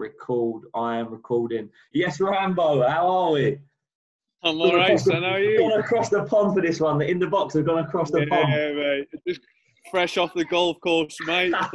record. 0.00 0.62
I 0.74 0.96
am 0.96 1.10
recording. 1.10 1.68
Yes, 1.92 2.20
Rambo, 2.20 2.88
how 2.88 3.06
are 3.06 3.32
we? 3.32 3.58
I'm 4.42 4.58
all 4.60 4.74
right, 4.74 4.98
son. 4.98 5.22
How 5.22 5.32
are 5.32 5.38
you? 5.38 5.58
Gone 5.58 5.78
across 5.78 6.08
the 6.08 6.24
pond 6.24 6.54
for 6.54 6.62
this 6.62 6.80
one. 6.80 7.02
In 7.02 7.18
the 7.18 7.26
box 7.26 7.54
have 7.54 7.66
gone 7.66 7.84
across 7.84 8.10
the 8.10 8.26
pond. 8.26 8.48
yeah, 8.48 8.72
mate. 8.72 9.08
Just 9.28 9.42
fresh 9.90 10.16
off 10.16 10.32
the 10.34 10.46
golf 10.46 10.80
course, 10.80 11.16
mate. 11.26 11.54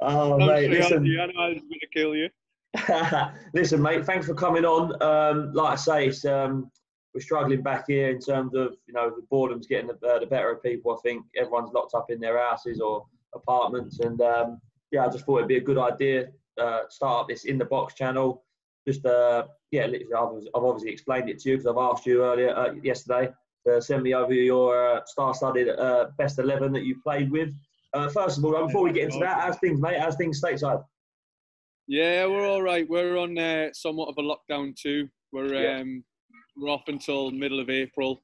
oh, 0.00 0.36
mate, 0.38 0.70
listen. 0.70 1.04
The 1.04 1.20
animal's 1.20 1.60
going 1.60 1.80
to 1.80 1.86
kill 1.94 2.16
you. 2.16 2.28
listen, 3.54 3.80
mate. 3.80 4.04
Thanks 4.04 4.26
for 4.26 4.34
coming 4.34 4.64
on. 4.64 5.00
Um, 5.00 5.52
like 5.54 5.72
I 5.72 5.76
say, 5.76 6.08
it's, 6.08 6.24
um, 6.24 6.70
we're 7.14 7.20
struggling 7.20 7.62
back 7.62 7.84
here 7.86 8.10
in 8.10 8.18
terms 8.18 8.54
of 8.54 8.76
you 8.86 8.94
know 8.94 9.10
the 9.10 9.22
boredom's 9.30 9.66
getting 9.66 9.86
the, 9.86 10.06
uh, 10.06 10.18
the 10.18 10.26
better 10.26 10.50
of 10.50 10.62
people. 10.62 10.92
I 10.92 10.96
think 11.08 11.24
everyone's 11.36 11.72
locked 11.72 11.94
up 11.94 12.10
in 12.10 12.20
their 12.20 12.38
houses 12.38 12.80
or 12.80 13.06
apartments, 13.34 14.00
and 14.00 14.20
um, 14.20 14.60
yeah, 14.90 15.06
I 15.06 15.08
just 15.08 15.24
thought 15.24 15.38
it'd 15.38 15.48
be 15.48 15.56
a 15.56 15.62
good 15.62 15.78
idea 15.78 16.28
uh, 16.58 16.80
start 16.88 17.22
up 17.22 17.28
this 17.28 17.44
in 17.44 17.58
the 17.58 17.64
box 17.64 17.94
channel. 17.94 18.44
Just 18.86 19.04
uh, 19.04 19.44
yeah, 19.70 19.86
I've, 19.86 20.28
I've 20.54 20.64
obviously 20.64 20.90
explained 20.90 21.28
it 21.28 21.38
to 21.40 21.50
you 21.50 21.56
because 21.56 21.66
I've 21.66 21.78
asked 21.78 22.06
you 22.06 22.24
earlier 22.24 22.56
uh, 22.56 22.72
yesterday 22.82 23.30
to 23.66 23.82
send 23.82 24.02
me 24.02 24.14
over 24.14 24.32
your 24.32 24.96
uh, 24.96 25.00
star-studded 25.04 25.68
uh, 25.78 26.06
best 26.16 26.38
eleven 26.38 26.72
that 26.72 26.84
you 26.84 26.96
played 27.02 27.30
with. 27.30 27.50
Uh, 27.94 28.08
first 28.08 28.38
of 28.38 28.44
all, 28.44 28.66
before 28.66 28.82
we 28.82 28.92
get 28.92 29.04
into 29.04 29.18
that, 29.18 29.40
how's 29.40 29.58
things, 29.58 29.80
mate? 29.80 29.98
How's 29.98 30.16
things 30.16 30.40
stateside? 30.40 30.82
Yeah, 31.86 32.26
we're 32.26 32.46
all 32.46 32.62
right. 32.62 32.88
We're 32.88 33.16
on 33.16 33.38
uh, 33.38 33.68
somewhat 33.72 34.08
of 34.08 34.16
a 34.18 34.22
lockdown 34.22 34.76
too. 34.76 35.08
We're 35.32 35.54
yeah. 35.54 35.80
um, 35.80 36.04
we're 36.56 36.70
off 36.70 36.84
until 36.88 37.30
middle 37.30 37.60
of 37.60 37.70
April. 37.70 38.22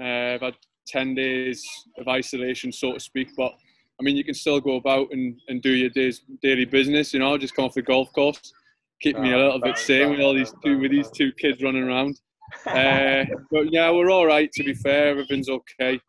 Uh, 0.00 0.34
I've 0.34 0.40
had 0.40 0.56
ten 0.86 1.14
days 1.14 1.62
of 1.98 2.08
isolation, 2.08 2.72
so 2.72 2.92
to 2.94 3.00
speak, 3.00 3.28
but 3.36 3.52
I 4.00 4.04
mean, 4.04 4.16
you 4.16 4.24
can 4.24 4.34
still 4.34 4.60
go 4.60 4.76
about 4.76 5.08
and, 5.12 5.40
and 5.48 5.62
do 5.62 5.70
your 5.70 5.90
day's 5.90 6.22
daily 6.42 6.64
business. 6.64 7.12
You 7.12 7.20
know, 7.20 7.38
just 7.38 7.54
come 7.54 7.66
off 7.66 7.74
the 7.74 7.82
golf 7.82 8.12
course, 8.12 8.52
keep 9.00 9.18
me 9.18 9.32
a 9.32 9.36
little 9.38 9.60
bit 9.60 9.78
sane 9.78 10.10
with 10.10 10.20
all 10.20 10.34
these 10.34 10.52
two 10.64 10.78
with 10.78 10.90
these 10.90 11.10
two 11.10 11.32
kids 11.32 11.62
running 11.62 11.84
around. 11.84 12.20
uh, 12.66 13.24
but 13.50 13.72
yeah, 13.72 13.90
we're 13.90 14.10
all 14.10 14.26
right. 14.26 14.50
To 14.52 14.64
be 14.64 14.74
fair, 14.74 15.08
everything's 15.08 15.48
okay. 15.48 16.00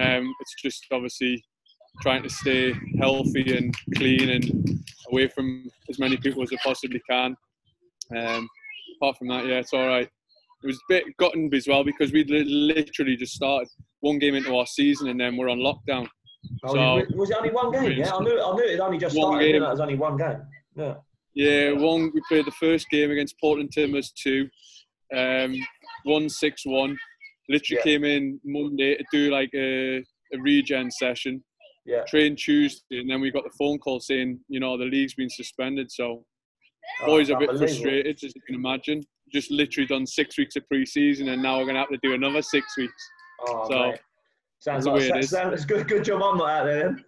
Um, 0.00 0.32
it's 0.40 0.54
just 0.62 0.86
obviously 0.92 1.44
trying 2.02 2.22
to 2.22 2.30
stay 2.30 2.74
healthy 2.98 3.56
and 3.56 3.74
clean 3.96 4.28
and 4.30 4.84
away 5.10 5.28
from 5.28 5.68
as 5.88 5.98
many 5.98 6.16
people 6.16 6.42
as 6.42 6.52
I 6.52 6.56
possibly 6.62 7.00
can. 7.08 7.36
Um, 8.14 8.48
apart 8.96 9.16
from 9.18 9.28
that, 9.28 9.46
yeah, 9.46 9.58
it's 9.58 9.72
all 9.72 9.86
right. 9.86 10.08
It 10.62 10.66
was 10.66 10.76
a 10.76 10.88
bit 10.88 11.04
gotten 11.18 11.52
as 11.54 11.68
well 11.68 11.84
because 11.84 12.12
we 12.12 12.24
literally 12.24 13.16
just 13.16 13.34
started 13.34 13.68
one 14.00 14.18
game 14.18 14.34
into 14.34 14.56
our 14.56 14.66
season 14.66 15.08
and 15.08 15.20
then 15.20 15.36
we're 15.36 15.50
on 15.50 15.58
lockdown. 15.58 16.08
Oh, 16.64 16.74
so, 16.74 17.16
was 17.16 17.30
it 17.30 17.36
only 17.36 17.50
one 17.50 17.70
game? 17.72 17.92
Yeah, 17.92 18.14
I 18.14 18.20
knew, 18.20 18.40
I 18.40 18.54
knew 18.54 18.64
it 18.64 18.80
only 18.80 18.98
just 18.98 19.14
started. 19.14 19.44
Game. 19.44 19.62
It 19.62 19.66
was 19.66 19.80
only 19.80 19.96
one 19.96 20.16
game. 20.16 20.42
Yeah. 20.76 20.94
Yeah, 21.34 21.72
one. 21.72 22.10
We 22.14 22.22
played 22.28 22.46
the 22.46 22.52
first 22.52 22.88
game 22.90 23.10
against 23.10 23.38
Portland 23.40 23.70
Timbers 23.72 24.12
two, 24.12 24.48
um, 25.14 25.54
one 26.04 26.28
six 26.28 26.62
one. 26.64 26.96
Literally 27.48 27.78
yeah. 27.78 27.82
came 27.82 28.04
in 28.04 28.40
Monday 28.44 28.96
to 28.96 29.04
do 29.12 29.30
like 29.30 29.50
a, 29.54 29.98
a 29.98 30.38
regen 30.40 30.90
session. 30.90 31.44
Yeah. 31.84 32.02
Train 32.08 32.34
Tuesday, 32.36 33.00
and 33.00 33.08
then 33.08 33.20
we 33.20 33.30
got 33.30 33.44
the 33.44 33.56
phone 33.58 33.78
call 33.78 34.00
saying, 34.00 34.40
you 34.48 34.58
know, 34.58 34.76
the 34.76 34.86
league's 34.86 35.14
been 35.14 35.30
suspended. 35.30 35.90
So, 35.92 36.24
oh, 37.02 37.06
boys 37.06 37.30
are 37.30 37.36
a 37.36 37.38
bit 37.38 37.56
frustrated, 37.56 38.16
as 38.16 38.34
you 38.34 38.42
can 38.46 38.56
imagine. 38.56 39.02
Just 39.32 39.50
literally 39.50 39.86
done 39.86 40.06
six 40.06 40.36
weeks 40.38 40.56
of 40.56 40.66
pre-season, 40.68 41.28
and 41.28 41.42
now 41.42 41.58
we're 41.58 41.66
gonna 41.66 41.80
have 41.80 41.90
to 41.90 41.98
do 42.02 42.14
another 42.14 42.42
six 42.42 42.76
weeks. 42.76 43.10
Oh, 43.46 43.68
so. 43.70 43.90
Mate. 43.90 44.00
Sounds 44.58 44.86
like 44.86 45.02
it 45.02 45.28
sounds 45.28 45.64
good. 45.66 45.88
Good 45.88 46.04
job 46.04 46.22
I'm 46.22 46.38
not 46.38 46.48
out 46.48 46.64
there 46.64 46.82
then. 46.82 47.04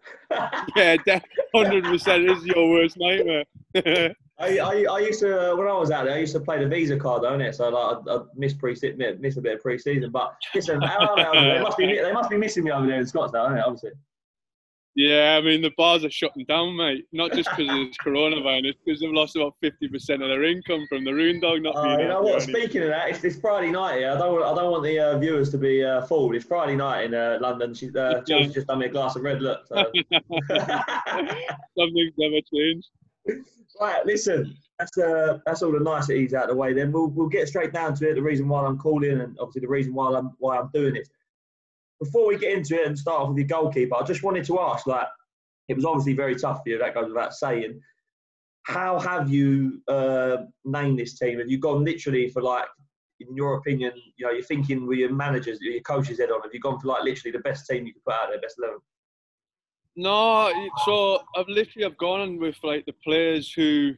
yeah, 1.07 1.21
hundred 1.55 1.85
percent 1.85 2.31
is 2.31 2.45
your 2.45 2.69
worst 2.71 2.97
nightmare. 2.99 3.45
I, 4.41 4.59
I, 4.59 4.85
I, 4.89 4.99
used 5.01 5.19
to 5.21 5.53
uh, 5.53 5.57
when 5.57 5.67
I 5.67 5.73
was 5.73 5.91
out 5.91 6.05
there. 6.05 6.15
I 6.15 6.19
used 6.19 6.35
to 6.35 6.41
play 6.41 6.63
the 6.63 6.69
Visa 6.69 6.97
card, 6.97 7.23
don't 7.23 7.41
it? 7.41 7.57
So 7.57 7.69
like 7.71 7.99
I, 8.07 8.15
I 8.15 8.21
miss 8.37 8.55
pre 8.55 8.77
miss 9.19 9.37
a 9.37 9.41
bit 9.41 9.55
of 9.55 9.61
pre-season. 9.61 10.11
But 10.13 10.37
listen, 10.55 10.79
they 10.79 11.61
must 11.61 11.77
be 11.77 11.87
they 11.87 12.13
must 12.13 12.31
be 12.31 12.37
missing 12.37 12.65
me 12.65 12.71
over 12.71 12.87
there 12.87 13.01
in 13.01 13.05
Scottsdale, 13.05 13.49
don't 13.49 13.59
it? 13.59 13.65
Obviously. 13.65 13.91
Yeah, 14.99 15.39
I 15.39 15.41
mean 15.47 15.63
the 15.63 15.71
bars 15.77 16.05
are 16.05 16.11
shutting 16.11 16.45
down, 16.47 16.77
mate. 16.77 17.07
Not 17.13 17.33
just 17.33 17.49
because 17.51 17.69
of 17.69 17.87
this 17.87 17.97
coronavirus, 18.05 18.75
because 18.85 19.01
they've 19.01 19.13
lost 19.13 19.37
about 19.37 19.55
fifty 19.61 19.87
percent 19.87 20.25
of 20.25 20.29
their 20.29 20.43
income 20.43 20.85
from 20.89 21.05
the 21.05 21.15
Rune 21.15 21.39
Dog 21.39 21.63
not 21.63 21.77
uh. 21.77 21.99
You 21.99 22.09
know 22.09 22.21
what? 22.21 22.43
Speaking 22.43 22.83
of 22.83 22.89
that, 22.89 23.11
it's, 23.11 23.23
it's 23.23 23.39
Friday 23.39 23.71
night. 23.71 23.99
here. 23.99 24.11
I 24.11 24.19
don't 24.19 24.43
I 24.43 24.53
don't 24.57 24.73
want 24.73 24.83
the 24.83 24.99
uh, 24.99 25.17
viewers 25.17 25.51
to 25.51 25.59
be 25.59 25.85
uh, 25.85 26.03
fooled. 26.03 26.35
It's 26.35 26.45
Friday 26.45 26.75
night 26.75 27.05
in 27.05 27.15
uh, 27.15 27.39
London. 27.41 27.75
She's 27.75 27.95
uh, 27.95 28.23
yeah. 28.27 28.49
just 28.49 28.67
done 28.67 28.81
me 28.81 28.87
a 28.87 28.89
glass 28.89 29.15
of 29.15 29.23
red. 29.23 29.41
Look, 29.41 29.69
so. 29.69 29.77
something's 31.79 32.15
never 32.19 32.41
changed. 32.53 32.89
Right, 33.81 34.05
listen. 34.05 34.57
That's 34.81 34.99
uh, 34.99 35.39
that's 35.47 35.63
all 35.63 35.71
the 35.71 35.79
niceties 35.79 36.35
out 36.35 36.45
of 36.45 36.51
the 36.51 36.57
way. 36.57 36.73
Then 36.73 36.91
we'll 36.91 37.07
we'll 37.07 37.29
get 37.29 37.47
straight 37.47 37.73
down 37.73 37.95
to 37.95 38.11
it. 38.11 38.15
The 38.17 38.23
reason 38.23 38.49
why 38.49 38.65
I'm 38.65 38.79
calling, 38.79 39.21
and 39.21 39.39
obviously 39.39 39.61
the 39.61 39.69
reason 39.69 39.95
why 39.95 40.13
I'm 40.13 40.33
why 40.41 40.59
I'm 40.59 40.71
doing 40.75 40.97
it 40.97 41.09
before 42.01 42.27
we 42.27 42.39
get 42.39 42.53
into 42.57 42.81
it 42.81 42.87
and 42.87 42.99
start 42.99 43.21
off 43.21 43.29
with 43.29 43.39
your 43.39 43.47
goalkeeper, 43.47 43.97
I 43.97 44.03
just 44.05 44.23
wanted 44.23 44.45
to 44.47 44.61
ask, 44.61 44.87
like, 44.87 45.09
it 45.69 45.77
was 45.77 45.85
obviously 45.85 46.15
very 46.15 46.37
tough 46.37 46.63
for 46.63 46.71
you. 46.71 46.79
That 46.79 46.95
goes 46.95 47.09
without 47.09 47.35
saying. 47.35 47.81
How 48.65 48.99
have 48.99 49.31
you 49.31 49.81
uh, 49.89 50.39
named 50.65 50.99
this 50.99 51.19
team? 51.19 51.39
Have 51.39 51.49
you 51.49 51.59
gone 51.59 51.85
literally 51.85 52.29
for 52.29 52.43
like, 52.43 52.67
in 53.21 53.35
your 53.35 53.55
opinion, 53.55 53.93
you 54.17 54.27
know, 54.27 54.33
you're 54.33 54.43
thinking 54.43 54.87
with 54.87 54.99
your 54.99 55.13
managers, 55.13 55.59
your 55.61 55.81
coaches 55.81 56.21
head 56.21 56.31
on. 56.31 56.43
Have 56.43 56.53
you 56.53 56.61
gone 56.61 56.79
for 56.79 56.89
like 56.89 57.03
literally 57.03 57.33
the 57.33 57.41
best 57.41 57.67
team 57.67 57.87
you 57.87 57.93
could 57.93 58.05
put 58.05 58.15
out 58.15 58.29
there, 58.31 58.41
best 58.41 58.57
eleven? 58.59 58.79
No, 59.97 60.53
so 60.85 61.25
I've 61.35 61.49
literally 61.49 61.85
I've 61.87 61.99
gone 61.99 62.39
with 62.39 62.57
like 62.63 62.87
the 62.87 62.95
players 63.03 63.53
who 63.53 63.95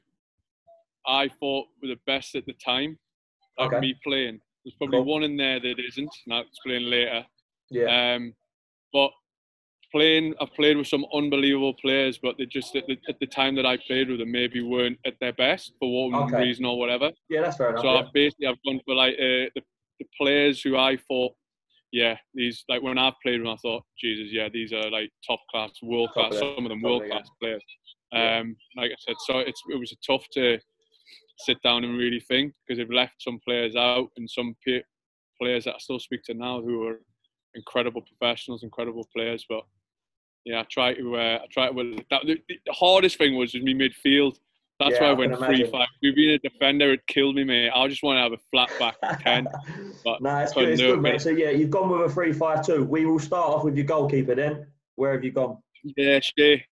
I 1.07 1.29
thought 1.29 1.67
were 1.83 1.89
the 1.89 1.99
best 2.07 2.35
at 2.35 2.47
the 2.47 2.55
time 2.55 2.99
of 3.59 3.67
okay. 3.67 3.81
me 3.81 3.95
playing. 4.03 4.41
There's 4.65 4.75
probably 4.77 4.99
cool. 4.99 5.05
one 5.05 5.23
in 5.25 5.37
there 5.37 5.61
that 5.61 5.79
isn't, 5.79 6.15
and 6.25 6.35
I'll 6.35 6.43
explain 6.43 6.89
later. 6.89 7.27
Yeah. 7.71 8.15
Um, 8.15 8.35
but 8.93 9.11
playing, 9.93 10.35
I've 10.41 10.53
played 10.55 10.77
with 10.77 10.87
some 10.87 11.05
unbelievable 11.15 11.75
players, 11.75 12.19
but 12.23 12.37
they 12.39 12.47
just 12.47 12.75
at 12.77 12.87
the, 12.87 12.99
at 13.09 13.19
the 13.21 13.27
time 13.27 13.55
that 13.57 13.67
I 13.67 13.77
played 13.87 14.09
with 14.09 14.19
them 14.19 14.33
maybe 14.33 14.63
weren't 14.63 14.99
at 15.07 15.15
their 15.21 15.33
best 15.33 15.73
for 15.79 16.11
one 16.11 16.23
okay. 16.25 16.43
reason 16.43 16.65
or 16.65 16.79
whatever. 16.79 17.11
Yeah, 17.29 17.43
that's 17.43 17.57
fair 17.57 17.71
enough. 17.71 17.83
So 17.83 17.93
yeah. 17.93 18.01
I've 18.01 18.13
basically 18.13 18.47
I've 18.47 18.63
gone 18.65 18.81
for 18.85 18.95
like 18.95 19.15
uh, 19.15 19.51
the, 19.55 19.63
the 19.99 20.07
players 20.21 20.63
who 20.63 20.77
I 20.77 20.97
thought, 21.09 21.33
yeah, 21.93 22.17
these 22.35 22.65
like 22.69 22.83
when 22.83 22.99
I've 22.99 23.15
played 23.23 23.41
with 23.41 23.47
them, 23.47 23.55
I 23.55 23.57
thought, 23.57 23.85
Jesus, 23.99 24.33
yeah, 24.33 24.49
these 24.53 24.73
are 24.73 24.91
like 24.91 25.11
top 25.27 25.41
class, 25.51 25.71
world 25.83 26.11
class, 26.13 26.39
some 26.39 26.65
of 26.65 26.69
them 26.69 26.83
world 26.83 27.03
class 27.11 27.29
yeah. 27.41 27.59
players. 27.59 27.65
Um, 28.13 28.57
like 28.77 28.91
I 28.91 28.97
said, 28.99 29.17
so 29.27 29.39
it's 29.39 29.63
it 29.69 29.79
was 29.79 29.95
tough 30.07 30.25
to 30.35 30.59
sit 31.39 31.61
down 31.63 31.85
and 31.85 31.97
really 31.97 32.21
think 32.21 32.53
because 32.67 32.79
they've 32.79 32.91
left 32.91 33.15
some 33.19 33.41
players 33.45 33.75
out 33.75 34.09
and 34.17 34.29
some 34.29 34.55
players 35.41 35.65
that 35.65 35.75
I 35.75 35.79
still 35.79 35.99
speak 35.99 36.23
to 36.25 36.35
now 36.35 36.61
who 36.61 36.87
are 36.87 37.01
incredible 37.55 38.03
professionals, 38.03 38.63
incredible 38.63 39.09
players. 39.15 39.45
But 39.49 39.63
yeah, 40.45 40.61
I 40.61 40.67
try 40.71 40.95
to. 40.95 41.17
Uh, 41.17 41.39
I 41.43 41.47
try 41.51 41.69
to. 41.69 41.73
Well, 41.73 41.93
that, 42.11 42.23
the, 42.27 42.41
the, 42.49 42.73
hardest 42.73 43.19
thing 43.19 43.37
was 43.37 43.55
with 43.55 43.63
me 43.63 43.75
midfield. 43.75 44.39
That's 44.79 44.95
yeah, 44.95 45.03
why 45.03 45.09
I 45.09 45.13
went 45.13 45.37
three 45.37 45.71
five. 45.71 45.89
If 46.01 46.15
being 46.15 46.31
a 46.31 46.39
defender, 46.39 46.93
it 46.93 47.07
killed 47.07 47.37
me, 47.37 47.45
mate. 47.45 47.71
I 47.75 47.87
just 47.89 48.03
want 48.03 48.17
to 48.17 48.23
have 48.23 48.33
a 48.33 48.39
flat 48.51 48.71
back 48.79 49.23
ten. 49.23 49.47
But 50.05 50.23
no, 50.23 50.39
it's 50.39 50.55
good, 50.55 50.69
it's 50.71 50.81
good 50.81 51.03
mate. 51.03 51.21
So 51.21 51.29
yeah, 51.29 51.51
you've 51.51 51.71
gone 51.71 51.91
with 51.91 52.11
a 52.11 52.13
three 52.13 52.33
five 52.33 52.65
two. 52.65 52.85
We 52.85 53.05
will 53.05 53.19
start 53.19 53.51
off 53.51 53.65
with 53.65 53.77
your 53.77 53.85
goalkeeper 53.85 54.35
then. 54.35 54.67
Where 54.97 55.13
have 55.13 55.23
you 55.23 55.33
gone? 55.33 55.59
Yeah, 55.97 56.21
Shay. 56.21 56.65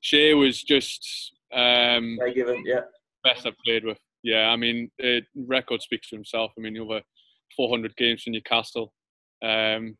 Shay 0.00 0.34
was 0.34 0.62
just 0.62 1.32
um, 1.52 2.18
given, 2.34 2.62
yeah. 2.64 2.80
best 3.24 3.46
I've 3.46 3.58
played 3.64 3.84
with. 3.84 3.98
Yeah, 4.22 4.48
I 4.48 4.56
mean, 4.56 4.90
the 4.98 5.22
record 5.34 5.82
speaks 5.82 6.08
for 6.08 6.16
himself. 6.16 6.52
I 6.56 6.60
mean, 6.60 6.78
over 6.78 7.00
400 7.56 7.96
games 7.96 8.22
for 8.22 8.30
Newcastle. 8.30 8.92
Um, 9.42 9.96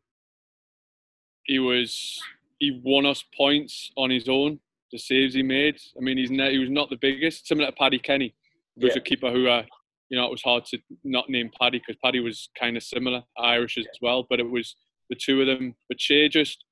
he 1.47 1.59
was 1.59 2.21
he 2.59 2.79
won 2.83 3.05
us 3.05 3.23
points 3.35 3.91
on 3.97 4.09
his 4.09 4.29
own. 4.29 4.59
The 4.91 4.97
saves 4.97 5.33
he 5.33 5.43
made. 5.43 5.77
I 5.97 6.01
mean, 6.01 6.17
he's 6.17 6.31
ne- 6.31 6.51
he 6.51 6.59
was 6.59 6.69
not 6.69 6.89
the 6.89 6.97
biggest. 6.97 7.47
Similar 7.47 7.71
to 7.71 7.75
Paddy 7.75 7.99
Kenny, 7.99 8.35
who 8.75 8.85
was 8.85 8.95
yeah. 8.95 9.01
a 9.01 9.03
keeper 9.03 9.31
who, 9.31 9.47
uh, 9.47 9.63
you 10.09 10.17
know, 10.17 10.25
it 10.25 10.31
was 10.31 10.41
hard 10.41 10.65
to 10.65 10.77
not 11.03 11.29
name 11.29 11.51
Paddy 11.59 11.79
because 11.79 11.99
Paddy 12.03 12.19
was 12.19 12.49
kind 12.57 12.77
of 12.77 12.83
similar, 12.83 13.23
Irish 13.37 13.77
as 13.77 13.85
well. 14.01 14.25
But 14.29 14.39
it 14.39 14.49
was 14.49 14.75
the 15.09 15.15
two 15.15 15.41
of 15.41 15.47
them. 15.47 15.75
But 15.89 15.99
Shay 15.99 16.29
just 16.29 16.63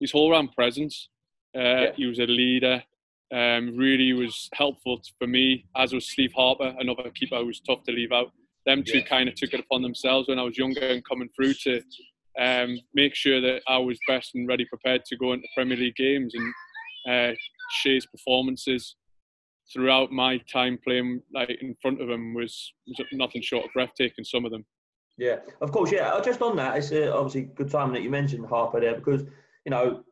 his 0.00 0.12
whole 0.12 0.30
round 0.30 0.52
presence. 0.52 1.08
Uh, 1.56 1.60
yeah. 1.60 1.92
He 1.96 2.06
was 2.06 2.18
a 2.18 2.26
leader. 2.26 2.82
Um, 3.30 3.76
really 3.76 4.14
was 4.14 4.48
helpful 4.54 5.02
for 5.18 5.26
me, 5.26 5.66
as 5.76 5.92
was 5.92 6.08
Steve 6.08 6.32
Harper, 6.34 6.74
another 6.78 7.10
keeper 7.14 7.36
who 7.36 7.46
was 7.46 7.60
tough 7.60 7.84
to 7.84 7.92
leave 7.92 8.12
out. 8.12 8.32
Them 8.64 8.82
two 8.82 8.98
yeah. 8.98 9.04
kind 9.04 9.28
of 9.28 9.34
took 9.34 9.52
it 9.52 9.60
upon 9.60 9.82
themselves 9.82 10.28
when 10.28 10.38
I 10.38 10.42
was 10.42 10.56
younger 10.56 10.80
and 10.80 11.04
coming 11.04 11.28
through 11.36 11.52
to 11.64 11.82
um, 12.38 12.78
make 12.94 13.14
sure 13.14 13.40
that 13.40 13.62
I 13.66 13.78
was 13.78 13.98
best 14.06 14.34
and 14.34 14.48
ready 14.48 14.64
prepared 14.64 15.04
to 15.06 15.16
go 15.16 15.32
into 15.32 15.46
Premier 15.54 15.76
League 15.76 15.96
games 15.96 16.34
and 16.34 16.54
uh, 17.08 17.34
Shay's 17.70 18.06
performances 18.06 18.96
throughout 19.72 20.10
my 20.10 20.38
time 20.50 20.78
playing 20.82 21.20
like 21.34 21.50
in 21.60 21.74
front 21.82 22.00
of 22.00 22.08
him 22.08 22.34
was, 22.34 22.72
was 22.86 23.06
nothing 23.12 23.42
short 23.42 23.64
of 23.64 23.72
breathtaking. 23.72 24.24
Some 24.24 24.44
of 24.44 24.50
them. 24.50 24.64
Yeah, 25.18 25.38
of 25.60 25.72
course. 25.72 25.90
Yeah, 25.90 26.12
uh, 26.12 26.22
just 26.22 26.40
on 26.42 26.56
that, 26.56 26.76
it's 26.76 26.92
uh, 26.92 27.12
obviously 27.14 27.50
good 27.54 27.70
timing 27.70 27.94
that 27.94 28.02
you 28.02 28.10
mentioned 28.10 28.46
Harper 28.46 28.80
there 28.80 28.94
because 28.94 29.22
you 29.64 29.70
know 29.70 30.04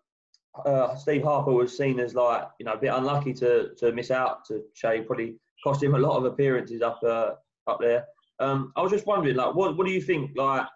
uh, 0.64 0.96
Steve 0.96 1.22
Harper 1.22 1.52
was 1.52 1.76
seen 1.76 2.00
as 2.00 2.14
like 2.14 2.42
you 2.58 2.66
know 2.66 2.72
a 2.72 2.78
bit 2.78 2.92
unlucky 2.92 3.32
to 3.34 3.70
to 3.78 3.92
miss 3.92 4.10
out 4.10 4.44
to 4.46 4.62
Shea. 4.74 5.02
Probably 5.02 5.36
cost 5.62 5.82
him 5.82 5.94
a 5.94 5.98
lot 5.98 6.16
of 6.16 6.24
appearances 6.24 6.82
up 6.82 7.00
uh, 7.04 7.32
up 7.68 7.78
there. 7.80 8.04
Um, 8.40 8.72
I 8.76 8.82
was 8.82 8.92
just 8.92 9.06
wondering, 9.06 9.36
like, 9.36 9.54
what 9.54 9.76
what 9.76 9.86
do 9.86 9.92
you 9.92 10.02
think? 10.02 10.32
Like, 10.36 10.66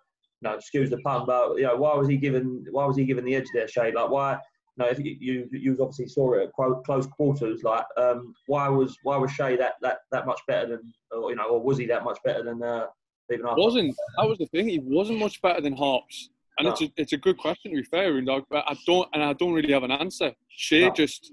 no, 0.43 0.55
excuse 0.55 0.91
the 0.91 0.99
pun, 0.99 1.27
but 1.27 1.57
you 1.57 1.65
know, 1.65 1.77
why 1.77 1.95
was 1.95 2.09
he 2.09 2.17
given 2.17 2.65
why 2.71 2.87
was 2.87 2.97
he 2.97 3.05
given 3.05 3.25
the 3.25 3.35
edge 3.35 3.49
there, 3.53 3.69
Shay? 3.69 3.93
Like, 3.93 4.11
why? 4.11 4.33
You 4.77 4.85
know, 4.85 4.91
if 4.91 4.99
you 4.99 5.17
you, 5.21 5.49
you 5.53 5.73
obviously 5.81 6.09
saw 6.09 6.35
it 6.35 6.49
at 6.49 6.83
close 6.85 7.07
quarters, 7.09 7.63
like, 7.63 7.85
um, 7.97 8.35
why 8.47 8.69
was 8.69 8.97
why 9.03 9.17
was 9.17 9.31
Shay 9.33 9.57
that 9.57 9.75
that 9.83 9.99
that 10.13 10.27
much 10.27 10.41
better 10.49 10.69
than, 10.69 10.95
or, 11.11 11.31
you 11.31 11.37
know, 11.37 11.45
or 11.45 11.61
was 11.61 11.79
he 11.79 11.87
that 11.87 12.05
much 12.05 12.19
better 12.25 12.43
than 12.43 12.63
uh, 12.63 12.87
Stephen 13.27 13.47
Harper? 13.47 13.61
Wasn't 13.61 13.95
that 14.19 14.29
was 14.29 14.39
the 14.39 14.47
thing? 14.47 14.69
He 14.69 14.79
wasn't 14.79 15.19
much 15.19 15.41
better 15.43 15.61
than 15.61 15.77
Harps. 15.77 16.31
And 16.59 16.67
no. 16.67 16.73
it's, 16.73 16.83
a, 16.83 16.93
it's 16.97 17.13
a 17.15 17.17
good 17.17 17.39
question 17.39 17.71
to 17.71 17.79
be 17.79 17.85
fair, 17.85 18.17
and 18.19 18.27
but 18.27 18.65
I 18.67 18.77
don't 18.87 19.09
and 19.13 19.23
I 19.23 19.33
don't 19.35 19.53
really 19.53 19.73
have 19.73 19.83
an 19.83 19.91
answer. 19.91 20.33
Shay 20.49 20.89
no. 20.89 20.93
just 20.93 21.33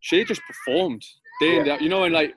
Shay 0.00 0.24
just 0.24 0.42
performed 0.46 1.04
day 1.40 1.64
yeah. 1.64 1.78
You 1.80 1.88
know, 1.88 2.04
and 2.04 2.14
like 2.14 2.34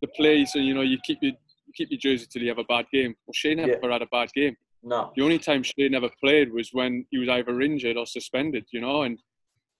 the 0.00 0.08
play, 0.08 0.44
so 0.44 0.58
you 0.58 0.74
know 0.74 0.82
you 0.82 0.98
keep 1.04 1.18
your 1.22 1.32
you 1.32 1.72
keep 1.74 1.90
your 1.90 1.98
jersey 1.98 2.26
till 2.30 2.42
you 2.42 2.48
have 2.48 2.58
a 2.58 2.64
bad 2.64 2.86
game. 2.92 3.14
Well, 3.26 3.34
Shay 3.34 3.54
never 3.54 3.78
yeah. 3.82 3.92
had 3.92 4.02
a 4.02 4.06
bad 4.06 4.32
game. 4.34 4.56
No. 4.84 5.12
The 5.16 5.22
only 5.22 5.38
time 5.38 5.62
Shay 5.62 5.88
never 5.88 6.10
played 6.22 6.52
was 6.52 6.70
when 6.72 7.06
he 7.10 7.18
was 7.18 7.28
either 7.28 7.60
injured 7.62 7.96
or 7.96 8.06
suspended. 8.06 8.66
You 8.70 8.82
know, 8.82 9.02
and 9.02 9.18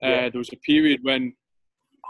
uh, 0.03 0.09
yeah. 0.09 0.29
there 0.31 0.39
was 0.39 0.51
a 0.53 0.57
period 0.57 1.01
when 1.03 1.35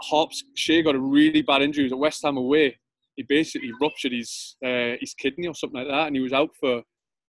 Hops 0.01 0.43
Shay 0.55 0.81
got 0.81 0.95
a 0.95 0.99
really 0.99 1.41
bad 1.41 1.61
injury. 1.61 1.83
He 1.83 1.85
was 1.85 1.93
at 1.93 1.99
West 1.99 2.23
Ham 2.23 2.37
away. 2.37 2.77
He 3.15 3.23
basically 3.23 3.71
ruptured 3.81 4.13
his 4.13 4.55
uh, 4.65 4.95
his 4.99 5.13
kidney 5.13 5.47
or 5.47 5.55
something 5.55 5.79
like 5.79 5.89
that, 5.89 6.07
and 6.07 6.15
he 6.15 6.21
was 6.21 6.33
out 6.33 6.51
for 6.59 6.81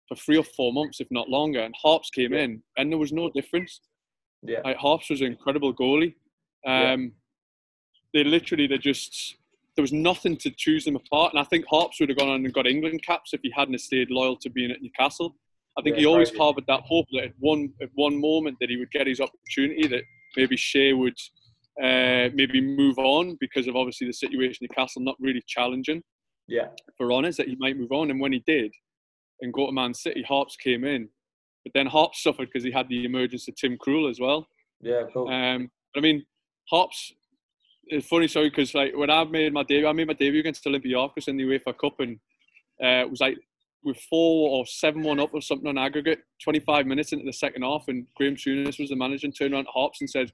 for 0.08 0.16
three 0.16 0.38
or 0.38 0.44
four 0.44 0.72
months, 0.72 1.02
if 1.02 1.08
not 1.12 1.28
longer. 1.28 1.60
And 1.60 1.74
Harps 1.82 2.10
came 2.10 2.34
yeah. 2.34 2.42
in, 2.42 2.64
and 2.78 2.92
there 2.92 3.00
was 3.00 3.12
no 3.12 3.30
difference. 3.32 3.82
Yeah, 4.44 4.62
like 4.64 4.78
Harps 4.78 5.10
was 5.10 5.22
an 5.22 5.28
incredible 5.28 5.74
goalie. 5.74 6.14
Um, 6.66 7.14
they 8.14 8.24
literally 8.24 8.68
they 8.68 8.78
just 8.78 9.38
there 9.76 9.84
was 9.84 9.94
nothing 9.94 10.36
to 10.38 10.50
choose 10.50 10.86
them 10.86 10.96
apart. 10.96 11.34
And 11.34 11.40
I 11.40 11.44
think 11.44 11.66
Harps 11.70 12.00
would 12.00 12.10
have 12.10 12.18
gone 12.18 12.30
on 12.30 12.44
and 12.44 12.54
got 12.54 12.66
England 12.66 13.04
caps 13.04 13.34
if 13.34 13.42
he 13.44 13.52
hadn't 13.56 13.80
stayed 13.80 14.10
loyal 14.10 14.36
to 14.38 14.50
being 14.50 14.72
at 14.72 14.82
Newcastle. 14.82 15.36
I 15.78 15.82
think 15.82 15.96
yeah, 15.96 16.02
he 16.02 16.06
always 16.08 16.36
harboured 16.36 16.66
that 16.68 16.82
hope 16.82 17.06
that 17.14 17.26
at 17.26 17.34
one 17.40 17.72
at 17.82 17.90
one 17.94 18.20
moment 18.20 18.58
that 18.60 18.70
he 18.70 18.78
would 18.78 18.92
get 18.92 19.08
his 19.08 19.20
opportunity, 19.20 19.88
that 19.88 20.04
maybe 20.36 20.58
Shay 20.58 20.94
would 20.94 21.18
uh, 21.82 22.30
maybe 22.34 22.62
move 22.62 22.98
on 22.98 23.38
because 23.40 23.68
of 23.68 23.76
obviously 23.76 24.08
the 24.08 24.14
situation 24.14 24.68
in 24.68 24.76
Castle 24.76 25.04
not 25.04 25.16
really 25.20 25.44
challenging. 25.48 26.02
Yeah. 26.48 26.68
For 26.98 27.12
honest, 27.12 27.38
that 27.38 27.48
he 27.48 27.56
might 27.60 27.78
move 27.78 27.92
on, 27.92 28.10
and 28.10 28.20
when 28.20 28.34
he 28.34 28.44
did, 28.48 28.72
and 29.42 29.54
go 29.54 29.68
to 29.68 29.72
Man 29.72 29.94
City, 29.94 30.24
Harps 30.24 30.56
came 30.56 30.84
in, 30.84 31.10
but 31.64 31.74
then 31.74 31.86
Harps 31.86 32.24
suffered 32.24 32.50
because 32.52 32.64
he 32.64 32.72
had 32.72 32.90
the 32.90 33.06
emergence 33.06 33.48
of 33.48 33.56
Tim 33.56 33.78
Krul 33.78 34.10
as 34.10 34.20
well. 34.20 34.48
Yeah, 34.82 35.04
cool. 35.14 35.28
Um, 35.28 35.70
but 35.94 36.00
I 36.00 36.02
mean, 36.02 36.26
Harps 36.72 37.14
it's 37.90 38.08
funny, 38.08 38.28
sorry, 38.28 38.50
because 38.50 38.74
like 38.74 38.96
when 38.96 39.10
I 39.10 39.24
made 39.24 39.54
my 39.54 39.64
debut, 39.64 39.88
I 39.88 39.94
made 39.94 40.08
my 40.08 40.14
debut 40.14 40.40
against 40.40 40.66
Olympiacos 40.66 41.28
in 41.28 41.38
the 41.38 41.44
UEFA 41.44 41.78
Cup, 41.78 42.00
and 42.00 42.20
uh, 42.84 43.04
it 43.04 43.10
was 43.10 43.22
like 43.22 43.38
with 43.84 43.98
four 44.10 44.50
or 44.50 44.66
seven 44.66 45.04
one 45.04 45.20
up 45.20 45.34
or 45.34 45.42
something 45.42 45.68
on 45.68 45.78
aggregate. 45.78 46.20
Twenty 46.44 46.60
five 46.60 46.86
minutes 46.86 47.14
into 47.14 47.26
the 47.26 47.34
second 47.34 47.64
half, 47.64 47.86
and 47.88 48.06
Graham 48.16 48.36
Souness 48.36 48.80
was 48.80 48.90
the 48.90 48.96
manager, 48.96 49.28
and 49.28 49.38
turned 49.38 49.54
around 49.54 49.66
to 49.66 49.72
Harps 49.72 50.02
and 50.02 50.10
said, 50.10 50.32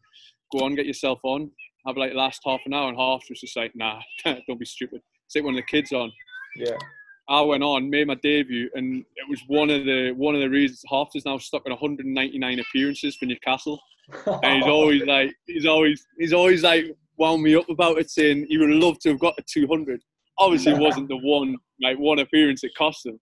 "Go 0.51 0.65
on, 0.65 0.75
get 0.75 0.85
yourself 0.85 1.19
on. 1.23 1.51
Have 1.85 1.97
like 1.97 2.11
the 2.11 2.17
last 2.17 2.41
half 2.45 2.61
an 2.65 2.73
hour." 2.73 2.87
And 2.87 2.97
Harps 2.97 3.29
was 3.29 3.41
just 3.41 3.57
like, 3.57 3.75
"Nah, 3.75 4.01
don't 4.25 4.59
be 4.59 4.65
stupid. 4.65 5.01
Sit 5.27 5.43
one 5.43 5.53
of 5.53 5.57
the 5.57 5.63
kids 5.63 5.91
on." 5.91 6.11
Yeah. 6.55 6.77
I 7.29 7.41
went 7.41 7.63
on, 7.63 7.89
made 7.89 8.07
my 8.07 8.15
debut, 8.15 8.69
and 8.73 9.05
it 9.15 9.29
was 9.29 9.41
one 9.47 9.69
of 9.69 9.85
the 9.85 10.11
one 10.11 10.35
of 10.35 10.41
the 10.41 10.49
reasons 10.49 10.83
Harps 10.89 11.15
is 11.15 11.25
now 11.25 11.37
stuck 11.37 11.63
at 11.65 11.71
199 11.71 12.59
appearances 12.59 13.15
for 13.15 13.25
Newcastle, 13.25 13.79
and 14.25 14.57
he's 14.57 14.67
always 14.69 15.03
like 15.07 15.33
he's 15.47 15.65
always 15.65 16.05
he's 16.19 16.33
always 16.33 16.63
like 16.63 16.85
wound 17.17 17.41
me 17.41 17.55
up 17.55 17.69
about 17.69 17.97
it, 17.97 18.09
saying 18.09 18.45
he 18.49 18.57
would 18.57 18.69
love 18.69 18.99
to 18.99 19.09
have 19.09 19.19
got 19.19 19.35
a 19.37 19.43
200. 19.43 20.01
Obviously, 20.37 20.73
it 20.73 20.79
wasn't 20.79 21.07
the 21.07 21.17
one 21.17 21.55
like 21.81 21.97
one 21.97 22.19
appearance 22.19 22.63
it 22.63 22.75
cost 22.77 23.05
him, 23.05 23.19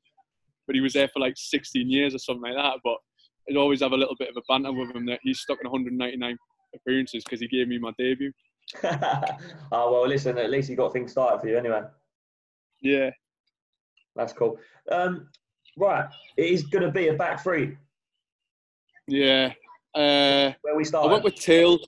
but 0.72 0.76
he 0.76 0.82
was 0.82 0.94
there 0.94 1.10
for 1.10 1.20
like 1.20 1.34
16 1.36 1.90
years 1.90 2.16
or 2.16 2.18
something 2.18 2.44
like 2.44 2.56
that. 2.56 2.80
But 2.82 2.96
I'd 3.50 3.58
always 3.58 3.82
have 3.82 3.92
a 3.92 3.98
little 3.98 4.16
bit 4.18 4.30
of 4.30 4.38
a 4.38 4.42
banter 4.48 4.72
with 4.72 4.96
him 4.96 5.06
that 5.08 5.20
he's 5.22 5.42
stuck 5.42 5.58
in 5.62 5.70
199 5.70 6.38
appearances 6.74 7.26
because 7.26 7.42
he 7.42 7.50
gave 7.50 7.68
me 7.68 7.78
my 7.78 7.92
debut. 8.00 8.32
oh 8.84 9.92
well, 9.92 10.08
listen. 10.08 10.38
At 10.38 10.50
least 10.50 10.70
he 10.70 10.76
got 10.76 10.94
things 10.94 11.12
started 11.12 11.42
for 11.42 11.50
you 11.50 11.58
anyway. 11.58 11.82
Yeah, 12.82 13.10
that's 14.16 14.32
cool. 14.32 14.58
Um, 14.90 15.28
right, 15.78 16.06
it 16.38 16.46
is 16.46 16.64
going 16.64 16.84
to 16.84 16.92
be 16.92 17.10
a 17.10 17.14
back 17.16 17.44
three. 17.44 17.76
Yeah. 19.08 19.52
Uh, 19.94 20.54
Where 20.62 20.78
we 20.78 20.86
start? 20.86 21.06
I 21.06 21.12
went 21.12 21.26
with 21.26 21.36
Taylor. 21.36 21.80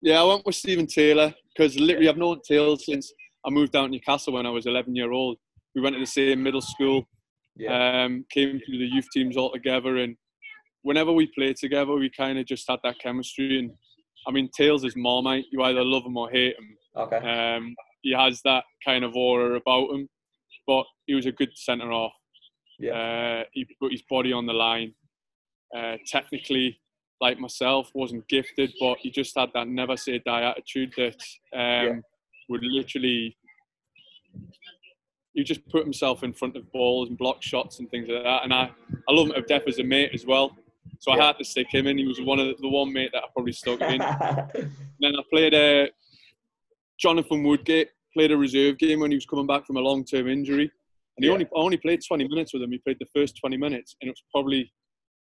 Yeah, 0.00 0.22
I 0.22 0.24
went 0.24 0.46
with 0.46 0.54
Steven 0.54 0.86
Taylor 0.86 1.34
because 1.54 1.78
literally 1.78 2.08
I've 2.08 2.16
known 2.16 2.40
Taylor 2.48 2.76
since 2.76 3.12
I 3.44 3.50
moved 3.50 3.72
down 3.72 3.84
to 3.84 3.90
Newcastle 3.90 4.32
when 4.32 4.46
I 4.46 4.50
was 4.50 4.64
11 4.64 4.96
year 4.96 5.12
old. 5.12 5.36
We 5.74 5.82
went 5.82 5.94
to 5.94 6.00
the 6.00 6.06
same 6.06 6.42
middle 6.42 6.62
school. 6.62 7.06
Yeah. 7.56 8.04
Um, 8.04 8.24
came 8.30 8.60
through 8.64 8.78
the 8.78 8.86
youth 8.86 9.06
teams 9.12 9.36
all 9.36 9.52
together, 9.52 9.98
and 9.98 10.16
whenever 10.82 11.12
we 11.12 11.26
played 11.34 11.56
together, 11.56 11.92
we 11.92 12.10
kind 12.10 12.38
of 12.38 12.46
just 12.46 12.68
had 12.68 12.80
that 12.84 12.98
chemistry. 13.00 13.58
And 13.58 13.72
I 14.26 14.30
mean, 14.30 14.48
Tails 14.56 14.84
is 14.84 14.96
Marmite. 14.96 15.46
You 15.50 15.62
either 15.62 15.84
love 15.84 16.04
him 16.04 16.16
or 16.16 16.30
hate 16.30 16.56
him. 16.56 16.76
Okay. 16.96 17.16
Um, 17.16 17.74
he 18.02 18.12
has 18.12 18.40
that 18.44 18.64
kind 18.84 19.04
of 19.04 19.14
aura 19.14 19.56
about 19.56 19.90
him, 19.90 20.08
but 20.66 20.84
he 21.06 21.14
was 21.14 21.26
a 21.26 21.32
good 21.32 21.50
centre 21.54 21.92
off. 21.92 22.12
Yeah. 22.78 22.92
Uh, 22.92 23.44
he 23.52 23.66
put 23.80 23.92
his 23.92 24.02
body 24.08 24.32
on 24.32 24.46
the 24.46 24.52
line. 24.52 24.94
Uh, 25.76 25.96
technically, 26.06 26.80
like 27.20 27.38
myself, 27.38 27.90
wasn't 27.94 28.26
gifted, 28.28 28.72
but 28.80 28.98
he 28.98 29.10
just 29.10 29.38
had 29.38 29.50
that 29.54 29.68
never 29.68 29.96
say 29.96 30.20
die 30.24 30.42
attitude 30.42 30.92
that 30.96 31.14
um, 31.54 31.86
yeah. 31.86 31.92
would 32.48 32.62
literally. 32.62 33.36
He 35.34 35.44
just 35.44 35.66
put 35.68 35.84
himself 35.84 36.24
in 36.24 36.32
front 36.32 36.56
of 36.56 36.70
balls 36.72 37.08
and 37.08 37.16
block 37.16 37.42
shots 37.42 37.78
and 37.78 37.88
things 37.90 38.08
like 38.08 38.24
that. 38.24 38.44
And 38.44 38.52
I, 38.52 38.70
I 39.08 39.12
love 39.12 39.28
him 39.28 39.34
to 39.34 39.42
death 39.42 39.62
as 39.68 39.78
a 39.78 39.84
mate 39.84 40.10
as 40.12 40.26
well. 40.26 40.56
So 40.98 41.14
yeah. 41.14 41.22
I 41.22 41.26
had 41.28 41.38
to 41.38 41.44
stick 41.44 41.68
him 41.70 41.86
in. 41.86 41.98
He 41.98 42.06
was 42.06 42.20
one 42.20 42.38
of 42.38 42.48
the, 42.48 42.54
the 42.60 42.68
one 42.68 42.92
mate 42.92 43.10
that 43.12 43.22
I 43.22 43.26
probably 43.32 43.52
stuck 43.52 43.80
in. 43.80 43.98
then 45.00 45.14
I 45.16 45.22
played 45.30 45.54
uh, 45.54 45.86
Jonathan 46.98 47.42
Woodgate, 47.42 47.88
played 48.12 48.32
a 48.32 48.36
reserve 48.36 48.78
game 48.78 49.00
when 49.00 49.10
he 49.10 49.16
was 49.16 49.26
coming 49.26 49.46
back 49.46 49.66
from 49.66 49.76
a 49.76 49.80
long 49.80 50.04
term 50.04 50.28
injury. 50.28 50.70
And 51.16 51.24
he 51.24 51.26
yeah. 51.26 51.32
only 51.32 51.46
I 51.46 51.58
only 51.58 51.76
played 51.76 52.00
20 52.06 52.28
minutes 52.28 52.52
with 52.52 52.62
him. 52.62 52.72
He 52.72 52.78
played 52.78 52.98
the 53.00 53.06
first 53.14 53.38
20 53.40 53.56
minutes, 53.56 53.96
and 54.00 54.08
it 54.08 54.12
was 54.12 54.22
probably 54.32 54.72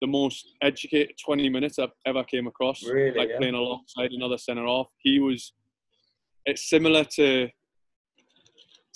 the 0.02 0.08
most 0.08 0.48
educated 0.62 1.16
20 1.24 1.48
minutes 1.50 1.80
I've 1.80 1.92
ever 2.06 2.24
came 2.24 2.48
across. 2.48 2.84
Really, 2.84 3.18
like 3.18 3.30
yeah. 3.30 3.38
playing 3.38 3.56
alongside 3.56 4.12
another 4.12 4.38
centre 4.38 4.66
off. 4.66 4.88
He 5.00 5.20
was. 5.20 5.54
It's 6.46 6.70
similar 6.70 7.04
to. 7.16 7.50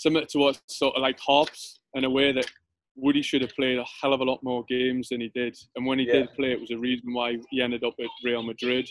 Similar 0.06 0.28
to 0.28 0.38
what 0.38 0.62
sort 0.68 0.96
of 0.96 1.02
like 1.02 1.19
Harps 1.19 1.80
in 1.96 2.04
a 2.04 2.10
way 2.10 2.31
that 2.31 2.46
Woody 2.96 3.24
should 3.24 3.41
have 3.41 3.56
played 3.56 3.80
a 3.80 3.86
hell 4.00 4.13
of 4.13 4.22
a 4.22 4.24
lot 4.24 4.44
more 4.44 4.63
games 4.70 5.10
than 5.10 5.20
he 5.20 5.32
did. 5.34 5.58
And 5.75 5.84
when 5.84 5.98
he 5.98 6.06
yeah. 6.06 6.13
did 6.13 6.34
play, 6.34 6.51
it 6.51 6.62
was 6.62 6.70
a 6.70 6.77
reason 6.77 7.12
why 7.12 7.38
he 7.50 7.60
ended 7.60 7.84
up 7.84 7.96
at 8.00 8.06
Real 8.24 8.44
Madrid. 8.44 8.88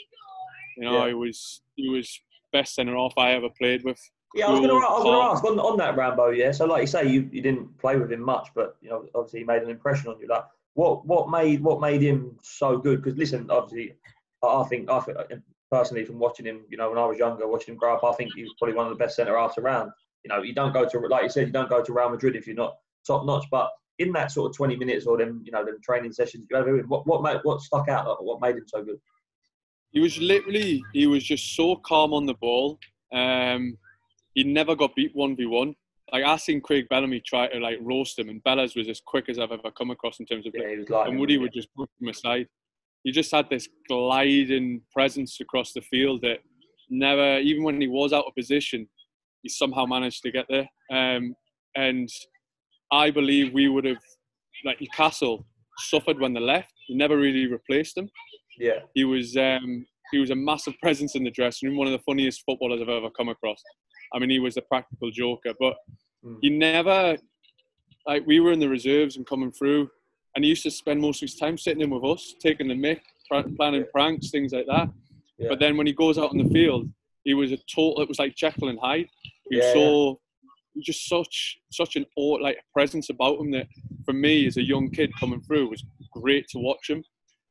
You 0.77 0.85
know, 0.87 1.03
yeah. 1.03 1.09
he 1.11 1.15
was 1.15 1.63
he 1.77 1.89
was 1.89 2.21
best 2.53 2.75
centre 2.75 2.97
half 2.97 3.13
I 3.17 3.31
ever 3.31 3.49
played 3.57 3.85
with. 3.85 4.01
Yeah, 4.35 4.49
I 4.49 4.51
was 4.51 4.61
going 4.61 4.71
to 4.71 5.23
ask 5.23 5.45
on, 5.45 5.61
on 5.61 5.79
that 5.79 5.97
Rambo. 5.97 6.31
Yeah, 6.31 6.51
so 6.51 6.65
like 6.65 6.81
you 6.81 6.87
say, 6.89 7.07
you, 7.07 7.31
you 7.31 7.41
didn't 7.41 7.79
play 7.79 7.97
with 7.97 8.11
him 8.11 8.21
much, 8.21 8.49
but 8.53 8.77
you 8.83 8.91
know, 8.91 9.07
obviously 9.15 9.39
he 9.39 9.45
made 9.45 9.63
an 9.63 9.71
impression 9.71 10.09
on 10.09 10.19
you. 10.19 10.27
Like, 10.27 10.45
what 10.73 11.07
what 11.07 11.31
made 11.31 11.63
what 11.63 11.81
made 11.81 12.03
him 12.03 12.37
so 12.43 12.77
good? 12.77 13.05
Because 13.05 13.17
listen, 13.17 13.49
obviously, 13.51 13.95
I 14.43 14.65
think 14.65 14.91
I 14.91 14.99
think 14.99 15.19
personally 15.71 16.05
from 16.05 16.19
watching 16.19 16.47
him, 16.47 16.63
you 16.69 16.77
know, 16.77 16.89
when 16.89 16.99
I 16.99 17.07
was 17.07 17.19
younger, 17.19 17.47
watching 17.47 17.75
him 17.75 17.79
grow 17.79 17.95
up, 17.95 18.03
I 18.03 18.13
think 18.15 18.33
he 18.35 18.43
was 18.43 18.53
probably 18.59 18.75
one 18.75 18.87
of 18.87 18.91
the 18.91 19.03
best 19.03 19.15
centre 19.15 19.39
halves 19.39 19.59
around. 19.59 19.93
You 20.25 20.31
know, 20.31 20.43
you 20.43 20.55
don't 20.55 20.73
go 20.73 20.89
to 20.89 20.99
like 21.01 21.25
you 21.25 21.29
said, 21.29 21.47
you 21.47 21.53
don't 21.53 21.69
go 21.69 21.83
to 21.83 21.93
Real 21.93 22.11
Madrid 22.11 22.37
if 22.37 22.47
you're 22.47 22.57
not 22.57 22.77
top 23.07 23.27
notch. 23.27 23.45
But 23.51 23.71
in 23.99 24.13
that 24.13 24.33
sort 24.33 24.51
of 24.51 24.57
20 24.57 24.77
minutes 24.77 25.07
or 25.07 25.19
them, 25.19 25.43
you 25.45 25.53
know, 25.53 25.65
them 25.65 25.79
training 25.83 26.13
sessions 26.13 26.47
you 26.51 26.57
had 26.57 26.67
with 26.67 26.81
him, 26.81 26.89
what 26.89 27.07
what 27.07 27.23
made 27.23 27.41
what 27.43 27.61
stuck 27.61 27.89
out? 27.89 28.25
What 28.25 28.41
made 28.41 28.57
him 28.57 28.65
so 28.67 28.83
good? 28.83 28.99
He 29.93 30.01
was 30.01 30.19
literally 30.19 30.83
he 30.93 31.07
was 31.07 31.23
just 31.23 31.55
so 31.55 31.77
calm 31.77 32.13
on 32.13 32.27
the 32.27 32.35
ball. 32.35 32.79
Um, 33.13 33.79
he 34.35 34.43
never 34.43 34.75
got 34.75 34.97
beat 34.97 35.15
one 35.15 35.37
v 35.37 35.47
one 35.47 35.75
like 36.13 36.25
I 36.25 36.37
seen 36.37 36.61
Craig 36.61 36.87
Bellamy 36.89 37.21
try 37.21 37.49
to 37.49 37.59
like 37.59 37.79
roast 37.81 38.19
him, 38.19 38.29
and 38.29 38.43
Bellas 38.45 38.77
was 38.77 38.89
as 38.89 39.01
quick 39.01 39.29
as 39.29 39.39
I've 39.39 39.53
ever 39.53 39.71
come 39.71 39.91
across 39.91 40.21
in 40.21 40.27
terms 40.27 40.47
of. 40.47 40.55
Yeah, 40.55 40.85
like 40.89 41.09
and 41.09 41.19
Woody 41.19 41.39
would 41.39 41.53
just 41.53 41.69
put 41.75 41.89
him 42.01 42.09
aside. 42.09 42.47
He 43.03 43.13
just 43.13 43.31
had 43.33 43.49
this 43.51 43.69
gliding 43.89 44.81
presence 44.93 45.39
across 45.41 45.73
the 45.73 45.81
field 45.81 46.23
that 46.23 46.39
never, 46.89 47.39
even 47.39 47.63
when 47.63 47.81
he 47.81 47.87
was 47.87 48.13
out 48.13 48.25
of 48.27 48.35
position, 48.35 48.89
he 49.45 49.51
somehow 49.51 49.85
managed 49.87 50.23
to 50.23 50.33
get 50.33 50.47
there. 50.49 50.69
Um, 50.91 51.37
and 51.77 52.09
I 52.91 53.11
believe 53.11 53.53
we 53.53 53.69
would 53.69 53.85
have, 53.85 54.03
like 54.65 54.81
Newcastle, 54.81 55.47
suffered 55.79 56.19
when 56.19 56.33
they 56.33 56.41
left. 56.41 56.73
He 56.87 56.97
never 56.97 57.17
really 57.17 57.47
replaced 57.47 57.97
him. 57.97 58.09
Yeah, 58.59 58.81
he 58.95 59.05
was. 59.05 59.37
Um, 59.37 59.87
he 60.13 60.19
was 60.19 60.31
a 60.31 60.35
massive 60.35 60.75
presence 60.83 61.15
in 61.15 61.25
the 61.25 61.31
dressing 61.31 61.69
room, 61.69 61.79
one 61.79 61.87
of 61.87 61.93
the 61.93 62.05
funniest 62.05 62.43
footballers 62.47 62.81
I've 62.81 62.89
ever 62.89 63.11
come 63.11 63.29
across. 63.29 63.63
I 64.15 64.19
mean, 64.19 64.31
he 64.31 64.39
was 64.39 64.57
a 64.57 64.63
practical 64.63 65.11
joker, 65.11 65.53
but 65.59 65.75
mm. 66.25 66.37
he 66.41 66.51
never, 66.51 67.17
like, 68.07 68.25
we 68.27 68.39
were 68.41 68.53
in 68.53 68.61
the 68.61 68.69
reserves 68.69 69.17
and 69.17 69.27
coming 69.27 69.51
through, 69.51 69.91
and 70.35 70.45
he 70.45 70.51
used 70.51 70.63
to 70.65 70.71
spend 70.71 71.01
most 71.01 71.23
of 71.23 71.29
his 71.29 71.37
time 71.37 71.59
sitting 71.59 71.81
in 71.81 71.91
with 71.91 72.05
us, 72.05 72.35
taking 72.41 72.69
the 72.69 72.75
mic, 72.75 73.03
planning 73.57 73.85
pranks, 73.93 74.31
things 74.31 74.53
like 74.53 74.67
that. 74.67 74.89
Yeah. 75.39 75.49
But 75.49 75.59
then 75.59 75.77
when 75.77 75.87
he 75.87 75.93
goes 75.93 76.17
out 76.17 76.31
on 76.31 76.39
the 76.39 76.49
field, 76.51 76.89
he 77.25 77.35
was 77.35 77.51
a 77.51 77.59
total, 77.75 78.01
it 78.03 78.09
was 78.09 78.19
like 78.19 78.37
Jekyll 78.37 78.69
and 78.69 78.79
Hyde. 78.79 79.09
He 79.51 79.57
was 79.57 79.67
yeah, 79.67 79.73
so, 79.75 80.21
just 80.83 81.09
such 81.09 81.59
such 81.71 81.97
an 81.97 82.07
awe, 82.17 82.39
like 82.41 82.59
presence 82.73 83.11
about 83.11 83.39
him 83.39 83.51
that 83.53 83.67
for 84.05 84.13
me 84.13 84.47
as 84.47 84.57
a 84.57 84.63
young 84.63 84.91
kid 84.91 85.11
coming 85.19 85.41
through 85.43 85.71
was 85.71 85.85
great 86.13 86.47
to 86.49 86.59
watch 86.59 86.91
him. 86.91 87.03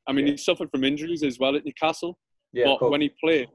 I 0.07 0.12
mean, 0.12 0.25
yeah. 0.25 0.33
he 0.33 0.38
suffered 0.38 0.69
from 0.71 0.83
injuries 0.83 1.23
as 1.23 1.39
well 1.39 1.55
at 1.55 1.65
Newcastle, 1.65 2.17
yeah, 2.51 2.75
but 2.79 2.91
when 2.91 3.01
he 3.01 3.12
played, 3.23 3.47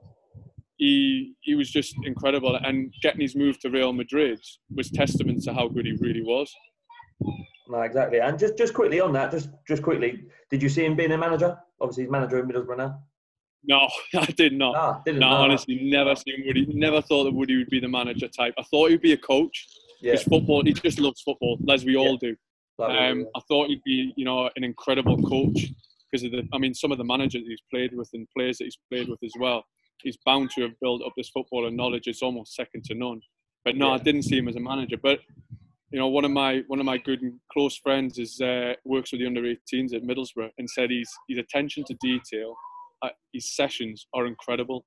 he 0.77 1.35
he 1.43 1.55
was 1.55 1.71
just 1.71 1.95
incredible. 2.05 2.57
And 2.57 2.93
getting 3.03 3.21
his 3.21 3.37
move 3.37 3.59
to 3.61 3.71
Real 3.71 3.93
Madrid 3.93 4.41
was 4.75 4.91
testament 4.91 5.43
to 5.45 5.53
how 5.53 5.69
good 5.69 5.87
he 5.87 5.93
really 6.01 6.23
was. 6.23 6.51
No, 7.69 7.83
exactly. 7.83 8.21
And 8.21 8.39
just 8.39 8.57
just 8.57 8.73
quickly 8.73 9.01
on 9.01 9.13
that, 9.13 9.31
just 9.31 9.51
just 9.67 9.83
quickly, 9.83 10.25
did 10.51 10.63
you 10.63 10.69
see 10.69 10.85
him 10.85 10.97
being 10.97 11.13
a 11.13 11.19
manager? 11.19 11.59
Obviously, 11.81 12.05
he's 12.05 12.11
manager 12.11 12.39
in 12.39 12.49
Middlesbrough 12.49 12.79
now. 12.79 13.01
No, 13.65 13.89
I 14.15 14.27
did 14.27 14.53
not. 14.53 14.75
Ah, 14.77 15.03
no, 15.07 15.13
no, 15.13 15.29
honestly, 15.29 15.81
never 15.83 16.15
seen 16.15 16.45
Woody. 16.47 16.67
Never 16.67 17.03
thought 17.03 17.25
that 17.25 17.35
Woody 17.35 17.57
would 17.57 17.71
be 17.71 17.81
the 17.81 17.89
manager 17.89 18.29
type. 18.29 18.55
I 18.59 18.63
thought 18.63 18.91
he'd 18.91 19.03
be 19.03 19.13
a 19.13 19.19
coach. 19.19 19.67
Because 20.01 20.21
yeah. 20.21 20.29
football, 20.29 20.63
he 20.65 20.73
just 20.73 21.01
loves 21.01 21.21
football, 21.23 21.59
as 21.69 21.85
we 21.85 21.97
all 21.97 22.17
do. 22.17 22.37
Um, 22.81 23.27
I 23.35 23.41
thought 23.49 23.69
he'd 23.69 23.83
be, 23.85 24.13
you 24.17 24.25
know, 24.25 24.49
an 24.55 24.63
incredible 24.63 25.21
coach 25.23 25.67
because 26.11 26.25
of 26.25 26.31
the. 26.31 26.47
I 26.53 26.59
mean, 26.59 26.75
some 26.75 26.93
of 26.93 26.99
the 26.99 27.05
managers 27.05 27.43
he's 27.47 27.61
played 27.71 27.93
with 27.95 28.09
and 28.15 28.27
players 28.37 28.59
that 28.59 28.65
he's 28.65 28.79
played 28.91 29.09
with 29.09 29.19
as 29.25 29.33
well. 29.39 29.65
He's 30.03 30.17
bound 30.25 30.51
to 30.51 30.63
have 30.63 30.79
built 30.81 31.03
up 31.05 31.13
this 31.17 31.31
footballer 31.31 31.73
knowledge. 31.73 32.07
It's 32.07 32.23
almost 32.23 32.55
second 32.55 32.85
to 32.85 32.95
none. 32.95 33.21
But 33.65 33.77
no, 33.77 33.89
yeah. 33.89 33.95
I 33.95 33.99
didn't 33.99 34.23
see 34.23 34.39
him 34.39 34.47
as 34.47 34.55
a 34.55 34.61
manager. 34.61 34.97
But 35.03 35.19
you 35.91 35.99
know, 35.99 36.07
one 36.07 36.25
of 36.25 36.31
my 36.31 36.63
one 36.69 36.79
of 36.79 36.87
my 36.87 36.99
good 36.99 37.23
and 37.23 37.41
close 37.53 37.77
friends 37.77 38.19
is 38.19 38.41
uh, 38.41 38.75
works 38.85 39.11
with 39.11 39.21
the 39.21 39.27
under 39.27 39.43
18s 39.43 39.93
at 39.95 40.05
Middlesbrough 40.05 40.51
and 40.59 40.71
said 40.71 40.91
he's 40.91 41.11
his 41.29 41.39
attention 41.39 41.83
to 41.85 41.95
detail 41.95 42.55
his 43.33 43.55
sessions 43.55 44.07
are 44.15 44.27
incredible. 44.27 44.85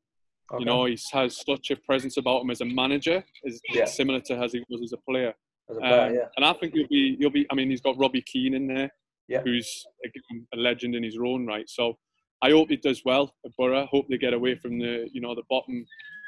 Okay. 0.51 0.59
You 0.59 0.65
know, 0.65 0.85
he 0.85 0.97
has 1.13 1.41
such 1.45 1.71
a 1.71 1.75
presence 1.77 2.17
about 2.17 2.41
him 2.41 2.51
as 2.51 2.61
a 2.61 2.65
manager, 2.65 3.23
is 3.43 3.61
yeah. 3.69 3.85
similar 3.85 4.19
to 4.21 4.35
as 4.35 4.51
he 4.51 4.63
was 4.69 4.81
as 4.83 4.93
a 4.93 4.97
player. 5.09 5.33
As 5.69 5.77
a 5.77 5.79
player 5.79 6.07
um, 6.07 6.13
yeah. 6.13 6.25
And 6.35 6.45
I 6.45 6.53
think 6.53 6.73
you'll 6.75 6.89
be, 6.89 7.15
you'll 7.19 7.31
be. 7.31 7.47
I 7.49 7.55
mean, 7.55 7.69
he's 7.69 7.81
got 7.81 7.97
Robbie 7.97 8.21
Keane 8.21 8.53
in 8.53 8.67
there, 8.67 8.91
yeah. 9.27 9.41
who's 9.43 9.85
a, 10.05 10.09
a 10.53 10.57
legend 10.57 10.95
in 10.95 11.03
his 11.03 11.17
own 11.17 11.45
right. 11.45 11.69
So 11.69 11.97
I 12.41 12.51
hope 12.51 12.69
he 12.69 12.77
does 12.77 13.03
well 13.05 13.33
at 13.45 13.51
Borough. 13.57 13.85
Hope 13.85 14.07
they 14.09 14.17
get 14.17 14.33
away 14.33 14.55
from 14.55 14.79
the, 14.79 15.07
you 15.13 15.21
know, 15.21 15.35
the 15.35 15.43
bottom, 15.49 15.85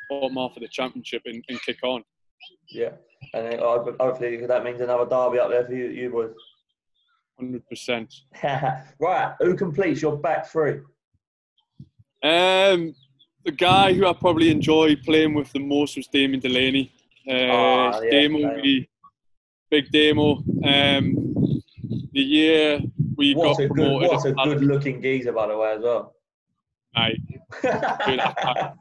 bottom 0.09 0.35
half 0.35 0.55
of 0.55 0.61
the 0.61 0.69
championship 0.69 1.23
and, 1.25 1.43
and 1.49 1.61
kick 1.63 1.79
on. 1.83 2.03
Yeah, 2.69 2.91
and 3.33 3.51
then, 3.51 3.59
hopefully 3.59 4.45
that 4.45 4.63
means 4.63 4.81
another 4.81 5.05
derby 5.05 5.39
up 5.39 5.49
there 5.49 5.65
for 5.65 5.73
you, 5.73 5.87
you 5.87 6.09
boys. 6.09 6.33
Hundred 7.39 7.67
percent. 7.67 8.13
Right, 8.99 9.33
who 9.39 9.55
completes 9.55 10.01
your 10.01 10.17
back 10.17 10.47
three? 10.47 10.79
Um, 12.23 12.95
the 13.43 13.51
guy 13.51 13.93
who 13.93 14.07
I 14.07 14.13
probably 14.13 14.49
enjoy 14.49 14.95
playing 14.95 15.33
with 15.33 15.51
the 15.51 15.59
most 15.59 15.97
was 15.97 16.07
Damien 16.07 16.39
Delaney. 16.39 16.91
Uh, 17.27 17.31
oh, 17.31 18.01
yeah, 18.03 18.09
Damo, 18.09 18.55
yeah. 18.63 18.79
big 19.69 19.91
Damo. 19.91 20.37
Um, 20.63 21.61
the 22.13 22.21
year 22.21 22.79
we 23.17 23.35
what 23.35 23.57
got 23.57 23.65
a 23.65 23.67
promoted. 23.67 24.09
Good, 24.09 24.35
what 24.35 24.47
a 24.47 24.55
good 24.55 24.63
looking 24.63 25.01
geezer, 25.01 25.33
by 25.33 25.47
the 25.47 25.57
way, 25.57 25.73
as 25.73 25.81
well. 25.81 26.15
Aye. 26.95 27.17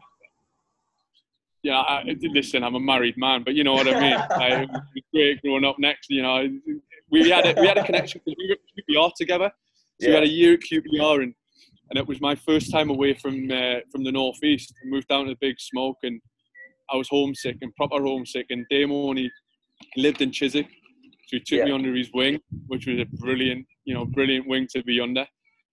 yeah, 1.62 1.80
I, 1.80 2.16
listen, 2.20 2.62
I'm 2.62 2.74
a 2.74 2.80
married 2.80 3.16
man, 3.16 3.42
but 3.44 3.54
you 3.54 3.64
know 3.64 3.74
what 3.74 3.88
I 3.88 4.00
mean. 4.00 4.12
I, 4.30 4.62
it 4.62 4.70
was 4.70 4.82
great 5.12 5.42
growing 5.42 5.64
up 5.64 5.78
next. 5.78 6.10
You 6.10 6.22
know, 6.22 6.48
we 7.10 7.30
had 7.30 7.46
a, 7.46 7.60
we 7.60 7.66
had 7.66 7.78
a 7.78 7.84
connection 7.84 8.20
because 8.24 8.36
we 8.38 8.48
were 8.48 8.54
at 8.54 8.60
QPR 8.88 9.14
together. 9.16 9.50
So 10.00 10.06
yeah. 10.06 10.08
we 10.08 10.14
had 10.14 10.24
a 10.24 10.28
year 10.28 10.54
at 10.54 10.60
QPR, 10.60 11.22
and 11.22 11.34
and 11.92 11.98
it 11.98 12.08
was 12.08 12.22
my 12.22 12.34
first 12.34 12.72
time 12.72 12.88
away 12.88 13.12
from 13.12 13.50
uh, 13.50 13.80
from 13.90 14.02
the 14.02 14.12
northeast. 14.12 14.72
I 14.82 14.88
moved 14.88 15.08
down 15.08 15.26
to 15.26 15.32
the 15.32 15.38
Big 15.42 15.60
Smoke, 15.60 15.98
and 16.02 16.22
I 16.90 16.96
was 16.96 17.06
homesick 17.10 17.58
and 17.60 17.74
proper 17.76 18.02
homesick. 18.02 18.46
And 18.48 18.64
Damo 18.70 18.94
only 18.94 19.30
lived 19.98 20.22
in 20.22 20.32
Chiswick, 20.32 20.68
so 20.70 21.36
he 21.36 21.40
took 21.40 21.58
yeah. 21.58 21.64
me 21.66 21.72
under 21.72 21.94
his 21.94 22.10
wing, 22.14 22.40
which 22.66 22.86
was 22.86 22.98
a 22.98 23.04
brilliant, 23.04 23.66
you 23.84 23.92
know, 23.92 24.06
brilliant 24.06 24.48
wing 24.48 24.66
to 24.74 24.82
be 24.82 25.00
under. 25.00 25.26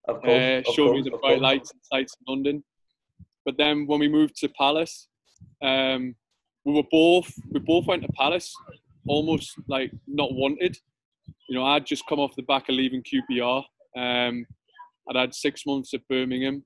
Of 0.10 0.22
course, 0.22 0.28
uh, 0.28 0.62
of 0.68 0.76
showed 0.76 0.88
course, 0.88 1.06
me 1.06 1.10
the 1.10 1.18
bright 1.18 1.40
lights 1.40 1.72
and 1.72 1.80
sights 1.86 2.14
in 2.20 2.34
London. 2.34 2.64
But 3.46 3.56
then 3.58 3.88
when 3.88 4.02
we 4.02 4.10
moved 4.10 4.36
to 4.40 4.50
Palace, 4.50 5.08
um, 5.62 6.16
we 6.66 6.74
were 6.74 6.88
both 6.92 7.32
we 7.50 7.62
both 7.62 7.86
went 7.86 8.02
to 8.02 8.10
Palace 8.10 8.54
almost 9.08 9.54
like 9.70 9.90
not 10.06 10.34
wanted. 10.34 10.78
You 11.48 11.56
know, 11.56 11.66
I'd 11.66 11.86
just 11.86 12.06
come 12.08 12.20
off 12.20 12.36
the 12.36 12.44
back 12.44 12.68
of 12.68 12.76
leaving 12.76 13.04
QPR. 13.04 13.64
Um, 13.98 14.46
I'd 15.10 15.16
had 15.16 15.34
six 15.34 15.66
months 15.66 15.94
at 15.94 16.08
Birmingham, 16.08 16.64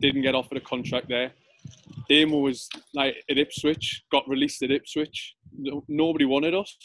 didn't 0.00 0.22
get 0.22 0.34
offered 0.34 0.58
a 0.58 0.60
contract 0.60 1.08
there. 1.08 1.32
Damo 2.08 2.38
was 2.38 2.68
like 2.94 3.16
at 3.30 3.38
Ipswich, 3.38 4.04
got 4.12 4.28
released 4.28 4.62
at 4.62 4.70
Ipswich. 4.70 5.34
Nobody 5.88 6.24
wanted 6.24 6.54
us, 6.54 6.76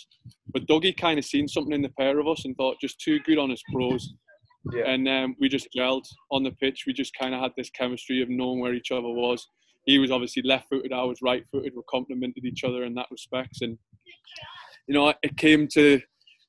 but 0.54 0.66
Dougie 0.66 0.96
kind 0.96 1.20
of 1.20 1.26
seen 1.26 1.48
something 1.48 1.74
in 1.74 1.82
the 1.82 1.90
pair 1.90 2.20
of 2.20 2.28
us 2.28 2.46
and 2.46 2.56
thought 2.56 2.78
just 2.82 3.00
two 3.00 3.20
good 3.20 3.38
honest 3.38 3.64
pros. 3.74 4.14
Yeah. 4.74 4.84
And 4.86 5.08
um, 5.10 5.36
we 5.40 5.50
just 5.50 5.68
gelled 5.76 6.06
on 6.32 6.44
the 6.44 6.52
pitch. 6.52 6.84
We 6.86 6.94
just 6.94 7.16
kind 7.20 7.34
of 7.34 7.42
had 7.42 7.52
this 7.58 7.70
chemistry 7.72 8.22
of 8.22 8.30
knowing 8.30 8.60
where 8.60 8.74
each 8.74 8.92
other 8.92 9.10
was. 9.10 9.48
He 9.86 9.98
was 9.98 10.12
obviously 10.12 10.44
left-footed. 10.44 10.94
I 10.94 11.04
was 11.04 11.18
right-footed. 11.24 11.74
We 11.76 11.82
complemented 11.90 12.46
each 12.46 12.64
other 12.64 12.84
in 12.84 12.94
that 12.96 13.08
respect. 13.10 13.58
And 13.62 13.78
you 14.88 14.94
know, 14.94 15.14
it 15.24 15.38
came 15.38 15.68
to 15.70 16.02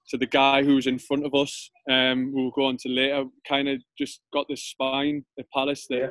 to 0.08 0.18
the 0.18 0.26
guy 0.26 0.62
who 0.62 0.74
was 0.74 0.86
in 0.86 0.98
front 0.98 1.24
of 1.24 1.34
us, 1.34 1.70
um, 1.90 2.32
we'll 2.32 2.50
go 2.50 2.66
on 2.66 2.76
to 2.78 2.88
later, 2.88 3.24
kind 3.48 3.68
of 3.68 3.80
just 3.98 4.20
got 4.32 4.46
this 4.48 4.62
spine 4.64 5.24
at 5.38 5.50
Palace 5.50 5.86
that 5.88 5.98
yeah. 5.98 6.10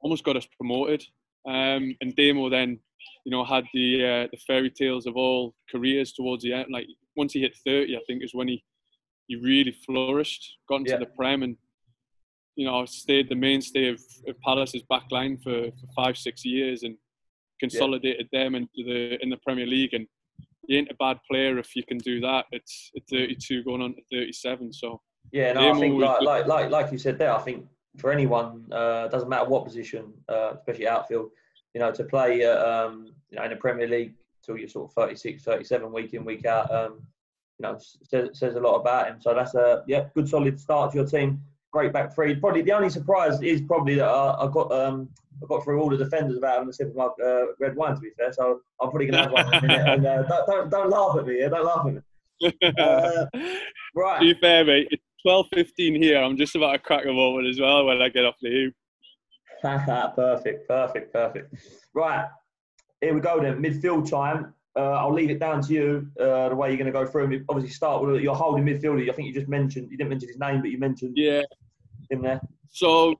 almost 0.00 0.24
got 0.24 0.36
us 0.36 0.46
promoted. 0.56 1.04
Um, 1.46 1.96
and 2.00 2.14
Damo 2.16 2.48
then, 2.48 2.78
you 3.24 3.30
know, 3.30 3.44
had 3.44 3.64
the 3.74 4.04
uh, 4.04 4.28
the 4.30 4.38
fairy 4.46 4.70
tales 4.70 5.06
of 5.06 5.16
all 5.16 5.54
careers 5.70 6.12
towards 6.12 6.42
the 6.42 6.52
end. 6.52 6.66
Like 6.70 6.86
once 7.16 7.32
he 7.32 7.40
hit 7.40 7.56
30, 7.66 7.96
I 7.96 8.00
think 8.06 8.22
is 8.22 8.34
when 8.34 8.48
he 8.48 8.62
he 9.26 9.36
really 9.36 9.76
flourished, 9.86 10.56
got 10.68 10.80
into 10.80 10.92
yeah. 10.92 10.98
the 10.98 11.06
Prem, 11.06 11.42
and 11.42 11.56
you 12.56 12.66
know 12.66 12.84
stayed 12.86 13.28
the 13.28 13.34
mainstay 13.34 13.88
of, 13.88 14.00
of 14.26 14.38
Palace's 14.40 14.82
back 14.88 15.04
line 15.10 15.38
for, 15.38 15.70
for 15.70 15.86
five 15.94 16.16
six 16.16 16.44
years 16.44 16.82
and 16.82 16.96
consolidated 17.60 18.28
yeah. 18.32 18.44
them 18.44 18.54
into 18.54 18.84
the 18.84 19.22
in 19.22 19.30
the 19.30 19.36
Premier 19.38 19.66
League 19.66 19.94
and 19.94 20.06
you 20.68 20.78
ain't 20.78 20.90
a 20.90 20.94
bad 20.94 21.18
player 21.28 21.58
if 21.58 21.74
you 21.74 21.82
can 21.82 21.98
do 21.98 22.20
that. 22.20 22.44
It's 22.52 22.92
at 22.94 23.02
32 23.10 23.64
going 23.64 23.82
on 23.82 23.94
to 23.94 24.02
37. 24.12 24.72
So 24.72 25.00
yeah, 25.32 25.52
no, 25.54 25.72
I 25.72 25.78
think 25.78 26.00
like, 26.00 26.22
like 26.22 26.46
like 26.46 26.70
like 26.70 26.92
you 26.92 26.98
said 26.98 27.18
there, 27.18 27.34
I 27.34 27.40
think 27.40 27.66
for 27.96 28.12
anyone, 28.12 28.66
uh, 28.70 29.08
doesn't 29.08 29.28
matter 29.28 29.48
what 29.48 29.64
position, 29.64 30.12
uh, 30.28 30.52
especially 30.54 30.86
outfield, 30.86 31.30
you 31.74 31.80
know, 31.80 31.90
to 31.90 32.04
play 32.04 32.44
uh, 32.44 32.86
um, 32.86 33.12
you 33.30 33.38
know 33.38 33.44
in 33.44 33.50
the 33.50 33.56
Premier 33.56 33.88
League 33.88 34.14
till 34.44 34.56
you're 34.56 34.68
sort 34.68 34.90
of 34.90 34.94
36, 34.94 35.42
37 35.42 35.92
week 35.92 36.14
in 36.14 36.24
week 36.24 36.46
out, 36.46 36.72
um, 36.72 37.02
you 37.58 37.62
know, 37.62 37.78
says, 38.02 38.28
says 38.32 38.54
a 38.54 38.60
lot 38.60 38.76
about 38.76 39.08
him. 39.08 39.20
So 39.20 39.34
that's 39.34 39.54
a 39.54 39.82
yeah, 39.86 40.04
good 40.14 40.28
solid 40.28 40.60
start 40.60 40.92
to 40.92 40.98
your 40.98 41.06
team. 41.06 41.42
Great 41.72 41.92
back 41.92 42.14
three. 42.14 42.34
Probably 42.34 42.62
the 42.62 42.72
only 42.72 42.88
surprise 42.88 43.40
is 43.42 43.60
probably 43.62 43.96
that 43.96 44.08
I, 44.08 44.44
I 44.44 44.50
got 44.50 44.72
um, 44.72 45.08
I 45.42 45.46
got 45.46 45.62
through 45.62 45.80
all 45.80 45.90
the 45.90 45.96
defenders 45.96 46.38
about 46.38 46.54
having 46.54 46.68
a 46.68 46.72
sip 46.72 46.88
of 46.88 46.96
my 46.96 47.06
uh, 47.24 47.46
red 47.60 47.76
wine. 47.76 47.94
To 47.94 48.00
be 48.00 48.10
fair, 48.16 48.32
so 48.32 48.60
I'm 48.80 48.90
probably 48.90 49.06
gonna 49.06 49.22
have 49.24 49.32
one 49.32 49.46
in 49.46 49.54
a 49.54 49.66
minute. 49.66 49.88
And 49.88 50.06
uh, 50.06 50.22
don't, 50.28 50.46
don't, 50.46 50.70
don't 50.70 50.90
laugh 50.90 51.18
at 51.18 51.26
me. 51.26 51.40
Yeah? 51.40 51.48
Don't 51.48 51.66
laugh 51.66 51.86
at 51.86 51.94
me. 51.94 52.00
Uh, 52.78 53.26
right. 53.96 54.20
To 54.20 54.32
be 54.32 54.40
fair, 54.40 54.64
mate, 54.64 54.86
it's 54.92 55.02
12:15 55.26 56.02
here. 56.02 56.18
I'm 56.18 56.36
just 56.36 56.54
about 56.54 56.72
to 56.72 56.78
crack 56.78 57.04
a 57.04 57.12
moment 57.12 57.48
as 57.48 57.60
well 57.60 57.84
when 57.86 58.00
I 58.00 58.08
get 58.08 58.24
off 58.24 58.36
the 58.40 58.50
hoop. 58.50 58.74
perfect, 59.62 60.68
perfect, 60.68 61.12
perfect. 61.12 61.54
Right, 61.94 62.28
here 63.00 63.12
we 63.12 63.20
go 63.20 63.40
then. 63.40 63.60
Midfield 63.60 64.08
time. 64.08 64.54
Uh, 64.78 64.92
I'll 64.92 65.12
leave 65.12 65.30
it 65.30 65.40
down 65.40 65.60
to 65.62 65.72
you 65.72 66.08
uh, 66.20 66.50
the 66.50 66.54
way 66.54 66.68
you're 66.68 66.78
going 66.78 66.86
to 66.86 66.92
go 66.92 67.04
through. 67.04 67.44
Obviously, 67.48 67.72
start 67.72 68.00
with 68.04 68.20
your 68.20 68.36
holding 68.36 68.64
midfielder. 68.64 69.10
I 69.10 69.12
think 69.12 69.26
you 69.26 69.34
just 69.34 69.48
mentioned 69.48 69.90
you 69.90 69.96
didn't 69.96 70.10
mention 70.10 70.28
his 70.28 70.38
name, 70.38 70.60
but 70.60 70.70
you 70.70 70.78
mentioned 70.78 71.14
yeah 71.16 71.42
him 72.10 72.22
there. 72.22 72.40
So 72.70 73.16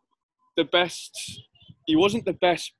the 0.56 0.64
best 0.64 1.42
he 1.86 1.96
wasn't 1.96 2.24
the 2.24 2.34
best 2.34 2.72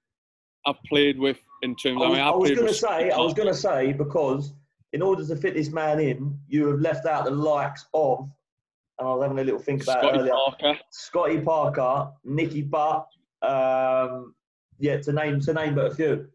I've 0.67 0.81
played 0.89 1.19
with 1.19 1.39
in 1.63 1.75
terms. 1.75 2.01
I 2.03 2.09
was, 2.09 2.19
I, 2.19 2.21
mean, 2.21 2.21
I 2.21 2.31
was 2.31 2.51
going 2.51 2.67
to 2.69 2.75
say, 2.75 3.11
I 3.11 3.19
was 3.19 3.35
going 3.35 3.49
to 3.49 3.55
say 3.55 3.93
because 3.93 4.53
in 4.93 5.03
order 5.03 5.27
to 5.27 5.37
fit 5.37 5.55
this 5.55 5.71
man 5.71 5.99
in, 5.99 6.39
you 6.47 6.69
have 6.69 6.81
left 6.81 7.07
out 7.07 7.25
the 7.25 7.31
likes 7.31 7.87
of, 7.95 8.29
and 8.99 9.09
I 9.09 9.15
was 9.15 9.23
having 9.23 9.39
a 9.39 9.45
little 9.45 9.61
think 9.61 9.83
about 9.83 10.01
Scotty 10.01 10.19
it 10.19 10.21
earlier. 10.21 10.33
Parker. 10.33 10.79
Scotty 10.91 11.41
Parker, 11.41 12.11
Nicky 12.25 12.63
Butt, 12.63 13.07
um, 13.43 14.35
yeah, 14.79 14.99
to 14.99 15.13
name 15.13 15.41
to 15.41 15.55
name 15.55 15.75
but 15.75 15.87
a 15.87 15.95
few. 15.95 16.29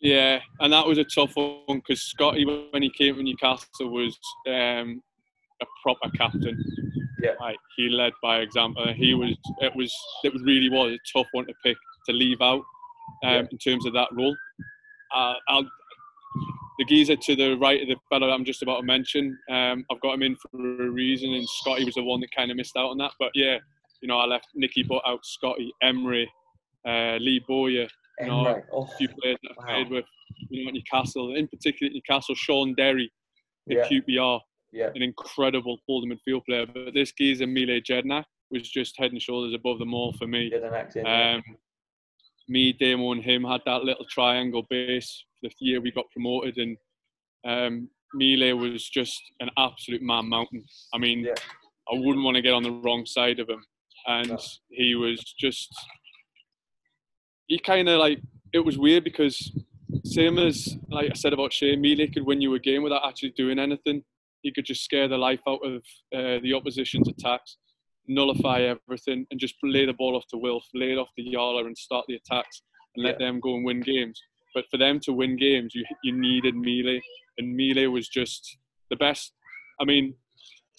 Yeah, 0.00 0.38
and 0.60 0.72
that 0.72 0.86
was 0.86 0.98
a 0.98 1.04
tough 1.04 1.34
one 1.34 1.78
because 1.78 2.02
Scotty, 2.02 2.44
when 2.70 2.82
he 2.82 2.90
came 2.90 3.16
to 3.16 3.22
Newcastle, 3.22 3.90
was 3.90 4.16
um, 4.46 5.02
a 5.60 5.66
proper 5.82 6.08
captain. 6.16 6.62
Yeah. 7.20 7.32
Like 7.40 7.56
he 7.76 7.88
led 7.88 8.12
by 8.22 8.38
example. 8.38 8.92
He 8.94 9.14
was. 9.14 9.36
It 9.60 9.74
was. 9.74 9.92
It 10.22 10.32
was 10.32 10.42
really 10.42 10.68
was 10.68 10.92
a 10.92 11.18
tough 11.18 11.26
one 11.32 11.46
to 11.46 11.54
pick 11.64 11.76
to 12.06 12.12
leave 12.12 12.40
out 12.40 12.62
um, 13.24 13.32
yeah. 13.32 13.42
in 13.50 13.58
terms 13.58 13.86
of 13.86 13.92
that 13.94 14.08
role. 14.12 14.36
Uh, 15.14 15.34
I'll, 15.48 15.68
the 16.78 16.84
geezer 16.84 17.16
to 17.16 17.34
the 17.34 17.56
right 17.56 17.82
of 17.82 17.88
the 17.88 17.96
fellow 18.08 18.30
I'm 18.30 18.44
just 18.44 18.62
about 18.62 18.80
to 18.80 18.86
mention, 18.86 19.36
um, 19.50 19.84
I've 19.90 20.00
got 20.00 20.14
him 20.14 20.22
in 20.22 20.36
for 20.36 20.84
a 20.86 20.90
reason, 20.90 21.34
and 21.34 21.48
Scotty 21.48 21.84
was 21.84 21.94
the 21.94 22.04
one 22.04 22.20
that 22.20 22.30
kind 22.30 22.52
of 22.52 22.56
missed 22.56 22.76
out 22.76 22.90
on 22.90 22.98
that. 22.98 23.12
But 23.18 23.32
yeah, 23.34 23.58
you 24.00 24.06
know, 24.06 24.18
I 24.18 24.26
left 24.26 24.46
Nicky 24.54 24.84
Butt 24.84 25.02
out, 25.04 25.26
Scotty, 25.26 25.72
Emre, 25.82 26.26
uh, 26.86 27.16
Lee 27.16 27.42
Bowyer, 27.48 27.88
You 28.20 28.26
know, 28.26 28.62
oh, 28.72 28.82
a 28.82 28.96
few 28.96 29.08
players 29.08 29.38
that 29.42 29.50
I've 29.50 29.56
wow. 29.58 29.64
played 29.74 29.90
with, 29.90 30.04
you 30.48 30.64
know, 30.64 30.68
at 30.68 30.74
Newcastle, 30.74 31.36
in 31.36 31.48
particular 31.48 31.92
Newcastle, 31.92 32.34
Shaun 32.34 32.74
Derry 32.74 33.10
at 33.70 33.76
yeah. 33.76 34.00
QPR, 34.00 34.40
yeah. 34.72 34.90
an 34.94 35.02
incredible 35.02 35.78
holding 35.86 36.10
midfield 36.10 36.44
player. 36.46 36.66
But 36.66 36.94
this 36.94 37.12
geezer, 37.12 37.46
Mile 37.46 37.80
Jedinak, 37.80 38.24
was 38.50 38.68
just 38.68 38.98
head 38.98 39.12
and 39.12 39.20
shoulders 39.20 39.54
above 39.54 39.78
them 39.78 39.94
all 39.94 40.12
for 40.14 40.26
me. 40.26 40.50
Um, 41.06 41.42
me, 42.48 42.72
Damo, 42.72 43.12
and 43.12 43.22
him 43.22 43.44
had 43.44 43.60
that 43.66 43.84
little 43.84 44.06
triangle 44.10 44.66
base 44.70 45.24
the 45.42 45.50
year 45.60 45.80
we 45.80 45.92
got 45.92 46.10
promoted, 46.10 46.56
and 46.56 46.76
um, 47.46 47.88
Mile 48.14 48.56
was 48.56 48.88
just 48.88 49.20
an 49.40 49.50
absolute 49.58 50.02
man 50.02 50.28
mountain. 50.28 50.64
I 50.94 50.98
mean, 50.98 51.24
yeah. 51.24 51.34
I 51.90 51.94
wouldn't 51.94 52.24
want 52.24 52.36
to 52.36 52.42
get 52.42 52.54
on 52.54 52.62
the 52.62 52.72
wrong 52.72 53.06
side 53.06 53.38
of 53.38 53.48
him, 53.48 53.64
and 54.06 54.30
no. 54.30 54.38
he 54.70 54.94
was 54.94 55.20
just 55.38 55.68
he 57.48 57.58
kind 57.58 57.88
of 57.88 57.98
like 57.98 58.20
it 58.52 58.60
was 58.60 58.78
weird 58.78 59.04
because 59.04 59.52
same 60.04 60.38
as 60.38 60.76
like 60.90 61.10
I 61.10 61.14
said 61.14 61.32
about 61.32 61.52
Shane 61.52 61.82
Mile 61.82 62.06
could 62.12 62.26
win 62.26 62.40
you 62.40 62.54
a 62.54 62.58
game 62.58 62.82
without 62.82 63.06
actually 63.06 63.30
doing 63.30 63.58
anything. 63.58 64.02
He 64.42 64.52
could 64.52 64.64
just 64.64 64.84
scare 64.84 65.08
the 65.08 65.18
life 65.18 65.40
out 65.48 65.60
of 65.64 65.76
uh, 66.14 66.38
the 66.42 66.54
opposition's 66.54 67.08
attacks, 67.08 67.56
nullify 68.06 68.60
everything, 68.62 69.26
and 69.30 69.40
just 69.40 69.54
lay 69.62 69.84
the 69.84 69.92
ball 69.92 70.16
off 70.16 70.26
to 70.30 70.38
Wilf, 70.38 70.64
lay 70.74 70.92
it 70.92 70.98
off 70.98 71.08
to 71.18 71.24
Yala, 71.24 71.66
and 71.66 71.76
start 71.76 72.04
the 72.06 72.14
attacks 72.14 72.62
and 72.94 73.04
let 73.04 73.16
yeah. 73.18 73.26
them 73.26 73.40
go 73.40 73.56
and 73.56 73.64
win 73.64 73.80
games. 73.80 74.20
But 74.54 74.66
for 74.70 74.76
them 74.78 75.00
to 75.00 75.12
win 75.12 75.36
games, 75.36 75.74
you 75.74 75.84
you 76.04 76.12
needed 76.12 76.54
Mile, 76.54 77.00
and 77.38 77.56
Mile 77.56 77.90
was 77.90 78.08
just 78.08 78.58
the 78.90 78.96
best. 78.96 79.32
I 79.80 79.84
mean, 79.84 80.14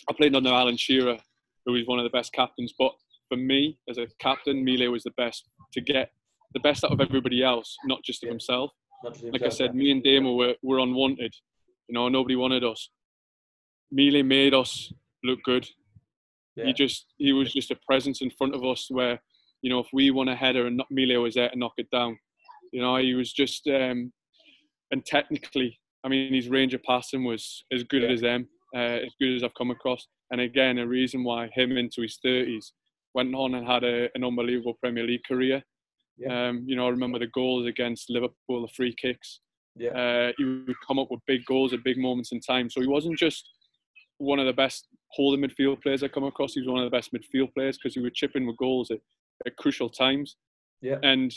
I 0.09 0.13
played 0.13 0.35
under 0.35 0.49
Alan 0.49 0.77
Shearer, 0.77 1.17
who 1.65 1.73
was 1.73 1.85
one 1.85 1.99
of 1.99 2.03
the 2.03 2.17
best 2.17 2.31
captains. 2.33 2.73
But 2.77 2.93
for 3.27 3.38
me, 3.38 3.77
as 3.89 3.97
a 3.97 4.07
captain, 4.19 4.63
Mile 4.63 4.91
was 4.91 5.03
the 5.03 5.11
best 5.11 5.49
to 5.73 5.81
get 5.81 6.11
the 6.53 6.59
best 6.59 6.83
out 6.83 6.91
of 6.91 7.01
everybody 7.01 7.43
else, 7.43 7.75
not 7.85 8.03
just 8.03 8.23
of 8.23 8.27
yeah. 8.27 8.33
himself. 8.33 8.71
like 9.31 9.43
I 9.43 9.49
said, 9.49 9.75
me 9.75 9.91
and 9.91 10.03
Damo 10.03 10.33
were, 10.33 10.55
were 10.61 10.79
unwanted. 10.79 11.33
You 11.87 11.93
know, 11.93 12.09
nobody 12.09 12.35
wanted 12.35 12.63
us. 12.63 12.89
Mile 13.91 14.23
made 14.23 14.53
us 14.53 14.91
look 15.23 15.39
good. 15.43 15.67
Yeah. 16.55 16.65
He 16.65 16.73
just 16.73 17.05
he 17.17 17.33
was 17.33 17.53
just 17.53 17.71
a 17.71 17.79
presence 17.85 18.21
in 18.21 18.29
front 18.31 18.53
of 18.53 18.63
us 18.63 18.87
where, 18.89 19.19
you 19.61 19.69
know, 19.69 19.79
if 19.79 19.87
we 19.93 20.11
won 20.11 20.27
a 20.27 20.35
header 20.35 20.67
and 20.67 20.81
Mile 20.91 21.21
was 21.21 21.35
there 21.35 21.49
to 21.49 21.57
knock 21.57 21.73
it 21.77 21.89
down. 21.91 22.17
You 22.71 22.81
know, 22.81 22.97
he 22.97 23.15
was 23.15 23.33
just 23.33 23.67
um, 23.67 24.11
and 24.91 25.05
technically, 25.05 25.79
I 26.03 26.09
mean, 26.09 26.33
his 26.33 26.49
range 26.49 26.73
of 26.73 26.83
passing 26.83 27.23
was 27.23 27.63
as 27.71 27.83
good 27.83 28.03
yeah. 28.03 28.09
as 28.09 28.21
them, 28.21 28.47
uh, 28.75 28.99
as 29.05 29.11
good 29.19 29.35
as 29.35 29.43
I've 29.43 29.53
come 29.55 29.71
across. 29.71 30.07
And 30.31 30.41
again, 30.41 30.77
a 30.77 30.87
reason 30.87 31.23
why 31.23 31.49
him 31.53 31.77
into 31.77 32.01
his 32.01 32.19
thirties 32.23 32.73
went 33.15 33.33
on 33.33 33.55
and 33.55 33.65
had 33.65 33.83
a, 33.83 34.09
an 34.13 34.23
unbelievable 34.23 34.75
Premier 34.81 35.03
League 35.03 35.23
career. 35.27 35.63
Yeah. 36.19 36.49
Um, 36.49 36.63
you 36.65 36.75
know, 36.75 36.85
I 36.85 36.89
remember 36.89 37.19
the 37.19 37.27
goals 37.27 37.65
against 37.65 38.09
Liverpool, 38.09 38.61
the 38.61 38.67
free 38.75 38.93
kicks. 38.99 39.39
Yeah. 39.75 39.91
Uh, 39.91 40.31
he 40.38 40.43
would 40.43 40.75
come 40.85 40.99
up 40.99 41.09
with 41.09 41.21
big 41.25 41.45
goals 41.45 41.73
at 41.73 41.83
big 41.83 41.97
moments 41.97 42.31
in 42.31 42.41
time. 42.41 42.69
So 42.69 42.81
he 42.81 42.88
wasn't 42.88 43.17
just 43.17 43.47
one 44.17 44.39
of 44.39 44.45
the 44.45 44.53
best 44.53 44.88
holding 45.11 45.41
midfield 45.41 45.81
players 45.81 46.03
I 46.03 46.09
come 46.09 46.25
across. 46.25 46.53
He 46.53 46.61
was 46.61 46.69
one 46.69 46.83
of 46.83 46.91
the 46.91 46.95
best 46.95 47.13
midfield 47.13 47.53
players 47.53 47.77
because 47.77 47.95
he 47.95 48.01
would 48.01 48.13
chip 48.13 48.31
in 48.35 48.45
with 48.45 48.57
goals 48.57 48.91
at, 48.91 48.99
at 49.45 49.55
crucial 49.55 49.89
times. 49.89 50.35
Yeah. 50.81 50.97
And 51.03 51.33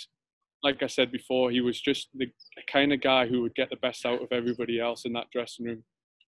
like 0.62 0.82
I 0.82 0.86
said 0.86 1.10
before, 1.10 1.50
he 1.50 1.60
was 1.60 1.80
just 1.80 2.08
the, 2.14 2.26
the, 2.56 2.62
kind 2.70 2.92
of 2.92 3.00
guy 3.00 3.26
who 3.26 3.42
would 3.42 3.54
get 3.54 3.70
the 3.70 3.76
best 3.76 4.04
out 4.06 4.22
of 4.22 4.28
everybody 4.30 4.80
else 4.80 5.04
in 5.04 5.12
that 5.14 5.30
dressing 5.32 5.66
room. 5.66 5.84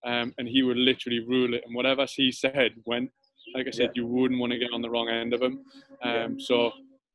Um, 0.06 0.34
and 0.38 0.48
he 0.48 0.62
would 0.62 0.76
literally 0.76 1.20
rule 1.26 1.54
it. 1.54 1.62
And 1.66 1.74
whatever 1.74 2.06
he 2.08 2.30
said 2.32 2.72
went. 2.86 3.10
Like 3.54 3.66
I 3.68 3.70
said, 3.70 3.90
yeah. 3.94 4.02
you 4.02 4.06
wouldn't 4.06 4.40
want 4.40 4.52
to 4.52 4.58
get 4.58 4.72
on 4.72 4.80
the 4.80 4.88
wrong 4.88 5.08
end 5.10 5.34
of 5.34 5.42
him. 5.42 5.60
Um, 6.02 6.12
yeah. 6.12 6.28
So 6.38 6.72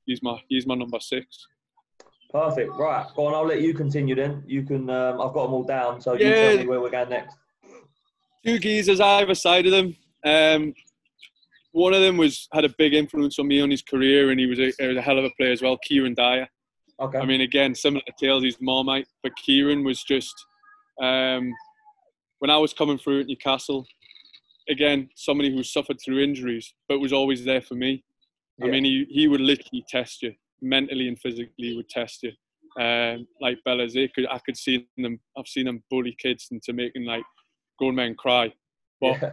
he's 0.09 0.23
my 0.23 0.41
he's 0.49 0.65
my 0.65 0.75
number 0.75 0.99
six. 0.99 1.47
Perfect. 2.31 2.71
Right, 2.77 3.07
go 3.15 3.27
on. 3.27 3.33
I'll 3.33 3.45
let 3.45 3.61
you 3.61 3.73
continue 3.73 4.15
then. 4.15 4.43
You 4.45 4.63
can. 4.63 4.89
Um, 4.89 5.21
I've 5.21 5.33
got 5.33 5.45
them 5.45 5.53
all 5.53 5.63
down, 5.63 6.01
so 6.01 6.13
you 6.13 6.29
tell 6.29 6.57
me 6.57 6.67
where 6.67 6.81
we're 6.81 6.91
going 6.91 7.09
next. 7.09 7.35
Two 8.45 8.59
geezers 8.59 8.99
either 8.99 9.35
side 9.35 9.65
of 9.65 9.71
them. 9.71 9.95
Um, 10.23 10.73
one 11.71 11.93
of 11.93 12.01
them 12.01 12.17
was 12.17 12.47
had 12.53 12.65
a 12.65 12.73
big 12.77 12.93
influence 12.93 13.39
on 13.39 13.47
me 13.47 13.61
on 13.61 13.71
his 13.71 13.81
career, 13.81 14.31
and 14.31 14.39
he 14.39 14.45
was 14.45 14.59
a, 14.59 14.71
he 14.79 14.87
was 14.87 14.97
a 14.97 15.01
hell 15.01 15.17
of 15.17 15.25
a 15.25 15.31
player 15.37 15.51
as 15.51 15.61
well. 15.61 15.77
Kieran 15.77 16.13
Dyer. 16.13 16.47
Okay. 16.99 17.17
I 17.17 17.25
mean, 17.25 17.41
again, 17.41 17.73
similar 17.73 18.03
to 18.05 18.13
Tails, 18.19 18.43
he's 18.43 18.57
Marmite, 18.59 19.07
but 19.23 19.31
Kieran 19.37 19.83
was 19.83 20.03
just 20.03 20.33
um, 21.01 21.53
when 22.39 22.51
I 22.51 22.57
was 22.57 22.73
coming 22.73 22.97
through 22.97 23.21
at 23.21 23.27
Newcastle. 23.27 23.85
Again, 24.69 25.09
somebody 25.15 25.51
who 25.51 25.63
suffered 25.63 25.97
through 26.03 26.21
injuries, 26.23 26.73
but 26.87 26.99
was 26.99 27.13
always 27.13 27.43
there 27.43 27.61
for 27.61 27.73
me. 27.73 28.03
Yeah. 28.59 28.67
I 28.67 28.71
mean, 28.71 28.85
he, 28.85 29.05
he 29.09 29.27
would 29.27 29.41
literally 29.41 29.85
test 29.87 30.21
you 30.21 30.33
mentally 30.61 31.07
and 31.07 31.19
physically. 31.19 31.75
Would 31.75 31.89
test 31.89 32.23
you. 32.23 32.31
Um, 32.79 33.27
like 33.41 33.57
Bella's, 33.65 33.93
could 33.93 34.27
I 34.29 34.39
could 34.39 34.57
see 34.57 34.87
them. 34.97 35.19
I've 35.37 35.47
seen 35.47 35.65
them 35.65 35.83
bully 35.89 36.15
kids 36.19 36.47
into 36.51 36.71
making 36.73 37.05
like 37.05 37.23
grown 37.77 37.95
men 37.95 38.15
cry, 38.15 38.53
but 39.01 39.21
yeah. 39.21 39.31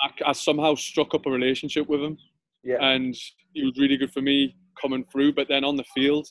I, 0.00 0.30
I, 0.30 0.32
somehow 0.32 0.74
struck 0.74 1.14
up 1.14 1.26
a 1.26 1.30
relationship 1.30 1.88
with 1.88 2.00
him, 2.00 2.18
yeah. 2.62 2.76
and 2.80 3.16
he 3.54 3.64
was 3.64 3.78
really 3.78 3.96
good 3.96 4.12
for 4.12 4.20
me 4.20 4.56
coming 4.80 5.04
through. 5.10 5.32
But 5.32 5.48
then 5.48 5.64
on 5.64 5.76
the 5.76 5.84
field, 5.94 6.28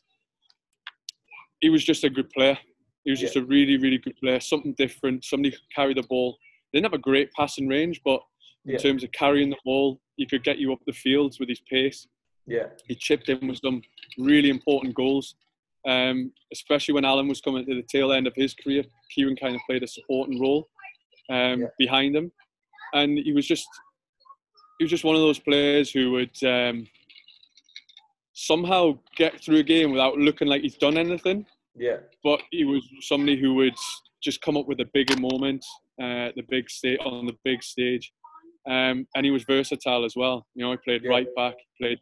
he 1.61 1.69
was 1.69 1.83
just 1.83 2.03
a 2.03 2.09
good 2.09 2.29
player. 2.29 2.57
He 3.05 3.11
was 3.11 3.21
yeah. 3.21 3.27
just 3.27 3.37
a 3.37 3.45
really, 3.45 3.77
really 3.77 3.97
good 3.97 4.15
player. 4.17 4.39
Something 4.39 4.75
different. 4.77 5.25
Somebody 5.25 5.51
could 5.51 5.61
carry 5.75 5.93
the 5.93 6.03
ball. 6.03 6.37
They 6.71 6.79
didn't 6.79 6.91
have 6.91 6.99
a 6.99 7.01
great 7.01 7.31
passing 7.33 7.67
range, 7.67 8.01
but 8.05 8.21
in 8.65 8.77
terms 8.77 9.03
of 9.03 9.11
carrying 9.13 9.49
the 9.49 9.57
ball, 9.65 9.99
he 10.19 10.25
could 10.25 10.43
get 10.43 10.59
you 10.59 10.73
up 10.73 10.79
the 10.85 10.91
fields 10.91 11.39
with 11.39 11.47
his 11.47 11.61
pace. 11.61 12.07
Yeah. 12.45 12.67
He 12.85 12.95
chipped 12.95 13.29
in 13.29 13.47
with 13.47 13.59
some 13.63 13.81
really 14.17 14.49
important 14.49 14.93
goals. 14.93 15.35
Um, 15.87 16.33
especially 16.51 16.93
when 16.93 17.05
Alan 17.05 17.29
was 17.29 17.39
coming 17.39 17.65
to 17.65 17.73
the 17.73 17.87
tail 17.89 18.11
end 18.11 18.27
of 18.27 18.33
his 18.35 18.53
career, 18.53 18.83
Kieran 19.09 19.37
kind 19.37 19.55
of 19.55 19.61
played 19.65 19.81
a 19.81 19.87
supporting 19.87 20.41
role 20.41 20.67
um, 21.29 21.61
yeah. 21.61 21.67
behind 21.77 22.17
him, 22.17 22.33
and 22.93 23.17
he 23.17 23.31
was 23.31 23.47
just 23.47 23.65
he 24.77 24.83
was 24.83 24.91
just 24.91 25.05
one 25.05 25.15
of 25.15 25.21
those 25.21 25.39
players 25.39 25.89
who 25.89 26.11
would 26.11 26.43
um, 26.43 26.85
somehow 28.33 28.99
get 29.15 29.41
through 29.41 29.59
a 29.59 29.63
game 29.63 29.91
without 29.91 30.17
looking 30.17 30.49
like 30.49 30.63
he's 30.63 30.77
done 30.77 30.97
anything. 30.97 31.45
Yeah. 31.75 31.99
But 32.25 32.41
he 32.51 32.65
was 32.65 32.83
somebody 32.99 33.39
who 33.39 33.53
would 33.55 33.79
just 34.21 34.41
come 34.41 34.57
up 34.57 34.67
with 34.67 34.81
a 34.81 34.89
bigger 34.93 35.17
moment, 35.17 35.63
uh, 36.01 36.35
the 36.35 36.45
big 36.49 36.69
state 36.69 36.99
on 36.99 37.25
the 37.25 37.37
big 37.45 37.63
stage, 37.63 38.11
um, 38.69 39.07
and 39.15 39.25
he 39.25 39.31
was 39.31 39.43
versatile 39.43 40.05
as 40.05 40.15
well. 40.15 40.45
You 40.55 40.63
know, 40.63 40.71
he 40.71 40.77
played 40.77 41.03
yeah. 41.03 41.09
right 41.09 41.27
back, 41.35 41.55
played 41.81 41.99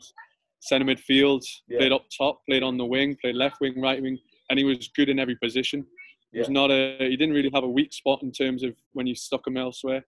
centre 0.59 0.85
midfield, 0.85 1.43
yeah. 1.67 1.79
played 1.79 1.91
up 1.93 2.05
top, 2.15 2.41
played 2.47 2.63
on 2.63 2.77
the 2.77 2.85
wing, 2.85 3.17
played 3.21 3.35
left 3.35 3.57
wing, 3.61 3.79
right 3.79 4.01
wing, 4.01 4.17
and 4.49 4.59
he 4.59 4.65
was 4.65 4.89
good 4.95 5.09
in 5.09 5.17
every 5.17 5.37
position. 5.37 5.85
He 6.33 6.39
was 6.39 6.49
not 6.49 6.69
a. 6.69 6.97
He 6.99 7.15
didn't 7.15 7.33
really 7.33 7.49
have 7.53 7.63
a 7.63 7.69
weak 7.69 7.93
spot 7.93 8.21
in 8.21 8.31
terms 8.31 8.61
of 8.61 8.75
when 8.91 9.07
you 9.07 9.15
stuck 9.15 9.47
him 9.47 9.57
elsewhere. 9.57 10.05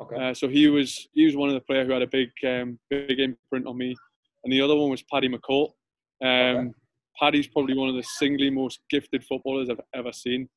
Okay. 0.00 0.16
Uh, 0.16 0.34
so 0.34 0.46
he 0.46 0.68
was 0.68 1.08
he 1.14 1.24
was 1.24 1.36
one 1.36 1.48
of 1.48 1.54
the 1.54 1.60
players 1.62 1.86
who 1.86 1.92
had 1.94 2.02
a 2.02 2.06
big 2.06 2.28
um, 2.46 2.78
big 2.90 3.18
imprint 3.18 3.66
on 3.66 3.78
me, 3.78 3.94
and 4.44 4.52
the 4.52 4.60
other 4.60 4.76
one 4.76 4.90
was 4.90 5.02
Paddy 5.02 5.28
McCourt. 5.28 5.70
Um, 6.22 6.28
okay. 6.28 6.70
Paddy's 7.18 7.46
probably 7.46 7.76
one 7.76 7.88
of 7.88 7.94
the 7.94 8.02
singly 8.02 8.50
most 8.50 8.80
gifted 8.90 9.24
footballers 9.24 9.70
I've 9.70 9.80
ever 9.94 10.12
seen. 10.12 10.48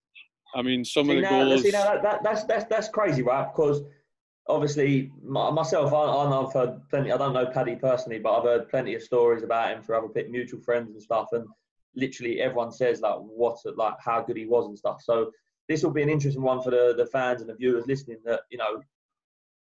I 0.56 0.62
mean, 0.62 0.84
some 0.84 1.06
see, 1.06 1.12
of 1.12 1.16
the 1.18 1.22
now, 1.22 1.44
goals. 1.46 1.62
See, 1.62 1.72
now 1.72 1.84
that, 1.86 2.04
that, 2.04 2.24
that's 2.24 2.44
that's 2.44 2.66
that's 2.66 2.90
crazy, 2.90 3.22
right? 3.22 3.48
Because 3.56 3.82
obviously 4.50 5.12
myself, 5.24 5.94
I, 5.94 6.04
I 6.04 6.30
know 6.30 6.48
I've 6.48 6.54
heard 6.54 6.90
plenty. 6.90 7.12
I 7.12 7.18
don't 7.18 7.34
know 7.34 7.46
Paddy 7.46 7.76
personally, 7.76 8.20
but 8.20 8.34
I've 8.34 8.44
heard 8.44 8.70
plenty 8.70 8.96
of 8.96 9.04
stories 9.04 9.44
about 9.44 9.72
him 9.72 9.84
through 9.84 9.98
other 9.98 10.30
mutual 10.30 10.62
friends 10.62 10.92
and 10.92 11.02
stuff. 11.02 11.30
And 11.32 11.46
literally 11.96 12.42
everyone 12.42 12.72
says 12.72 13.02
like 13.02 13.18
what, 13.18 13.58
like 13.76 13.96
how 14.00 14.22
good 14.22 14.38
he 14.38 14.46
was 14.46 14.68
and 14.68 14.78
stuff. 14.78 15.02
So 15.02 15.32
this 15.68 15.84
will 15.84 15.92
be 15.92 16.04
an 16.04 16.10
interesting 16.10 16.44
one 16.44 16.62
for 16.62 16.72
the, 16.72 16.94
the 16.98 17.06
fans 17.08 17.42
and 17.42 17.50
the 17.50 17.56
viewers 17.56 17.88
listening. 17.88 18.18
That 18.26 18.42
you 18.50 18.58
know, 18.58 18.82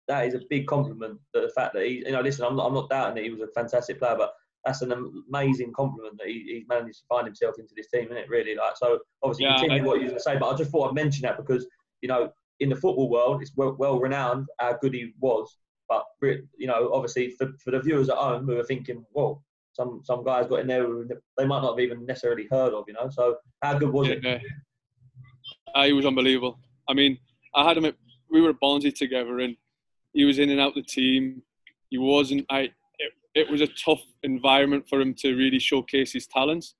that 0.07 0.27
is 0.27 0.35
a 0.35 0.41
big 0.49 0.67
compliment. 0.67 1.19
The 1.33 1.51
fact 1.55 1.73
that 1.73 1.85
he, 1.85 2.03
you 2.05 2.11
know, 2.11 2.21
listen, 2.21 2.45
I'm 2.45 2.55
not, 2.55 2.67
I'm 2.67 2.73
not 2.73 2.89
doubting 2.89 3.15
that 3.15 3.23
he 3.23 3.31
was 3.31 3.41
a 3.41 3.47
fantastic 3.47 3.99
player, 3.99 4.15
but 4.17 4.33
that's 4.65 4.81
an 4.81 4.91
amazing 5.29 5.73
compliment 5.73 6.17
that 6.19 6.27
he, 6.27 6.43
he's 6.47 6.67
managed 6.67 6.99
to 6.99 7.05
find 7.07 7.25
himself 7.25 7.55
into 7.59 7.73
this 7.75 7.89
team, 7.89 8.05
isn't 8.05 8.17
it? 8.17 8.29
Really, 8.29 8.55
like 8.55 8.77
so. 8.77 8.99
Obviously, 9.23 9.45
yeah, 9.45 9.57
continue 9.57 9.83
I, 9.83 9.85
what 9.85 9.95
you 9.95 10.03
were 10.03 10.09
going 10.09 10.17
to 10.17 10.23
say, 10.23 10.37
but 10.37 10.49
I 10.49 10.55
just 10.55 10.71
thought 10.71 10.89
I'd 10.89 10.95
mention 10.95 11.23
that 11.23 11.37
because 11.37 11.65
you 12.01 12.09
know 12.09 12.31
in 12.59 12.69
the 12.69 12.75
football 12.75 13.09
world, 13.09 13.41
it's 13.41 13.51
well, 13.55 13.75
well 13.77 13.99
renowned 13.99 14.47
how 14.59 14.77
good 14.81 14.93
he 14.93 15.13
was. 15.19 15.57
But 15.87 16.03
you 16.21 16.67
know, 16.67 16.91
obviously 16.93 17.31
for, 17.31 17.51
for 17.63 17.71
the 17.71 17.79
viewers 17.79 18.09
at 18.09 18.17
home 18.17 18.45
who 18.45 18.57
are 18.57 18.63
thinking, 18.63 19.05
well, 19.13 19.43
some 19.73 20.01
some 20.03 20.23
guys 20.23 20.47
got 20.47 20.61
in 20.61 20.67
there 20.67 20.87
they 21.37 21.45
might 21.45 21.61
not 21.61 21.73
have 21.73 21.79
even 21.79 22.05
necessarily 22.05 22.47
heard 22.49 22.73
of, 22.73 22.85
you 22.87 22.93
know. 22.93 23.09
So 23.09 23.35
how 23.61 23.77
good 23.77 23.91
was 23.91 24.07
yeah, 24.07 24.15
it? 24.15 24.41
Uh, 25.73 25.83
he 25.83 25.93
was 25.93 26.05
unbelievable. 26.05 26.59
I 26.87 26.93
mean, 26.93 27.17
I 27.53 27.67
had 27.67 27.77
him 27.77 27.85
at 27.85 27.95
we 28.31 28.41
were 28.41 28.49
at 28.49 28.59
Barnsley 28.59 28.91
together, 28.91 29.39
and 29.39 29.55
he 30.13 30.25
was 30.25 30.39
in 30.39 30.49
and 30.49 30.59
out 30.59 30.73
the 30.75 30.83
team. 30.83 31.41
He 31.89 31.97
wasn't. 31.97 32.45
I. 32.49 32.71
It, 32.97 33.11
it 33.35 33.49
was 33.51 33.61
a 33.61 33.67
tough 33.67 34.01
environment 34.23 34.87
for 34.89 35.01
him 35.01 35.13
to 35.15 35.35
really 35.35 35.59
showcase 35.59 36.13
his 36.13 36.25
talents. 36.25 36.75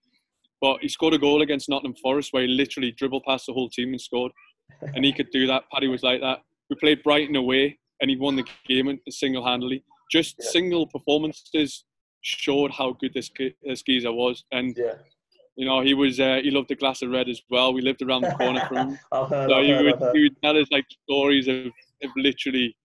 But 0.62 0.78
he 0.82 0.88
scored 0.88 1.14
a 1.14 1.18
goal 1.18 1.42
against 1.42 1.68
Nottingham 1.68 1.96
Forest 2.02 2.32
where 2.32 2.44
he 2.44 2.48
literally 2.48 2.92
dribbled 2.92 3.24
past 3.28 3.46
the 3.46 3.54
whole 3.54 3.70
team 3.70 3.90
and 3.90 4.00
scored 4.00 4.32
and 4.82 5.04
he 5.06 5.14
could 5.14 5.30
do 5.32 5.48
that. 5.48 5.64
Paddy 5.72 5.88
was 5.88 6.04
like 6.04 6.22
that. 6.22 6.42
We 6.70 6.76
played 6.76 7.04
Brighton 7.04 7.36
away, 7.36 7.78
and 8.02 8.10
he 8.10 8.18
won 8.18 8.36
the 8.36 8.46
game 8.68 9.00
single-handedly. 9.10 9.84
Just 10.12 10.36
yeah. 10.40 10.50
single 10.50 10.88
performances 10.88 11.86
showed 12.22 12.72
how 12.72 12.94
good 12.94 13.14
this 13.14 13.30
this 13.64 13.82
geezer 13.84 14.12
was, 14.12 14.44
and 14.52 14.76
yeah. 14.78 14.94
You 15.58 15.66
know, 15.66 15.82
he 15.82 15.94
was 15.94 16.20
uh, 16.20 16.40
he 16.44 16.52
loved 16.52 16.70
a 16.72 16.76
glass 16.76 17.02
of 17.02 17.12
red 17.12 17.30
as 17.30 17.42
well. 17.50 17.74
We 17.74 17.82
lived 17.82 18.02
around 18.02 18.24
the 18.24 18.32
corner 18.32 18.66
from 18.68 18.90
him. 18.90 19.00
I've 19.12 19.30
heard, 19.30 19.50
so 19.50 19.56
I've 19.56 19.66
he 19.66 19.72
heard, 19.72 20.00
would, 20.02 20.16
he 20.16 20.24
would 20.24 20.42
tell 20.44 20.58
us 20.58 20.68
like 20.70 20.86
stories 21.06 21.48
of, 21.48 21.68
of 21.68 22.12
literally 22.18 22.76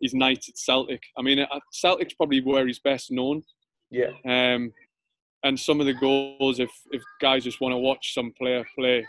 his 0.00 0.14
nights 0.14 0.48
at 0.48 0.56
Celtic. 0.56 1.02
I 1.18 1.22
mean, 1.22 1.40
uh, 1.40 1.46
Celtic's 1.72 2.14
probably 2.14 2.40
where 2.40 2.66
he's 2.66 2.78
best 2.78 3.10
known. 3.10 3.42
Yeah, 3.90 4.10
Um, 4.24 4.72
and 5.42 5.58
some 5.58 5.80
of 5.80 5.86
the 5.86 5.94
goals, 5.94 6.60
if 6.60 6.70
if 6.92 7.02
guys 7.20 7.44
just 7.44 7.60
want 7.60 7.72
to 7.72 7.78
watch 7.78 8.14
some 8.14 8.32
player 8.38 8.64
play, 8.78 9.04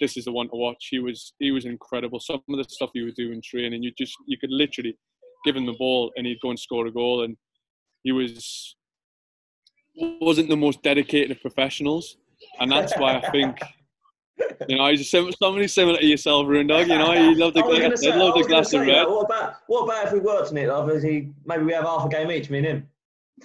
this 0.00 0.16
is 0.16 0.24
the 0.24 0.32
one 0.32 0.48
to 0.48 0.56
watch. 0.56 0.88
He 0.90 0.98
was 0.98 1.34
he 1.38 1.50
was 1.50 1.64
incredible. 1.64 2.20
Some 2.20 2.42
of 2.48 2.56
the 2.56 2.64
stuff 2.68 2.90
he 2.94 3.02
would 3.02 3.14
do 3.14 3.32
in 3.32 3.40
training, 3.42 3.82
you 3.82 3.92
just 3.96 4.14
you 4.26 4.38
could 4.38 4.50
literally 4.50 4.96
give 5.44 5.56
him 5.56 5.66
the 5.66 5.74
ball 5.74 6.12
and 6.16 6.26
he'd 6.26 6.40
go 6.42 6.50
and 6.50 6.58
score 6.58 6.86
a 6.86 6.92
goal. 6.92 7.24
And 7.24 7.36
he 8.02 8.12
was 8.12 8.76
wasn't 10.20 10.48
the 10.48 10.56
most 10.56 10.82
dedicated 10.82 11.30
of 11.30 11.40
professionals, 11.40 12.16
and 12.58 12.70
that's 12.70 12.96
why 12.96 13.16
I 13.16 13.30
think. 13.30 13.58
You 14.68 14.78
know, 14.78 14.86
he's 14.90 15.02
a 15.02 15.04
sim- 15.04 15.32
somebody 15.32 15.68
similar 15.68 15.98
to 15.98 16.06
yourself, 16.06 16.46
Rundog. 16.46 16.88
You 16.88 16.96
know, 16.96 17.12
he 17.12 17.34
loved 17.34 17.58
a, 17.58 17.62
I 17.62 17.66
was 17.66 17.74
like 17.74 17.78
I 17.78 17.84
gonna 17.84 17.96
said, 17.98 18.12
say, 18.12 18.18
loved 18.18 18.40
a 18.40 18.44
glass 18.44 18.66
of 18.66 18.70
say 18.70 18.78
red. 18.78 18.88
that. 18.88 19.10
What 19.10 19.24
about 19.26 19.54
what 19.66 19.84
about 19.84 20.06
if 20.06 20.12
we 20.14 20.20
worked 20.20 20.50
on 20.50 20.56
it? 20.56 20.70
Obviously, 20.70 21.34
maybe 21.44 21.64
we 21.64 21.72
have 21.74 21.84
half 21.84 22.06
a 22.06 22.08
game 22.08 22.30
each, 22.30 22.48
me 22.48 22.58
and 22.58 22.66
him. 22.66 22.88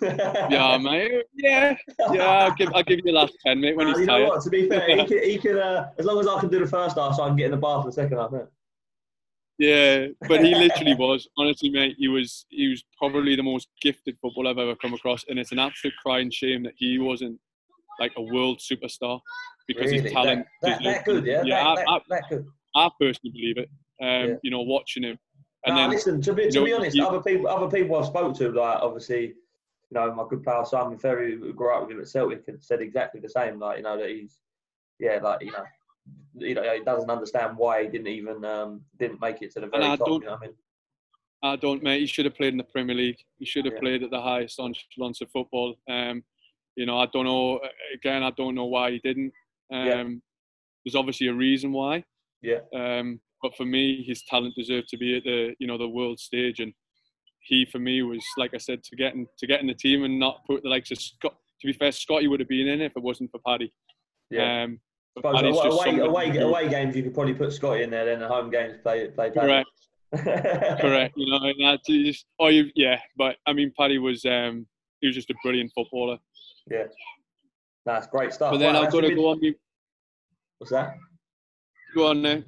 Yeah, 0.02 0.78
mate. 0.82 1.24
Yeah, 1.36 1.76
yeah. 2.14 2.24
I'll 2.26 2.56
give, 2.56 2.70
I'll 2.74 2.84
give 2.84 2.98
you 3.00 3.04
the 3.06 3.12
last 3.12 3.34
ten, 3.46 3.60
mate, 3.62 3.76
when 3.76 3.88
Nah, 3.88 3.94
he's 3.94 4.02
you 4.02 4.06
know 4.08 4.18
tired. 4.20 4.28
what? 4.28 4.42
To 4.44 4.50
be 4.50 4.68
fair, 4.70 4.88
he 4.98 5.06
can. 5.06 5.24
he 5.24 5.38
could 5.38 5.58
uh, 5.58 5.86
as 5.98 6.06
long 6.06 6.20
as 6.20 6.28
I 6.28 6.40
can 6.40 6.50
do 6.50 6.60
the 6.60 6.68
first 6.68 6.98
half, 6.98 7.16
so 7.16 7.24
I 7.24 7.28
can 7.28 7.36
get 7.38 7.46
in 7.46 7.52
the 7.52 7.58
bar 7.58 7.82
for 7.82 7.88
the 7.90 7.94
second 7.94 8.18
half. 8.18 8.32
innit? 8.32 8.48
Yeah, 9.58 10.08
but 10.28 10.44
he 10.44 10.54
literally 10.54 10.96
was. 10.96 11.28
Honestly, 11.38 11.70
mate, 11.70 11.96
he 11.98 12.08
was 12.10 12.46
he 12.50 12.68
was 12.68 12.84
probably 12.98 13.36
the 13.38 13.44
most 13.44 13.70
gifted 13.82 14.18
footballer 14.22 14.50
I've 14.50 14.58
ever 14.58 14.76
come 14.76 14.94
across, 14.94 15.24
and 15.30 15.40
it's 15.40 15.52
an 15.54 15.60
absolute 15.60 15.94
crying 16.04 16.30
shame 16.30 16.64
that 16.64 16.74
he 16.76 17.00
wasn't 17.00 17.40
like 18.00 18.12
a 18.18 18.22
world 18.22 18.60
superstar 18.60 19.22
because 19.68 19.92
Really? 19.92 20.02
his 20.02 20.12
talent. 20.12 20.46
That, 20.62 20.80
that, 20.80 20.84
that 20.84 21.06
good, 21.06 21.26
yeah. 21.26 21.42
Yeah, 21.46 21.64
that, 21.76 21.86
I, 21.88 22.00
that, 22.10 22.24
good. 22.30 22.46
I 22.76 22.90
personally 23.00 23.32
believe 23.32 23.58
it. 23.58 23.70
Um, 24.02 24.30
Yeah. 24.32 24.36
You 24.44 24.52
know, 24.52 24.62
watching 24.62 25.04
him, 25.04 25.18
and 25.66 25.76
Nah, 25.76 25.84
then 25.84 25.90
listen. 25.92 26.22
To 26.24 26.34
be, 26.34 26.50
to 26.50 26.60
you 26.60 26.66
be 26.66 26.74
honest, 26.74 26.94
you- 26.98 27.08
other 27.08 27.22
people, 27.22 27.48
other 27.48 27.70
people 27.70 27.96
I've 27.96 28.08
spoke 28.08 28.36
to, 28.40 28.50
like 28.52 28.80
obviously, 28.82 29.36
know, 29.96 30.14
my 30.14 30.26
good 30.30 30.44
pal 30.44 30.66
Simon 30.66 30.98
Ferry, 31.00 31.38
who 31.38 31.54
grew 31.54 31.74
up 31.74 31.82
with 31.84 31.92
him 31.92 32.02
at 32.02 32.08
Celtic, 32.08 32.46
had 32.46 32.64
said 32.64 32.82
exactly 32.82 33.20
the 33.22 33.30
same. 33.30 33.60
Like, 33.60 33.78
you 33.78 33.84
know, 33.84 33.98
that 33.98 34.10
he's, 34.10 34.40
yeah, 35.00 35.20
like 35.24 35.42
you 35.42 35.52
know, 35.52 35.64
you 36.36 36.54
know, 36.56 36.74
he 36.74 36.84
doesn't 36.84 37.10
understand 37.10 37.58
why 37.58 37.84
he 37.84 37.90
didn't 37.90 38.08
even 38.08 38.46
um, 38.46 38.82
didn't 39.00 39.20
make 39.22 39.42
it 39.42 39.52
to 39.54 39.62
the 39.62 39.68
very 39.68 39.84
I 39.86 39.96
top. 39.96 40.08
don't- 40.08 40.22
You 40.22 40.28
know 40.28 40.34
what 40.34 40.44
I 40.44 40.48
mean? 40.48 40.56
I 41.44 41.56
don't, 41.58 41.84
mate. 41.84 42.00
He 42.00 42.08
should 42.08 42.26
have 42.26 42.34
played 42.36 42.54
in 42.54 42.58
the 42.58 42.64
Premier 42.64 42.96
League. 42.96 43.20
He 43.38 43.46
should 43.46 43.66
have 43.66 43.76
Yeah. 43.76 43.80
played 43.80 44.02
at 44.04 44.10
the 44.10 44.22
highest 44.22 44.60
echelons 44.60 45.22
of 45.22 45.30
football. 45.32 45.76
Um, 45.88 46.24
you 46.76 46.86
know, 46.88 46.98
I 46.98 47.06
don't 47.08 47.26
know. 47.26 47.60
Again, 47.94 48.24
I 48.24 48.32
don't 48.32 48.56
know 48.56 48.66
why 48.66 48.92
he 48.92 49.00
didn't. 49.00 49.32
Um, 49.72 49.86
Yeah. 49.88 50.04
There's 50.84 50.96
obviously 50.96 51.28
a 51.28 51.34
reason 51.34 51.72
why. 51.72 52.04
Yeah. 52.42 52.60
Um, 52.74 53.20
but 53.42 53.56
for 53.56 53.66
me, 53.66 54.04
his 54.04 54.24
talent 54.24 54.54
deserved 54.56 54.88
to 54.90 54.98
be 54.98 55.18
at 55.18 55.24
the 55.24 55.56
you 55.60 55.68
know 55.68 55.78
the 55.78 55.90
world 55.90 56.20
stage, 56.20 56.60
and 56.60 56.74
he 57.46 57.66
for 57.66 57.80
me 57.80 58.02
was 58.02 58.24
like 58.38 58.54
I 58.54 58.58
said 58.58 58.84
to 58.84 58.96
get 58.96 59.14
in, 59.14 59.28
to 59.38 59.48
get 59.48 59.62
in 59.62 59.68
the 59.68 59.74
team 59.74 60.04
and 60.04 60.20
not 60.20 60.46
put 60.46 60.64
the 60.64 60.70
likes 60.70 60.92
of 60.92 61.00
Scott. 61.00 61.36
To 61.62 61.68
be 61.68 61.74
fair, 61.74 61.92
Scotty 61.92 62.28
would 62.28 62.40
have 62.40 62.50
been 62.50 62.68
in 62.68 62.82
if 62.82 62.94
it 62.96 63.04
wasn't 63.04 63.32
for 63.32 63.40
Paddy. 63.46 63.74
Yeah. 64.30 64.64
Um, 64.64 64.80
but 65.22 65.46
away, 65.46 65.50
away, 65.50 66.00
away, 66.00 66.38
away 66.38 66.70
games, 66.70 66.96
you 66.96 67.04
could 67.04 67.14
probably 67.14 67.34
put 67.34 67.54
Scotty 67.54 67.84
in 67.84 67.90
there. 67.90 68.06
Then 68.06 68.20
the 68.20 68.28
home 68.28 68.50
games 68.50 68.76
play 68.84 69.08
play. 69.08 69.32
Paddy. 69.32 69.48
Correct. 69.48 69.70
correct. 70.82 71.14
You 71.16 71.32
know, 71.32 71.46
and 71.46 71.56
that 71.62 71.80
is, 71.88 72.26
oh, 72.40 72.48
you, 72.48 72.70
yeah. 72.76 73.00
But 73.18 73.38
I 73.48 73.54
mean, 73.54 73.72
Paddy 73.78 73.98
was 73.98 74.26
um, 74.26 74.66
he 75.00 75.08
was 75.08 75.16
just 75.16 75.30
a 75.30 75.36
brilliant 75.44 75.72
footballer. 75.74 76.18
yeah. 76.70 76.86
That's 77.86 78.08
great 78.08 78.34
stuff. 78.34 78.52
But 78.52 78.58
then 78.58 78.74
Right, 78.74 78.86
I've 78.86 78.92
got 78.92 79.02
to 79.02 79.08
your 79.08 79.16
go 79.16 79.30
on. 79.30 79.44
You 79.44 79.54
What's 80.58 80.72
that? 80.72 80.96
go 81.96 82.08
on 82.08 82.22
there. 82.22 82.44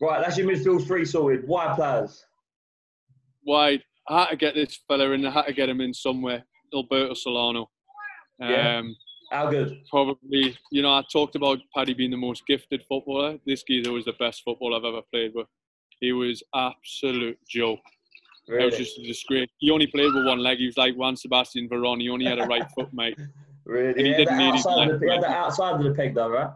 Right, 0.00 0.22
that's 0.22 0.38
your 0.38 0.48
midfield 0.48 0.86
three 0.86 1.04
sorted. 1.04 1.46
Wide 1.48 1.74
players. 1.74 2.24
Wide. 3.44 3.82
I 4.08 4.20
had 4.20 4.30
to 4.30 4.36
get 4.36 4.54
this 4.54 4.80
fella 4.88 5.10
in. 5.10 5.26
I 5.26 5.30
had 5.30 5.46
to 5.46 5.52
get 5.52 5.68
him 5.68 5.80
in 5.80 5.92
somewhere. 5.92 6.44
Alberto 6.74 7.14
Solano. 7.14 7.70
Um, 8.40 8.50
Yeah. 8.50 8.82
How 9.30 9.50
good? 9.50 9.82
Probably, 9.90 10.56
you 10.70 10.80
know, 10.80 10.90
I 10.90 11.02
talked 11.12 11.36
about 11.36 11.58
Paddy 11.74 11.92
being 11.92 12.10
the 12.10 12.16
most 12.16 12.46
gifted 12.46 12.82
footballer. 12.88 13.38
This 13.44 13.62
geezer 13.62 13.92
was 13.92 14.06
the 14.06 14.14
best 14.14 14.42
footballer 14.42 14.78
I've 14.78 14.84
ever 14.84 15.02
played 15.12 15.32
with. 15.34 15.46
He 16.00 16.12
was 16.12 16.42
absolute 16.54 17.38
joke. 17.46 17.80
Really? 18.48 18.62
It 18.62 18.66
was 18.66 18.76
just 18.78 18.98
a 18.98 19.06
disgrace. 19.06 19.48
He 19.58 19.70
only 19.70 19.86
played 19.86 20.14
with 20.14 20.24
one 20.24 20.38
leg. 20.38 20.58
He 20.58 20.66
was 20.66 20.78
like 20.78 20.94
Juan 20.94 21.16
Sebastian 21.16 21.68
Veron. 21.68 22.00
He 22.00 22.08
only 22.08 22.24
had 22.24 22.38
a 22.38 22.46
right 22.46 22.70
foot, 22.74 22.88
mate. 22.94 23.18
Really? 23.66 23.90
and 23.90 24.00
he 24.00 24.12
He 24.12 24.14
didn't 24.14 24.38
need 24.38 24.54
his 24.54 24.64
outside 24.66 24.88
of 24.88 24.88
left 24.88 25.00
the, 25.00 25.12
he 25.12 25.20
the 25.20 25.28
outside 25.28 25.74
of 25.74 25.84
the 25.84 25.94
peg, 25.94 26.14
though, 26.14 26.30
right? 26.30 26.50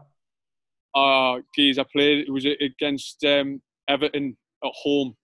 Uh, 0.94 1.40
geez, 1.54 1.78
I 1.78 1.84
played. 1.92 2.26
It 2.26 2.30
was 2.30 2.46
against 2.46 3.22
um, 3.24 3.60
Everton 3.88 4.36
at 4.64 4.72
home. 4.74 5.14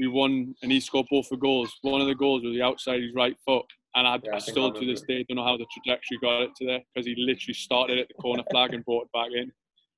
We 0.00 0.08
won, 0.08 0.54
and 0.62 0.72
he 0.72 0.80
scored 0.80 1.06
both 1.10 1.28
the 1.28 1.36
goals. 1.36 1.72
One 1.82 2.00
of 2.00 2.06
the 2.06 2.14
goals 2.14 2.42
was 2.42 2.54
the 2.54 2.62
outside 2.62 2.96
of 2.96 3.02
his 3.02 3.14
right 3.14 3.36
foot, 3.46 3.66
and 3.94 4.06
I, 4.08 4.18
Yeah, 4.24 4.36
I 4.36 4.38
still 4.38 4.74
I 4.74 4.80
to 4.80 4.86
this 4.86 5.02
day 5.02 5.24
don't 5.28 5.36
know 5.36 5.44
how 5.44 5.58
the 5.58 5.66
trajectory 5.74 6.18
got 6.22 6.42
it 6.42 6.50
to 6.56 6.66
there 6.66 6.80
because 6.94 7.06
he 7.06 7.14
literally 7.18 7.54
started 7.54 7.98
at 7.98 8.08
the 8.08 8.14
corner 8.14 8.42
flag 8.50 8.72
and 8.74 8.84
brought 8.84 9.04
it 9.04 9.12
back 9.12 9.28
in. 9.34 9.52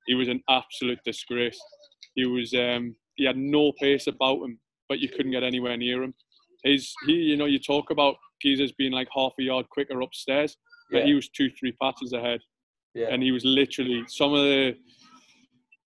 He 0.06 0.14
was 0.14 0.26
an 0.28 0.42
absolute 0.50 0.98
disgrace. 1.04 1.58
He 2.16 2.26
was. 2.26 2.52
Um, 2.52 2.96
he 3.14 3.24
had 3.24 3.36
no 3.36 3.72
pace 3.80 4.06
about 4.08 4.42
him, 4.42 4.58
but 4.88 4.98
you 4.98 5.08
couldn't 5.08 5.32
get 5.32 5.44
anywhere 5.44 5.76
near 5.76 6.02
him. 6.02 6.14
His, 6.64 6.92
he, 7.06 7.12
you 7.12 7.36
know, 7.36 7.44
you 7.44 7.58
talk 7.58 7.90
about 7.90 8.16
geezers 8.40 8.72
being 8.72 8.92
like 8.92 9.08
half 9.14 9.32
a 9.38 9.42
yard 9.42 9.68
quicker 9.70 10.00
upstairs, 10.00 10.56
but 10.90 11.00
Yeah. 11.00 11.04
he 11.06 11.14
was 11.14 11.28
two, 11.28 11.50
three 11.50 11.72
passes 11.80 12.12
ahead 12.14 12.40
yeah. 12.94 13.08
and 13.10 13.22
he 13.22 13.32
was 13.32 13.44
literally 13.44 14.02
some 14.08 14.32
of 14.32 14.42
the 14.42 14.76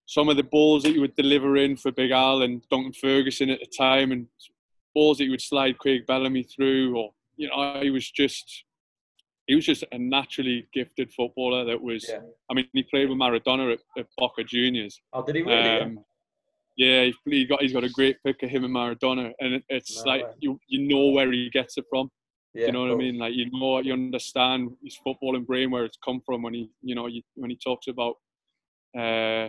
some 0.06 0.28
of 0.28 0.36
the 0.36 0.42
balls 0.42 0.84
that 0.84 0.92
he 0.92 0.98
would 0.98 1.16
deliver 1.16 1.56
in 1.56 1.76
for 1.76 1.92
Big 1.92 2.10
Al 2.10 2.42
and 2.42 2.62
Duncan 2.70 2.92
Ferguson 2.92 3.50
at 3.50 3.60
the 3.60 3.66
time, 3.66 4.12
and 4.12 4.26
balls 4.94 5.18
that 5.18 5.24
he 5.24 5.30
would 5.30 5.40
slide 5.42 5.78
Craig 5.78 6.06
Bellamy 6.06 6.44
through, 6.44 6.96
or 6.96 7.10
you 7.36 7.48
know, 7.48 7.80
he 7.82 7.90
was 7.90 8.10
just 8.10 8.64
he 9.46 9.54
was 9.54 9.66
just 9.66 9.84
a 9.92 9.98
naturally 9.98 10.68
gifted 10.72 11.12
footballer. 11.12 11.64
That 11.64 11.80
was, 11.80 12.04
Yeah. 12.08 12.20
I 12.50 12.54
mean, 12.54 12.66
he 12.72 12.82
played 12.82 13.08
with 13.08 13.18
Maradona 13.18 13.74
at, 13.74 13.80
at 13.96 14.06
Boca 14.18 14.42
Juniors. 14.42 15.00
Oh, 15.12 15.22
did 15.24 15.36
he 15.36 15.42
really? 15.42 15.80
Um, 15.80 16.00
yeah, 16.76 17.04
he, 17.04 17.14
he 17.24 17.44
got 17.44 17.62
he's 17.62 17.72
got 17.72 17.84
a 17.84 17.88
great 17.90 18.16
pick 18.24 18.42
of 18.42 18.50
him 18.50 18.64
and 18.64 18.74
Maradona, 18.74 19.32
and 19.40 19.54
it, 19.54 19.64
it's 19.68 20.04
No 20.04 20.10
like 20.10 20.24
way. 20.24 20.32
you 20.40 20.60
you 20.68 20.88
know 20.88 21.10
where 21.10 21.30
he 21.30 21.50
gets 21.50 21.78
it 21.78 21.84
from 21.90 22.10
yeah, 22.56 22.66
you 22.66 22.72
know 22.72 22.80
what 22.80 22.90
I 22.90 22.94
mean? 22.94 23.18
Like 23.18 23.34
you 23.34 23.50
know, 23.50 23.80
you 23.80 23.92
understand 23.92 24.70
his 24.82 24.98
footballing 25.06 25.46
brain 25.46 25.70
where 25.70 25.84
it's 25.84 25.98
come 26.02 26.22
from 26.24 26.42
when 26.42 26.54
he, 26.54 26.70
you 26.80 26.94
know, 26.94 27.06
you, 27.06 27.20
when 27.34 27.50
he 27.50 27.56
talks 27.62 27.86
about, 27.86 28.14
uh, 28.98 29.48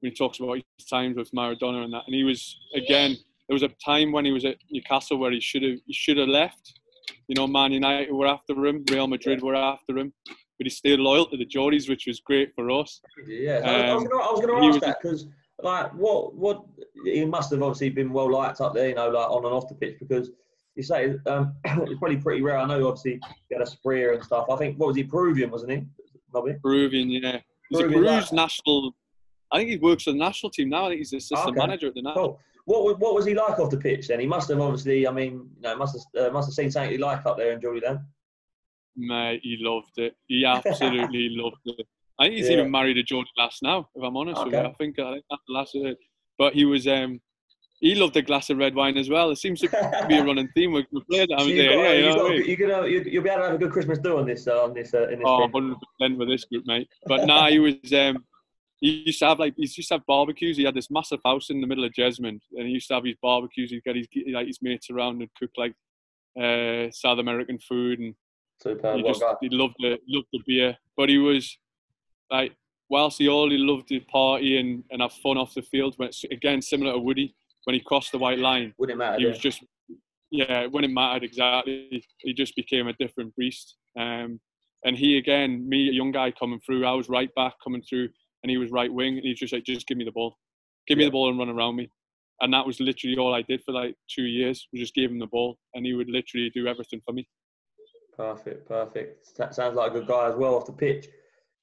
when 0.00 0.10
he 0.12 0.16
talks 0.16 0.38
about 0.40 0.58
his 0.78 0.86
times 0.86 1.16
with 1.16 1.30
Maradona 1.32 1.84
and 1.84 1.92
that. 1.92 2.04
And 2.06 2.14
he 2.14 2.24
was 2.24 2.58
again, 2.74 3.16
there 3.48 3.54
was 3.54 3.62
a 3.62 3.68
time 3.84 4.12
when 4.12 4.24
he 4.24 4.32
was 4.32 4.44
at 4.44 4.56
Newcastle 4.70 5.18
where 5.18 5.30
he 5.32 5.40
should 5.40 5.62
have, 5.62 5.78
he 5.86 5.92
should 5.92 6.16
have 6.18 6.28
left. 6.28 6.78
You 7.26 7.34
know, 7.34 7.46
Man 7.46 7.72
United 7.72 8.12
were 8.12 8.26
after 8.26 8.52
him, 8.66 8.84
Real 8.90 9.06
Madrid 9.06 9.42
were 9.42 9.54
after 9.56 9.96
him, 9.98 10.12
but 10.26 10.64
he 10.66 10.70
stayed 10.70 10.98
loyal 10.98 11.26
to 11.26 11.36
the 11.36 11.46
Geordies, 11.46 11.88
which 11.88 12.06
was 12.06 12.20
great 12.20 12.54
for 12.54 12.70
us. 12.70 13.00
Yeah, 13.26 13.60
I 13.64 13.94
was- 13.94 14.04
Um, 14.04 14.08
I 14.12 14.30
was 14.32 14.40
going 14.44 14.62
to 14.62 14.68
ask 14.68 14.80
that 14.80 14.98
because, 15.02 15.26
like, 15.62 15.92
what, 15.94 16.34
what 16.34 16.64
he 17.04 17.24
must 17.24 17.50
have 17.50 17.62
obviously 17.62 17.90
been 17.90 18.12
well 18.12 18.30
liked 18.30 18.60
up 18.60 18.74
there, 18.74 18.88
you 18.90 18.94
know, 18.94 19.08
like 19.08 19.28
on 19.30 19.44
and 19.44 19.54
off 19.54 19.68
the 19.68 19.74
pitch 19.74 19.96
because 19.98 20.30
you 20.76 20.82
say 20.82 21.14
um, 21.26 21.54
it's 21.64 21.98
probably 21.98 22.16
pretty 22.18 22.42
rare. 22.42 22.58
I 22.58 22.66
know, 22.66 22.86
obviously, 22.86 23.20
he 23.48 23.54
had 23.54 23.62
a 23.62 23.70
Spreer 23.70 24.14
and 24.14 24.22
stuff. 24.22 24.46
I 24.50 24.56
think 24.56 24.78
what 24.78 24.88
was 24.88 24.96
he 24.96 25.04
Peruvian, 25.04 25.50
wasn't 25.50 25.72
he? 25.72 25.84
Bobby? 26.32 26.54
Peruvian, 26.62 27.10
yeah. 27.10 27.40
He's 27.70 27.78
a 27.80 27.82
Peruvian 27.82 28.04
Peru's 28.04 28.32
lad. 28.32 28.36
national. 28.36 28.94
I 29.50 29.58
think 29.58 29.70
he 29.70 29.76
works 29.78 30.04
for 30.04 30.12
the 30.12 30.18
national 30.18 30.50
team 30.50 30.68
now. 30.68 30.86
I 30.86 30.88
think 30.90 30.98
he's 30.98 31.10
the 31.10 31.16
assistant 31.18 31.50
Okay. 31.56 31.66
manager 31.66 31.88
at 31.88 31.94
the 31.94 32.02
national. 32.02 32.24
Cool. 32.28 32.40
What, 32.66 32.98
what 33.00 33.14
was 33.14 33.24
he 33.24 33.34
like 33.34 33.58
off 33.58 33.70
the 33.70 33.78
pitch 33.78 34.08
then? 34.08 34.20
He 34.20 34.26
must 34.26 34.48
have 34.50 34.60
obviously, 34.60 35.06
I 35.08 35.10
mean, 35.10 35.32
you 35.56 35.62
know, 35.62 35.76
must 35.76 35.96
have 36.14 36.26
uh, 36.28 36.32
must 36.32 36.48
have 36.48 36.54
seen 36.54 36.70
something 36.70 36.90
he 36.92 36.98
liked 36.98 37.26
up 37.26 37.38
there 37.38 37.52
in 37.52 37.60
Geordieland. 37.60 38.02
Mate, 38.96 39.40
he 39.42 39.56
loved 39.60 39.96
it. 39.96 40.14
He 40.26 40.44
absolutely 40.44 41.28
loved 41.32 41.56
it. 41.64 41.86
I 42.18 42.24
think 42.24 42.34
he's 42.36 42.46
Yeah. 42.50 42.58
even 42.58 42.70
married 42.70 42.98
a 42.98 43.02
Geordie 43.02 43.30
lass 43.38 43.60
now, 43.62 43.88
if 43.94 44.02
I'm 44.02 44.16
honest 44.16 44.44
with 44.44 44.54
you. 44.54 44.60
I 44.60 44.72
think, 44.74 44.98
I 44.98 45.12
think 45.14 45.24
that's 45.30 45.42
the 45.46 45.52
last 45.54 45.74
of 45.76 45.86
it. 45.86 45.98
But 46.36 46.54
he 46.54 46.64
was, 46.64 46.86
um, 46.88 47.20
he 47.80 47.94
loved 47.94 48.16
a 48.16 48.22
glass 48.22 48.50
of 48.50 48.58
red 48.58 48.74
wine 48.74 48.98
as 48.98 49.08
well. 49.08 49.30
It 49.30 49.36
seems 49.36 49.60
to 49.60 49.68
be 50.08 50.18
a 50.18 50.24
running 50.24 50.48
theme 50.54 50.72
with 50.72 50.86
the 50.92 51.00
players 51.02 51.28
So 51.30 51.36
I'm 51.36 51.48
you've 51.48 51.68
got, 51.68 51.78
Yeah, 51.78 51.88
uh, 51.88 51.92
you 51.92 52.04
you've 52.04 52.16
know 52.16 52.16
got, 52.16 52.22
what 52.24 52.32
I 52.32 52.36
mean? 52.38 52.48
you're 52.58 52.68
gonna, 52.68 52.88
you, 52.88 53.04
you'll 53.06 53.22
be 53.22 53.30
able 53.30 53.40
to 53.42 53.46
have 53.46 53.54
a 53.54 53.58
good 53.58 53.72
Christmas 53.72 53.98
do 53.98 54.18
on 54.18 54.26
this, 54.26 54.46
uh, 54.48 54.62
on 54.64 54.74
this, 54.74 54.92
uh, 54.92 55.04
in 55.08 55.20
this. 55.20 55.26
Oh, 55.26 55.48
100% 55.48 56.16
with 56.18 56.28
this 56.28 56.44
group, 56.44 56.64
mate. 56.66 56.88
But 57.06 57.24
nah, 57.26 57.46
he 57.48 57.60
was, 57.60 57.76
um, 57.94 58.24
he 58.80 59.02
used 59.06 59.18
to 59.20 59.26
have 59.26 59.38
like, 59.38 59.54
he 59.56 59.62
used 59.62 59.88
to 59.88 59.94
have 59.94 60.06
barbecues. 60.06 60.56
He 60.56 60.64
had 60.64 60.74
this 60.74 60.90
massive 60.90 61.20
house 61.24 61.50
in 61.50 61.60
the 61.60 61.66
middle 61.66 61.84
of 61.84 61.92
Jesmond 61.92 62.40
and 62.52 62.66
he 62.66 62.74
used 62.74 62.88
to 62.88 62.94
have 62.94 63.04
his 63.04 63.16
barbecues. 63.22 63.70
He'd 63.70 63.84
get 63.84 63.96
his, 63.96 64.06
like, 64.32 64.46
his 64.46 64.60
mates 64.62 64.88
around 64.90 65.20
and 65.20 65.30
cook 65.38 65.50
like, 65.56 65.74
uh, 66.40 66.90
South 66.92 67.18
American 67.18 67.58
food 67.58 67.98
and 67.98 68.14
Superb. 68.62 68.96
he 68.96 69.02
What 69.02 69.08
just 69.10 69.20
guy. 69.20 69.34
he 69.40 69.48
loved 69.48 69.74
the 69.78 69.98
loved 70.08 70.28
the 70.32 70.40
beer, 70.46 70.76
but 70.96 71.08
he 71.08 71.18
was 71.18 71.56
like 72.30 72.52
whilst 72.88 73.18
he 73.18 73.28
all 73.28 73.50
he 73.50 73.56
loved 73.58 73.88
to 73.88 74.00
party 74.00 74.58
and, 74.58 74.84
and 74.90 75.02
have 75.02 75.12
fun 75.12 75.36
off 75.38 75.54
the 75.54 75.62
field. 75.62 75.94
When 75.96 76.10
again 76.30 76.62
similar 76.62 76.92
to 76.92 76.98
Woody 76.98 77.34
when 77.64 77.74
he 77.74 77.80
crossed 77.80 78.12
the 78.12 78.18
white 78.18 78.38
line, 78.38 78.74
Wouldn't 78.78 78.96
it 78.96 78.98
matter? 78.98 79.18
he 79.18 79.24
yeah. 79.24 79.30
was 79.30 79.38
just 79.38 79.64
yeah 80.30 80.66
when 80.66 80.84
it 80.84 80.90
mattered 80.90 81.24
exactly. 81.24 82.04
He 82.18 82.32
just 82.34 82.54
became 82.54 82.86
a 82.88 82.92
different 82.94 83.34
beast. 83.36 83.76
Um, 83.98 84.40
And 84.84 84.96
he 84.96 85.18
again, 85.18 85.68
me, 85.68 85.88
a 85.88 85.92
young 85.92 86.12
guy 86.12 86.30
coming 86.30 86.60
through, 86.60 86.86
I 86.86 86.92
was 86.92 87.08
right 87.08 87.34
back 87.34 87.54
coming 87.64 87.82
through, 87.82 88.10
and 88.42 88.50
he 88.50 88.56
was 88.56 88.70
right 88.70 88.92
wing, 88.92 89.16
and 89.16 89.24
he's 89.24 89.38
just 89.38 89.52
like, 89.52 89.64
just 89.64 89.86
give 89.86 89.98
me 89.98 90.04
the 90.04 90.12
ball, 90.12 90.38
give 90.86 90.98
me 90.98 91.04
the 91.04 91.10
ball 91.10 91.28
and 91.28 91.38
run 91.38 91.48
around 91.48 91.76
me. 91.76 91.90
And 92.40 92.52
that 92.54 92.66
was 92.66 92.78
literally 92.78 93.16
all 93.16 93.34
I 93.34 93.42
did 93.42 93.62
for 93.64 93.72
like 93.72 93.96
two 94.08 94.22
years. 94.22 94.68
We 94.72 94.78
just 94.78 94.94
gave 94.94 95.10
him 95.10 95.18
the 95.18 95.26
ball, 95.26 95.58
and 95.74 95.84
he 95.84 95.94
would 95.94 96.08
literally 96.08 96.50
do 96.54 96.66
everything 96.68 97.00
for 97.04 97.12
me. 97.12 97.28
Perfect, 98.16 98.68
perfect. 98.68 99.36
That 99.36 99.54
sounds 99.54 99.76
like 99.76 99.90
a 99.90 99.94
good 99.94 100.06
guy 100.06 100.28
as 100.28 100.36
well 100.36 100.54
off 100.54 100.66
the 100.66 100.72
pitch. 100.72 101.06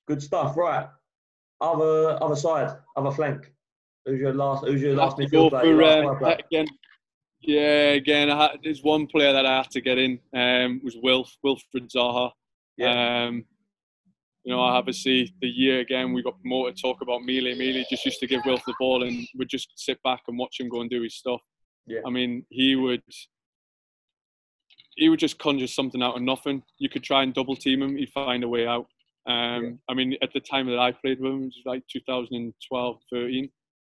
Good 0.08 0.22
stuff. 0.22 0.58
Right, 0.58 0.88
other 1.62 2.22
other 2.22 2.36
side, 2.36 2.76
other 2.96 3.12
flank. 3.12 3.52
Who's 4.06 4.20
your 4.20 4.34
last? 4.34 4.66
Who's 4.66 4.82
your 4.82 4.96
last 4.96 5.18
midfield 5.18 5.50
player? 5.50 5.76
For, 5.76 6.26
uh, 6.26 6.36
again, 6.50 6.68
yeah, 7.42 7.92
again, 7.94 8.30
I 8.30 8.44
had, 8.44 8.60
there's 8.64 8.84
one 8.84 9.08
player 9.08 9.34
that 9.34 9.46
I 9.46 9.58
had 9.58 9.72
to 9.72 9.82
get 9.82 9.98
in. 9.98 10.20
Um, 10.34 10.82
was 10.84 10.98
Wilf 11.02 11.32
Wilfried 11.46 11.92
Zaha. 11.96 12.32
Yeah. 12.78 13.26
Um, 13.28 13.46
you 14.46 14.54
know, 14.54 14.60
obviously 14.60 15.34
the 15.42 15.48
year 15.48 15.80
again 15.80 16.14
we 16.14 16.22
got 16.22 16.40
promoted. 16.40 16.80
Talk 16.80 17.02
about 17.02 17.22
Mile. 17.22 17.56
Mile 17.56 17.84
just 17.90 18.06
used 18.06 18.20
to 18.20 18.28
give 18.28 18.46
Wilf 18.46 18.64
the 18.66 18.76
ball 18.80 19.04
and 19.04 19.28
would 19.36 19.50
just 19.50 19.70
sit 19.76 20.02
back 20.04 20.22
and 20.28 20.38
watch 20.38 20.60
him 20.60 20.70
go 20.70 20.82
and 20.82 20.90
do 20.90 21.02
his 21.02 21.16
stuff. 21.16 21.42
Yeah. 21.88 22.02
I 22.06 22.12
mean, 22.12 22.46
he 22.50 22.76
would 22.76 23.02
he 24.96 25.10
would 25.10 25.20
just 25.20 25.40
conjure 25.40 25.68
something 25.68 26.02
out 26.02 26.16
of 26.16 26.22
nothing. 26.22 26.62
You 26.78 26.90
could 26.90 27.04
try 27.04 27.24
and 27.24 27.34
double 27.34 27.56
team 27.56 27.82
him, 27.82 27.98
he'd 27.98 28.12
find 28.12 28.44
a 28.44 28.48
way 28.48 28.68
out. 28.68 28.86
Um, 29.28 29.64
yeah. 29.64 29.70
I 29.90 29.94
mean, 29.96 30.16
at 30.22 30.32
the 30.32 30.40
time 30.40 30.68
that 30.68 30.80
I 30.80 30.92
played 30.92 31.20
with 31.20 31.32
him, 31.32 31.42
it 31.42 31.46
was 31.46 31.62
like 31.66 31.84
2012, 31.92 32.98
13. 33.12 33.50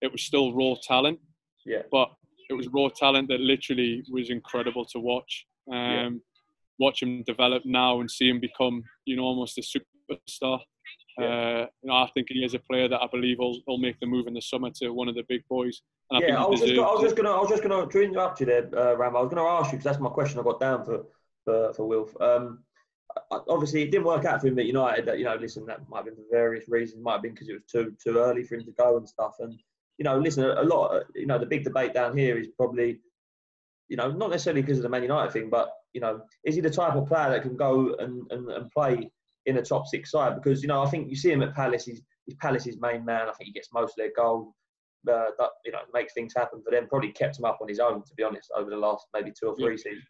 It 0.02 0.12
was 0.12 0.22
still 0.22 0.54
raw 0.54 0.76
talent. 0.88 1.20
Yeah. 1.66 1.82
But 1.92 2.12
it 2.50 2.54
was 2.54 2.68
raw 2.68 2.90
talent 2.90 3.30
that 3.30 3.40
literally 3.40 4.04
was 4.12 4.30
incredible 4.30 4.86
to 4.86 5.00
watch. 5.00 5.48
Um, 5.72 5.76
yeah. 5.76 6.10
Watch 6.78 7.02
him 7.02 7.24
develop 7.24 7.64
now 7.66 8.00
and 8.00 8.12
see 8.12 8.30
him 8.30 8.40
become, 8.40 8.84
you 9.06 9.16
know, 9.16 9.24
almost 9.24 9.58
a 9.58 9.64
superstar. 10.10 10.60
Yeah. 11.18 11.26
Uh, 11.26 11.68
you 11.82 11.90
know, 11.90 11.96
I 11.96 12.10
think 12.14 12.28
he 12.30 12.44
is 12.44 12.54
a 12.54 12.60
player 12.60 12.90
that 12.90 13.02
I 13.02 13.08
believe 13.12 13.40
will, 13.40 13.60
will 13.68 13.78
make 13.78 14.00
the 14.00 14.06
move 14.06 14.28
in 14.28 14.34
the 14.34 14.42
summer 14.42 14.70
to 14.82 14.90
one 14.90 15.08
of 15.08 15.16
the 15.16 15.24
big 15.30 15.44
boys. 15.50 15.82
And 16.12 16.22
yeah, 16.22 16.38
I, 16.38 16.44
I 16.44 16.48
was, 16.48 16.60
just, 16.60 16.74
I 16.74 16.92
was 16.92 17.02
just 17.02 17.16
gonna, 17.16 17.32
I 17.32 17.40
was 17.40 17.50
just 17.50 17.64
gonna 17.64 17.88
to 17.88 18.02
interrupt 18.02 18.40
you 18.42 18.46
there, 18.46 18.70
uh, 18.78 18.96
Ram. 18.96 19.16
I 19.16 19.22
was 19.22 19.34
gonna 19.34 19.48
ask 19.48 19.72
you 19.72 19.78
because 19.78 19.86
that's 19.86 20.00
my 20.00 20.10
question 20.10 20.40
I 20.40 20.44
got 20.44 20.60
down 20.60 20.84
for 20.84 21.06
for, 21.46 21.74
for 21.74 21.88
Wilf. 21.88 22.20
Um, 22.20 22.64
obviously, 23.32 23.84
it 23.84 23.92
didn't 23.92 24.06
work 24.06 24.26
out 24.26 24.42
for 24.42 24.48
him 24.48 24.60
at 24.60 24.66
United. 24.66 25.06
That 25.06 25.18
you 25.18 25.26
know, 25.26 25.36
listen, 25.36 25.66
that 25.68 25.88
might 25.90 26.00
have 26.00 26.06
been 26.06 26.16
for 26.16 26.24
various 26.32 26.68
reasons. 26.68 27.02
Might 27.02 27.14
have 27.14 27.22
been 27.22 27.34
because 27.34 27.48
it 27.48 27.54
was 27.54 27.64
too 27.72 27.96
too 28.04 28.18
early 28.18 28.44
for 28.44 28.56
him 28.56 28.66
to 28.66 28.72
go 28.72 28.98
and 28.98 29.08
stuff. 29.08 29.36
And 29.40 29.58
you 29.98 30.04
know, 30.04 30.20
listen, 30.20 30.44
a 30.44 30.64
lot. 30.64 31.04
You 31.16 31.28
know, 31.28 31.40
the 31.40 31.46
big 31.46 31.64
debate 31.64 31.94
down 31.94 32.18
here 32.18 32.38
is 32.38 32.48
probably, 32.58 33.00
you 33.88 33.96
know, 33.96 34.12
not 34.12 34.32
necessarily 34.32 34.62
because 34.62 34.80
of 34.80 34.84
the 34.84 34.90
Man 34.90 35.04
United 35.04 35.32
thing, 35.32 35.50
but 35.50 35.72
you 35.94 36.02
know, 36.02 36.22
is 36.44 36.56
he 36.56 36.62
the 36.62 36.70
type 36.70 36.96
of 36.96 37.08
player 37.08 37.30
that 37.30 37.42
can 37.42 37.56
go 37.56 37.96
and, 38.00 38.30
and, 38.30 38.50
and 38.50 38.70
play 38.72 39.10
in 39.46 39.58
a 39.58 39.62
top 39.62 39.88
six 39.88 40.12
side? 40.12 40.36
Because 40.36 40.62
you 40.62 40.68
know, 40.68 40.82
I 40.82 40.90
think 40.90 41.10
you 41.10 41.16
see 41.16 41.32
him 41.32 41.44
at 41.44 41.56
Palace. 41.56 41.86
He's, 41.86 42.02
he's 42.26 42.36
Palace's 42.36 42.80
main 42.80 43.06
man. 43.06 43.30
I 43.30 43.34
think 43.34 43.48
he 43.48 43.52
gets 43.52 43.70
most 43.74 43.92
of 43.92 43.98
their 43.98 44.12
goals. 44.16 44.54
Uh, 45.08 45.30
that 45.38 45.50
you 45.64 45.72
know 45.72 45.78
makes 45.94 46.14
things 46.14 46.34
happen 46.36 46.62
for 46.64 46.72
them. 46.72 46.88
Probably 46.90 47.12
kept 47.12 47.38
him 47.38 47.46
up 47.46 47.60
on 47.62 47.68
his 47.68 47.80
own, 47.80 48.02
to 48.02 48.16
be 48.18 48.24
honest, 48.24 48.52
over 48.56 48.72
the 48.72 48.78
last 48.78 49.06
maybe 49.14 49.32
two 49.32 49.50
or 49.50 49.56
three 49.56 49.74
yeah. 49.74 49.78
seasons. 49.78 50.08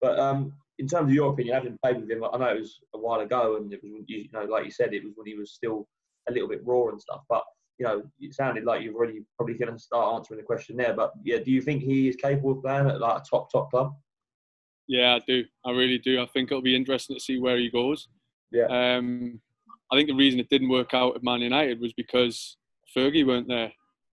But 0.00 0.18
um, 0.18 0.52
in 0.78 0.88
terms 0.88 1.08
of 1.08 1.14
your 1.14 1.32
opinion, 1.32 1.54
having 1.54 1.78
played 1.82 2.00
with 2.00 2.10
him, 2.10 2.24
I 2.24 2.36
know 2.36 2.48
it 2.48 2.60
was 2.60 2.80
a 2.94 2.98
while 2.98 3.20
ago, 3.20 3.56
and 3.56 3.72
it 3.72 3.80
was 3.82 4.02
you 4.06 4.28
know, 4.32 4.44
like 4.44 4.64
you 4.64 4.70
said, 4.70 4.92
it 4.92 5.04
was 5.04 5.12
when 5.14 5.26
he 5.26 5.34
was 5.34 5.52
still 5.52 5.86
a 6.28 6.32
little 6.32 6.48
bit 6.48 6.66
raw 6.66 6.88
and 6.88 7.00
stuff. 7.00 7.20
But 7.28 7.44
you 7.78 7.86
know, 7.86 8.02
it 8.20 8.34
sounded 8.34 8.64
like 8.64 8.82
you've 8.82 8.94
already 8.94 9.22
probably 9.36 9.54
going 9.54 9.72
to 9.72 9.78
start 9.78 10.14
answering 10.14 10.38
the 10.38 10.46
question 10.46 10.76
there. 10.76 10.94
But 10.94 11.12
yeah, 11.24 11.38
do 11.38 11.50
you 11.50 11.60
think 11.60 11.82
he 11.82 12.08
is 12.08 12.16
capable 12.16 12.52
of 12.52 12.62
playing 12.62 12.88
at 12.88 13.00
like 13.00 13.22
a 13.22 13.24
top 13.28 13.50
top 13.50 13.70
club? 13.70 13.94
Yeah, 14.86 15.14
I 15.14 15.20
do. 15.26 15.44
I 15.64 15.70
really 15.70 15.98
do. 15.98 16.20
I 16.20 16.26
think 16.26 16.50
it'll 16.50 16.62
be 16.62 16.76
interesting 16.76 17.16
to 17.16 17.20
see 17.20 17.38
where 17.38 17.56
he 17.56 17.70
goes. 17.70 18.08
Yeah. 18.50 18.96
Um, 18.96 19.40
I 19.90 19.96
think 19.96 20.08
the 20.08 20.14
reason 20.14 20.40
it 20.40 20.48
didn't 20.48 20.68
work 20.68 20.94
out 20.94 21.16
at 21.16 21.22
Man 21.22 21.40
United 21.40 21.80
was 21.80 21.92
because 21.92 22.56
Fergie 22.96 23.26
weren't 23.26 23.48
there. 23.48 23.72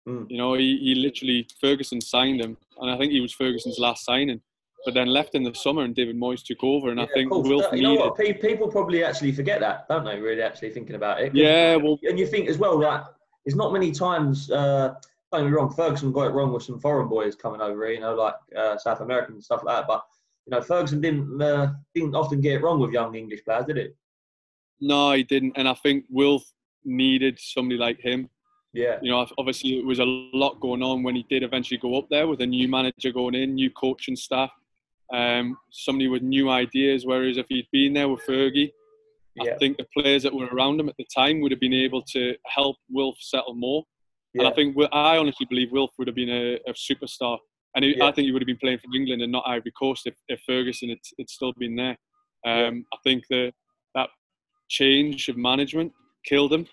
Mm. 0.08 0.30
You 0.30 0.38
know, 0.38 0.54
he, 0.54 0.78
he 0.78 0.96
literally 0.96 1.48
Ferguson 1.60 2.00
signed 2.02 2.42
him, 2.42 2.58
and 2.80 2.90
I 2.90 2.98
think 2.98 3.12
he 3.12 3.20
was 3.20 3.34
Ferguson's 3.34 3.80
last 3.80 4.06
signing 4.06 4.42
but 4.88 4.94
then 4.94 5.08
left 5.08 5.36
in 5.36 5.44
the 5.44 5.54
summer 5.54 5.84
and 5.84 5.94
David 5.94 6.16
Moyes 6.16 6.42
took 6.42 6.64
over. 6.64 6.90
And 6.90 6.98
yeah, 6.98 7.06
I 7.06 7.08
think 7.14 7.30
Wilf 7.30 7.66
you 7.74 7.82
know 7.82 7.96
what? 7.96 8.18
People 8.18 8.70
probably 8.70 9.04
actually 9.04 9.34
forget 9.34 9.60
that, 9.60 9.86
don't 9.90 10.06
they? 10.06 10.18
Really, 10.18 10.42
actually 10.42 10.70
thinking 10.70 10.96
about 10.96 11.20
it. 11.20 11.36
Yeah, 11.36 11.76
well, 11.76 12.00
and 12.04 12.18
you 12.18 12.26
think 12.26 12.48
as 12.48 12.58
well 12.58 12.80
that 12.80 13.06
there's 13.46 13.58
not 13.58 13.74
many 13.74 13.92
times. 13.92 14.50
Uh, 14.50 14.94
don't 15.32 15.42
get 15.42 15.48
me 15.48 15.52
wrong, 15.52 15.74
Ferguson 15.74 16.14
got 16.14 16.28
it 16.28 16.30
wrong 16.30 16.54
with 16.54 16.64
some 16.64 16.80
foreign 16.80 17.10
boys 17.10 17.36
coming 17.36 17.60
over 17.60 17.92
you 17.92 18.00
know, 18.00 18.16
like 18.16 18.36
uh, 18.58 18.78
South 18.78 19.02
American 19.02 19.36
and 19.36 19.44
stuff 19.44 19.62
like 19.66 19.76
that. 19.76 19.88
But 19.88 20.06
you 20.46 20.52
know, 20.52 20.62
Ferguson 20.62 21.02
didn't 21.02 21.42
uh, 21.42 21.74
didn't 21.94 22.16
often 22.16 22.40
get 22.40 22.54
it 22.54 22.62
wrong 22.62 22.80
with 22.80 22.94
young 22.94 23.14
English 23.14 23.44
players, 23.44 23.66
did 23.66 23.78
it? 23.78 23.98
No, 24.80 25.12
he 25.14 25.24
didn't. 25.24 25.54
And 25.56 25.68
I 25.68 25.74
think 25.74 26.06
Wilf 26.10 26.44
needed 26.86 27.38
somebody 27.40 27.78
like 27.78 28.00
him. 28.00 28.30
Yeah. 28.74 29.00
You 29.02 29.12
know, 29.12 29.26
obviously 29.38 29.80
it 29.80 29.86
was 29.86 30.00
a 30.00 30.06
lot 30.06 30.60
going 30.60 30.84
on 30.84 31.04
when 31.04 31.16
he 31.16 31.26
did 31.30 31.44
eventually 31.44 31.80
go 31.80 31.98
up 31.98 32.08
there 32.10 32.28
with 32.28 32.42
a 32.42 32.46
new 32.46 32.68
manager 32.68 33.12
going 33.12 33.36
in, 33.36 33.56
new 33.56 33.72
coaching 33.72 34.16
staff 34.16 34.52
um, 35.14 35.58
somebody 35.72 36.08
with 36.08 36.22
new 36.22 36.50
ideas. 36.50 37.06
Whereas 37.06 37.38
if 37.38 37.46
he'd 37.50 37.68
been 37.72 37.94
there 37.94 38.10
with 38.10 38.26
Fergie, 38.26 38.72
yeah. 39.36 39.54
I 39.54 39.58
think 39.58 39.78
the 39.78 39.86
players 39.96 40.24
that 40.24 40.34
were 40.34 40.48
around 40.48 40.80
him 40.80 40.90
at 40.90 40.98
the 40.98 41.06
time 41.16 41.42
would 41.42 41.52
have 41.52 41.60
been 41.60 41.74
able 41.74 42.02
to 42.14 42.36
help 42.48 42.78
Wilf 42.90 43.18
settle 43.20 43.54
more. 43.54 43.84
Yeah. 44.34 44.44
And 44.44 44.52
I 44.52 44.56
think 44.56 44.76
I 44.92 45.18
honestly 45.18 45.46
believe 45.50 45.72
Wilf 45.72 45.92
would 45.98 46.08
have 46.08 46.16
been 46.16 46.30
a, 46.30 46.56
a 46.68 46.74
superstar. 46.74 47.38
And 47.76 47.86
he, 47.86 47.96
yeah. 47.98 48.06
I 48.06 48.12
think 48.12 48.26
he 48.26 48.32
would 48.32 48.42
have 48.42 48.48
been 48.48 48.58
playing 48.58 48.80
for 48.80 48.96
England 48.96 49.22
and 49.22 49.32
not 49.32 49.44
Ivory 49.48 49.74
Coast 49.78 50.08
if, 50.08 50.16
if 50.28 50.42
Ferguson 50.46 50.90
had, 50.90 50.98
had 51.20 51.30
still 51.30 51.54
been 51.58 51.76
there. 51.76 51.98
Um, 52.46 52.86
I 52.94 52.98
think 53.04 53.26
that 53.30 53.52
that 53.52 53.54
change 54.70 55.28
of 55.30 55.38
management 55.38 55.92
killed 56.26 56.54
him. 56.54 56.68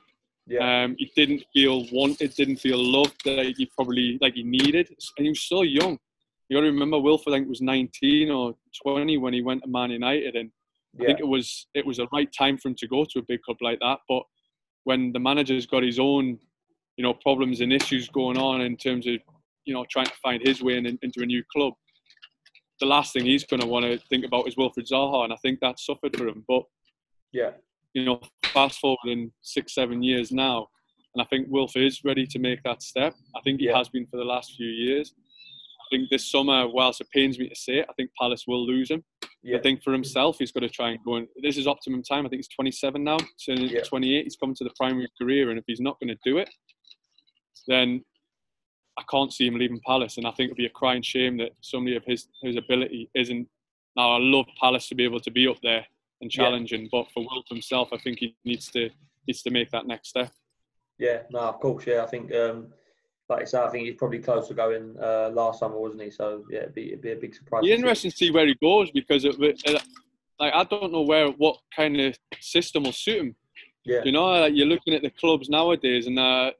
Yeah. 0.46 0.85
Um, 0.85 0.96
he 0.98 1.11
didn't 1.16 1.44
feel 1.52 1.87
wanted, 1.90 2.35
didn't 2.35 2.57
feel 2.57 2.78
loved 2.78 3.24
that 3.24 3.54
he 3.57 3.66
probably 3.74 4.18
like 4.20 4.35
he 4.35 4.42
needed, 4.42 4.88
and 5.16 5.24
he 5.24 5.30
was 5.30 5.42
so 5.42 5.62
young 5.62 5.98
you 6.48 6.57
got 6.57 6.62
to 6.62 6.66
remember 6.66 6.98
Wilfried 6.98 7.28
I 7.28 7.38
think 7.38 7.48
was 7.48 7.62
19 7.62 8.30
or 8.30 8.54
20 8.83 9.18
when 9.18 9.33
he 9.33 9.42
went 9.42 9.62
to 9.62 9.68
Man 9.68 9.90
United, 9.90 10.37
and 10.37 10.50
yeah. 10.94 11.02
I 11.02 11.07
think 11.07 11.20
it 11.20 11.26
was 11.26 11.66
it 11.74 11.87
was 11.87 11.96
the 11.98 12.09
right 12.12 12.28
time 12.37 12.59
for 12.59 12.68
him 12.68 12.74
to 12.76 12.88
go 12.88 13.04
to 13.04 13.18
a 13.18 13.22
big 13.22 13.42
club 13.42 13.59
like 13.61 13.78
that. 13.80 14.00
But 14.09 14.22
when 14.85 15.12
the 15.12 15.20
manager's 15.20 15.66
got 15.66 15.83
his 15.83 15.98
own, 15.98 16.38
you 16.96 17.02
know, 17.02 17.14
problems 17.14 17.61
and 17.61 17.72
issues 17.72 18.09
going 18.09 18.37
on 18.37 18.61
in 18.61 18.76
terms 18.76 19.07
of 19.07 19.14
you 19.64 19.72
know 19.72 19.87
trying 19.90 20.07
to 20.07 20.16
find 20.22 20.46
his 20.46 20.62
way 20.62 20.76
in, 20.76 20.87
into 20.87 21.22
a 21.22 21.26
new 21.26 21.42
club, 21.50 21.72
the 22.80 22.87
last 22.87 23.12
thing 23.12 23.24
he's 23.24 23.44
going 23.44 23.61
to 23.61 23.66
want 23.66 23.87
to 23.87 23.98
think 24.09 24.24
about 24.24 24.46
is 24.46 24.57
Wilfried 24.57 24.90
Zaha, 24.90 25.24
and 25.24 25.33
I 25.33 25.37
think 25.37 25.61
that 25.61 25.80
suffered 25.80 26.16
for 26.16 26.28
him. 26.28 26.44
But 26.46 26.64
yeah, 27.33 27.52
you 27.94 28.04
know, 28.04 28.20
fast 28.46 28.80
forward 28.80 28.98
in 29.07 29.33
six, 29.42 29.74
seven 29.74 30.02
years 30.02 30.33
now, 30.33 30.68
and 31.14 31.22
I 31.22 31.24
think 31.26 31.46
Wilf 31.48 31.76
is 31.76 32.02
ready 32.04 32.26
to 32.26 32.38
make 32.38 32.62
that 32.64 32.83
step. 32.83 33.14
I 33.37 33.40
think 33.42 33.61
he 33.61 33.66
yeah. 33.66 33.78
has 33.78 33.88
been 33.88 34.07
for 34.07 34.16
the 34.16 34.24
last 34.24 34.54
few 34.57 34.66
years. 34.66 35.14
I 35.80 35.96
think 35.96 36.11
this 36.11 36.30
summer, 36.30 36.68
whilst 36.68 37.00
it 37.00 37.09
pains 37.11 37.38
me 37.38 37.48
to 37.48 37.54
say 37.54 37.78
it, 37.78 37.87
I 37.88 37.92
think 37.92 38.11
Palace 38.18 38.44
will 38.48 38.66
lose 38.66 38.90
him. 38.90 39.04
Yeah. 39.42 39.59
I 39.59 39.61
think 39.61 39.83
for 39.83 39.92
himself, 39.92 40.38
he's 40.38 40.50
got 40.50 40.61
to 40.61 40.68
try 40.68 40.90
and 40.90 41.04
go. 41.04 41.16
And 41.16 41.28
this 41.42 41.57
is 41.57 41.66
optimum 41.66 42.02
time. 42.02 42.26
I 42.26 42.30
think 42.30 42.38
he's 42.38 42.48
27 42.48 43.04
now, 43.04 43.18
turning 43.44 43.68
yeah. 43.68 43.83
28. 43.83 44.24
He's 44.24 44.37
come 44.37 44.54
to 44.54 44.64
the 44.64 44.72
primary 44.76 45.09
career, 45.20 45.50
and 45.50 45.59
if 45.59 45.64
he's 45.66 45.80
not 45.80 46.00
going 46.00 46.09
to 46.09 46.18
do 46.24 46.38
it, 46.38 46.50
then 47.68 48.02
I 48.98 49.02
can't 49.11 49.33
see 49.33 49.46
him 49.46 49.59
leaving 49.59 49.80
Palace. 49.87 50.16
And 50.16 50.26
I 50.26 50.30
think 50.30 50.48
it'd 50.48 50.57
be 50.57 50.66
a 50.66 50.70
crying 50.70 51.02
shame 51.02 51.37
that 51.38 51.50
somebody 51.61 51.96
of 51.96 52.04
his 52.04 52.26
his 52.42 52.57
ability 52.57 53.11
isn't. 53.14 53.46
Now 53.96 54.12
I 54.12 54.18
love 54.18 54.46
Palace 54.59 54.88
to 54.88 54.96
be 54.96 55.04
able 55.04 55.20
to 55.20 55.30
be 55.30 55.46
up 55.46 55.59
there 55.62 55.87
and 56.24 56.30
challenging, 56.30 56.82
yeah. 56.82 56.88
but 56.90 57.06
for 57.12 57.24
Wilf 57.30 57.46
himself, 57.48 57.90
I 57.92 57.98
think 57.98 58.18
he 58.18 58.37
needs 58.44 58.70
to 58.72 58.90
needs 59.26 59.42
to 59.42 59.50
make 59.50 59.70
that 59.70 59.87
next 59.87 60.08
step. 60.08 60.32
Yeah, 60.98 61.22
no, 61.30 61.40
of 61.40 61.60
course, 61.60 61.87
yeah. 61.87 62.02
I 62.02 62.06
think 62.06 62.34
um, 62.34 62.68
like 63.28 63.42
I 63.42 63.44
said, 63.44 63.62
I 63.62 63.70
think 63.70 63.87
he's 63.87 63.96
probably 63.96 64.18
close 64.18 64.48
to 64.48 64.54
going 64.54 64.96
uh, 65.00 65.30
last 65.32 65.60
summer, 65.60 65.78
wasn't 65.78 66.02
he? 66.02 66.10
So 66.10 66.44
yeah, 66.50 66.60
it'd 66.60 66.74
be, 66.74 66.88
it'd 66.88 67.02
be 67.02 67.12
a 67.12 67.16
big 67.16 67.34
surprise. 67.34 67.62
Be 67.62 67.72
interesting 67.72 68.10
to 68.10 68.16
see 68.16 68.30
where 68.30 68.46
he 68.46 68.54
goes 68.60 68.90
because 68.90 69.24
it, 69.24 69.37
uh, 69.66 69.78
like 70.40 70.52
I 70.54 70.64
don't 70.64 70.92
know 70.92 71.02
where 71.02 71.28
what 71.28 71.58
kind 71.74 72.00
of 72.00 72.18
system 72.40 72.84
will 72.84 72.92
suit 72.92 73.20
him. 73.20 73.37
Yeah. 73.84 74.00
You 74.04 74.12
know, 74.12 74.26
like 74.26 74.54
you're 74.54 74.66
looking 74.66 74.94
at 74.94 75.02
the 75.02 75.10
clubs 75.10 75.48
nowadays, 75.48 76.06
and 76.06 76.18
uh, 76.18 76.50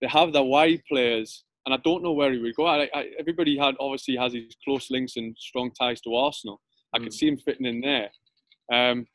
they 0.00 0.08
have 0.08 0.32
the 0.32 0.42
wide 0.42 0.82
players, 0.88 1.44
and 1.64 1.74
I 1.74 1.78
don't 1.78 2.02
know 2.02 2.12
where 2.12 2.32
he 2.32 2.38
would 2.38 2.54
go. 2.54 2.66
I, 2.66 2.88
I, 2.94 3.10
everybody 3.18 3.56
had 3.56 3.74
obviously 3.80 4.16
has 4.16 4.32
his 4.34 4.56
close 4.64 4.90
links 4.90 5.16
and 5.16 5.36
strong 5.38 5.70
ties 5.72 6.00
to 6.02 6.14
Arsenal. 6.14 6.60
I 6.94 6.98
mm. 6.98 7.04
could 7.04 7.14
see 7.14 7.28
him 7.28 7.36
fitting 7.36 7.66
in 7.66 7.80
there. 7.80 8.10
Um, 8.72 9.06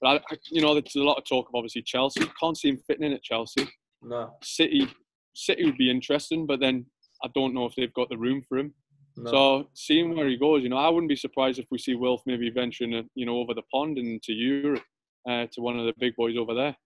but 0.00 0.22
I, 0.30 0.36
you 0.50 0.60
know, 0.60 0.74
there's 0.74 0.96
a 0.96 1.02
lot 1.02 1.18
of 1.18 1.24
talk 1.24 1.48
of 1.48 1.54
obviously 1.54 1.82
Chelsea. 1.82 2.22
Can't 2.40 2.56
see 2.56 2.70
him 2.70 2.78
fitting 2.86 3.04
in 3.04 3.12
at 3.12 3.22
Chelsea. 3.22 3.68
No. 4.02 4.34
City, 4.42 4.88
City 5.34 5.64
would 5.64 5.78
be 5.78 5.90
interesting, 5.90 6.46
but 6.46 6.60
then 6.60 6.86
I 7.24 7.28
don't 7.34 7.54
know 7.54 7.66
if 7.66 7.74
they've 7.76 7.94
got 7.94 8.08
the 8.08 8.18
room 8.18 8.42
for 8.48 8.58
him. 8.58 8.74
No. 9.16 9.30
So 9.30 9.68
seeing 9.74 10.16
where 10.16 10.28
he 10.28 10.36
goes, 10.36 10.62
you 10.62 10.70
know, 10.70 10.78
I 10.78 10.88
wouldn't 10.88 11.08
be 11.08 11.16
surprised 11.16 11.58
if 11.58 11.66
we 11.70 11.78
see 11.78 11.94
Wilf 11.94 12.22
maybe 12.26 12.50
venturing, 12.50 12.94
uh, 12.94 13.02
you 13.14 13.26
know, 13.26 13.36
over 13.38 13.54
the 13.54 13.62
pond 13.72 13.98
and 13.98 14.22
to 14.22 14.32
Europe, 14.32 14.82
uh, 15.28 15.46
to 15.52 15.60
one 15.60 15.78
of 15.78 15.86
the 15.86 15.94
big 15.98 16.16
boys 16.16 16.36
over 16.36 16.54
there. 16.54 16.76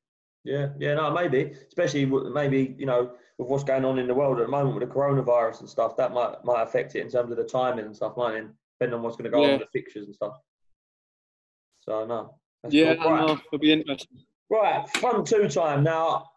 Yeah, 0.44 0.68
yeah, 0.78 0.94
no, 0.94 1.10
maybe, 1.10 1.54
especially 1.66 2.06
maybe 2.06 2.76
you 2.78 2.86
know 2.86 3.12
with 3.36 3.48
what's 3.48 3.64
going 3.64 3.84
on 3.84 3.98
in 3.98 4.06
the 4.06 4.14
world 4.14 4.38
at 4.38 4.46
the 4.46 4.50
moment 4.50 4.76
with 4.76 4.88
the 4.88 4.94
coronavirus 4.94 5.60
and 5.60 5.68
stuff, 5.68 5.96
that 5.96 6.12
might 6.12 6.44
might 6.44 6.62
affect 6.62 6.94
it 6.94 7.00
in 7.00 7.10
terms 7.10 7.32
of 7.32 7.36
the 7.36 7.44
timing 7.44 7.84
and 7.84 7.96
stuff, 7.96 8.16
might 8.16 8.36
it? 8.36 8.46
Depending 8.78 8.98
on 8.98 9.02
what's 9.02 9.16
going 9.16 9.24
to 9.24 9.30
go 9.30 9.42
yeah. 9.42 9.54
on 9.54 9.58
with 9.58 9.68
the 9.72 9.78
fixtures 9.78 10.06
and 10.06 10.14
stuff. 10.14 10.38
So 11.88 12.04
no, 12.04 12.34
yeah, 12.68 12.94
right. 12.94 13.30
it'll 13.30 13.58
be 13.58 13.72
interesting. 13.72 14.18
Right, 14.50 14.88
front 14.98 15.26
two 15.26 15.48
time 15.48 15.82
now. 15.82 16.30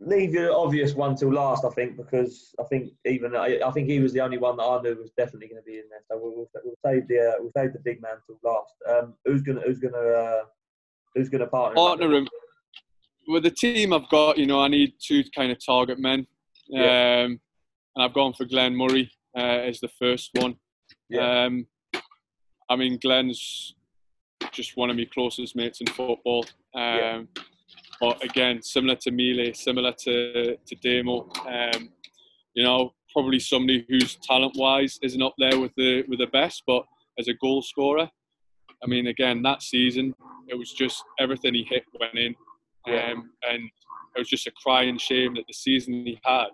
Leave 0.00 0.34
your 0.34 0.52
obvious 0.52 0.92
one 0.92 1.14
till 1.14 1.32
last, 1.32 1.64
I 1.64 1.70
think, 1.70 1.96
because 1.96 2.52
I 2.60 2.64
think 2.64 2.92
even 3.06 3.36
I, 3.36 3.60
I 3.64 3.70
think 3.70 3.88
he 3.88 4.00
was 4.00 4.12
the 4.12 4.20
only 4.20 4.38
one 4.38 4.56
that 4.56 4.64
I 4.64 4.82
knew 4.82 4.96
was 4.96 5.12
definitely 5.16 5.48
going 5.48 5.62
to 5.62 5.66
be 5.66 5.78
in 5.78 5.84
there. 5.88 6.00
So 6.10 6.18
we'll, 6.20 6.34
we'll, 6.34 6.48
we'll 6.64 6.74
save 6.84 7.06
the 7.06 7.20
uh, 7.20 7.32
we'll 7.38 7.52
save 7.56 7.72
the 7.72 7.78
big 7.78 8.02
man 8.02 8.16
till 8.26 8.38
last. 8.42 8.74
Um, 8.90 9.14
who's 9.24 9.42
gonna 9.42 9.60
who's 9.64 9.78
gonna 9.78 9.96
uh, 9.96 10.42
who's 11.14 11.28
gonna 11.28 11.46
partner? 11.46 11.76
Partner 11.76 12.12
him. 12.12 12.28
With 13.28 13.44
the 13.44 13.50
team 13.50 13.92
I've 13.92 14.08
got, 14.10 14.36
you 14.36 14.46
know, 14.46 14.60
I 14.60 14.68
need 14.68 14.94
two 15.00 15.22
kind 15.34 15.50
of 15.52 15.64
target 15.64 15.98
men. 15.98 16.26
Yeah. 16.68 17.24
Um, 17.24 17.40
and 17.96 18.04
I've 18.04 18.14
gone 18.14 18.34
for 18.34 18.44
Glenn 18.44 18.76
Murray 18.76 19.10
uh, 19.36 19.40
as 19.40 19.80
the 19.80 19.88
first 19.98 20.30
one. 20.34 20.56
Yeah. 21.08 21.44
Um, 21.44 21.66
I 22.68 22.76
mean, 22.76 22.98
Glenn's 23.00 23.74
just 24.52 24.76
one 24.76 24.90
of 24.90 24.96
my 24.96 25.06
closest 25.12 25.56
mates 25.56 25.80
in 25.80 25.86
football. 25.86 26.44
Um, 26.74 26.82
yeah. 26.82 27.22
But 28.00 28.24
again, 28.24 28.62
similar 28.62 28.96
to 28.96 29.10
Mile, 29.10 29.54
similar 29.54 29.92
to 30.04 30.56
to 30.56 30.74
Demo, 30.82 31.30
um, 31.46 31.90
you 32.54 32.64
know, 32.64 32.92
probably 33.12 33.38
somebody 33.38 33.86
who's 33.88 34.16
talent-wise 34.16 34.98
isn't 35.02 35.22
up 35.22 35.34
there 35.38 35.58
with 35.58 35.72
the 35.76 36.04
with 36.08 36.18
the 36.18 36.26
best, 36.26 36.62
but 36.66 36.84
as 37.18 37.28
a 37.28 37.34
goal 37.34 37.62
scorer, 37.62 38.10
I 38.82 38.86
mean, 38.86 39.06
again, 39.06 39.42
that 39.42 39.62
season 39.62 40.14
it 40.48 40.58
was 40.58 40.72
just 40.72 41.02
everything 41.18 41.54
he 41.54 41.64
hit 41.64 41.84
went 41.98 42.18
in, 42.18 42.34
yeah. 42.86 43.12
um, 43.12 43.30
and 43.48 43.62
it 44.16 44.18
was 44.18 44.28
just 44.28 44.46
a 44.46 44.52
crying 44.62 44.98
shame 44.98 45.34
that 45.34 45.46
the 45.46 45.54
season 45.54 46.04
he 46.04 46.20
had, 46.24 46.48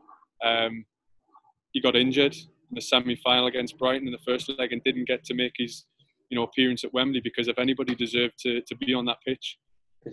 um, 0.44 0.84
he 1.72 1.80
got 1.80 1.96
injured 1.96 2.34
in 2.34 2.74
the 2.74 2.80
semi-final 2.80 3.46
against 3.46 3.78
Brighton 3.78 4.06
in 4.06 4.12
the 4.12 4.18
first 4.24 4.50
leg 4.58 4.72
and 4.72 4.82
didn't 4.84 5.08
get 5.08 5.24
to 5.24 5.34
make 5.34 5.54
his 5.56 5.86
you 6.30 6.36
know 6.36 6.44
appearance 6.44 6.84
at 6.84 6.94
Wembley 6.94 7.20
because 7.20 7.48
if 7.48 7.58
anybody 7.58 7.94
deserved 7.94 8.34
to, 8.40 8.60
to 8.62 8.76
be 8.76 8.94
on 8.94 9.04
that 9.06 9.18
pitch 9.26 9.58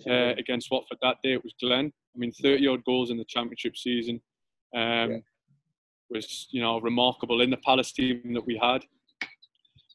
uh, 0.09 0.33
against 0.37 0.69
Watford 0.71 0.97
that 1.01 1.17
day, 1.23 1.33
it 1.33 1.43
was 1.43 1.53
Glenn. 1.61 1.93
I 2.15 2.19
mean, 2.19 2.31
30 2.31 2.67
odd 2.67 2.83
goals 2.83 3.11
in 3.11 3.17
the 3.17 3.25
Championship 3.25 3.77
season 3.77 4.19
um, 4.75 5.11
yeah. 5.11 5.17
was 6.09 6.47
you 6.51 6.61
know 6.61 6.79
remarkable 6.81 7.41
in 7.41 7.49
the 7.49 7.57
Palace 7.57 7.91
team 7.91 8.33
that 8.33 8.45
we 8.45 8.59
had. 8.61 8.83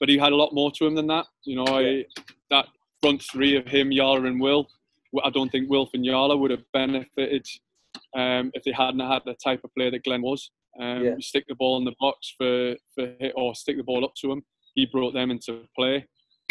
But 0.00 0.08
he 0.08 0.18
had 0.18 0.32
a 0.32 0.36
lot 0.36 0.52
more 0.52 0.72
to 0.72 0.86
him 0.86 0.94
than 0.94 1.06
that. 1.08 1.26
You 1.44 1.56
know, 1.56 1.78
yeah. 1.78 2.02
I, 2.02 2.22
that 2.50 2.66
front 3.00 3.22
three 3.22 3.56
of 3.56 3.66
him, 3.66 3.90
Yala 3.90 4.26
and 4.26 4.40
Will. 4.40 4.68
I 5.22 5.30
don't 5.30 5.50
think 5.50 5.68
Wilf 5.68 5.90
and 5.92 6.04
Yala 6.04 6.38
would 6.38 6.50
have 6.50 6.64
benefited 6.72 7.46
um, 8.16 8.50
if 8.54 8.62
they 8.64 8.72
hadn't 8.72 9.00
had 9.00 9.22
the 9.26 9.34
type 9.34 9.60
of 9.64 9.74
player 9.74 9.90
that 9.90 10.04
Glenn 10.04 10.22
was. 10.22 10.50
Um, 10.80 11.04
yeah. 11.04 11.14
stick 11.20 11.44
the 11.48 11.54
ball 11.54 11.76
in 11.76 11.84
the 11.84 11.94
box 12.00 12.34
for, 12.38 12.74
for 12.94 13.14
hit 13.20 13.34
or 13.36 13.54
stick 13.54 13.76
the 13.76 13.82
ball 13.82 14.04
up 14.04 14.14
to 14.22 14.32
him. 14.32 14.42
He 14.74 14.86
brought 14.86 15.14
them 15.14 15.30
into 15.30 15.64
play. 15.76 16.06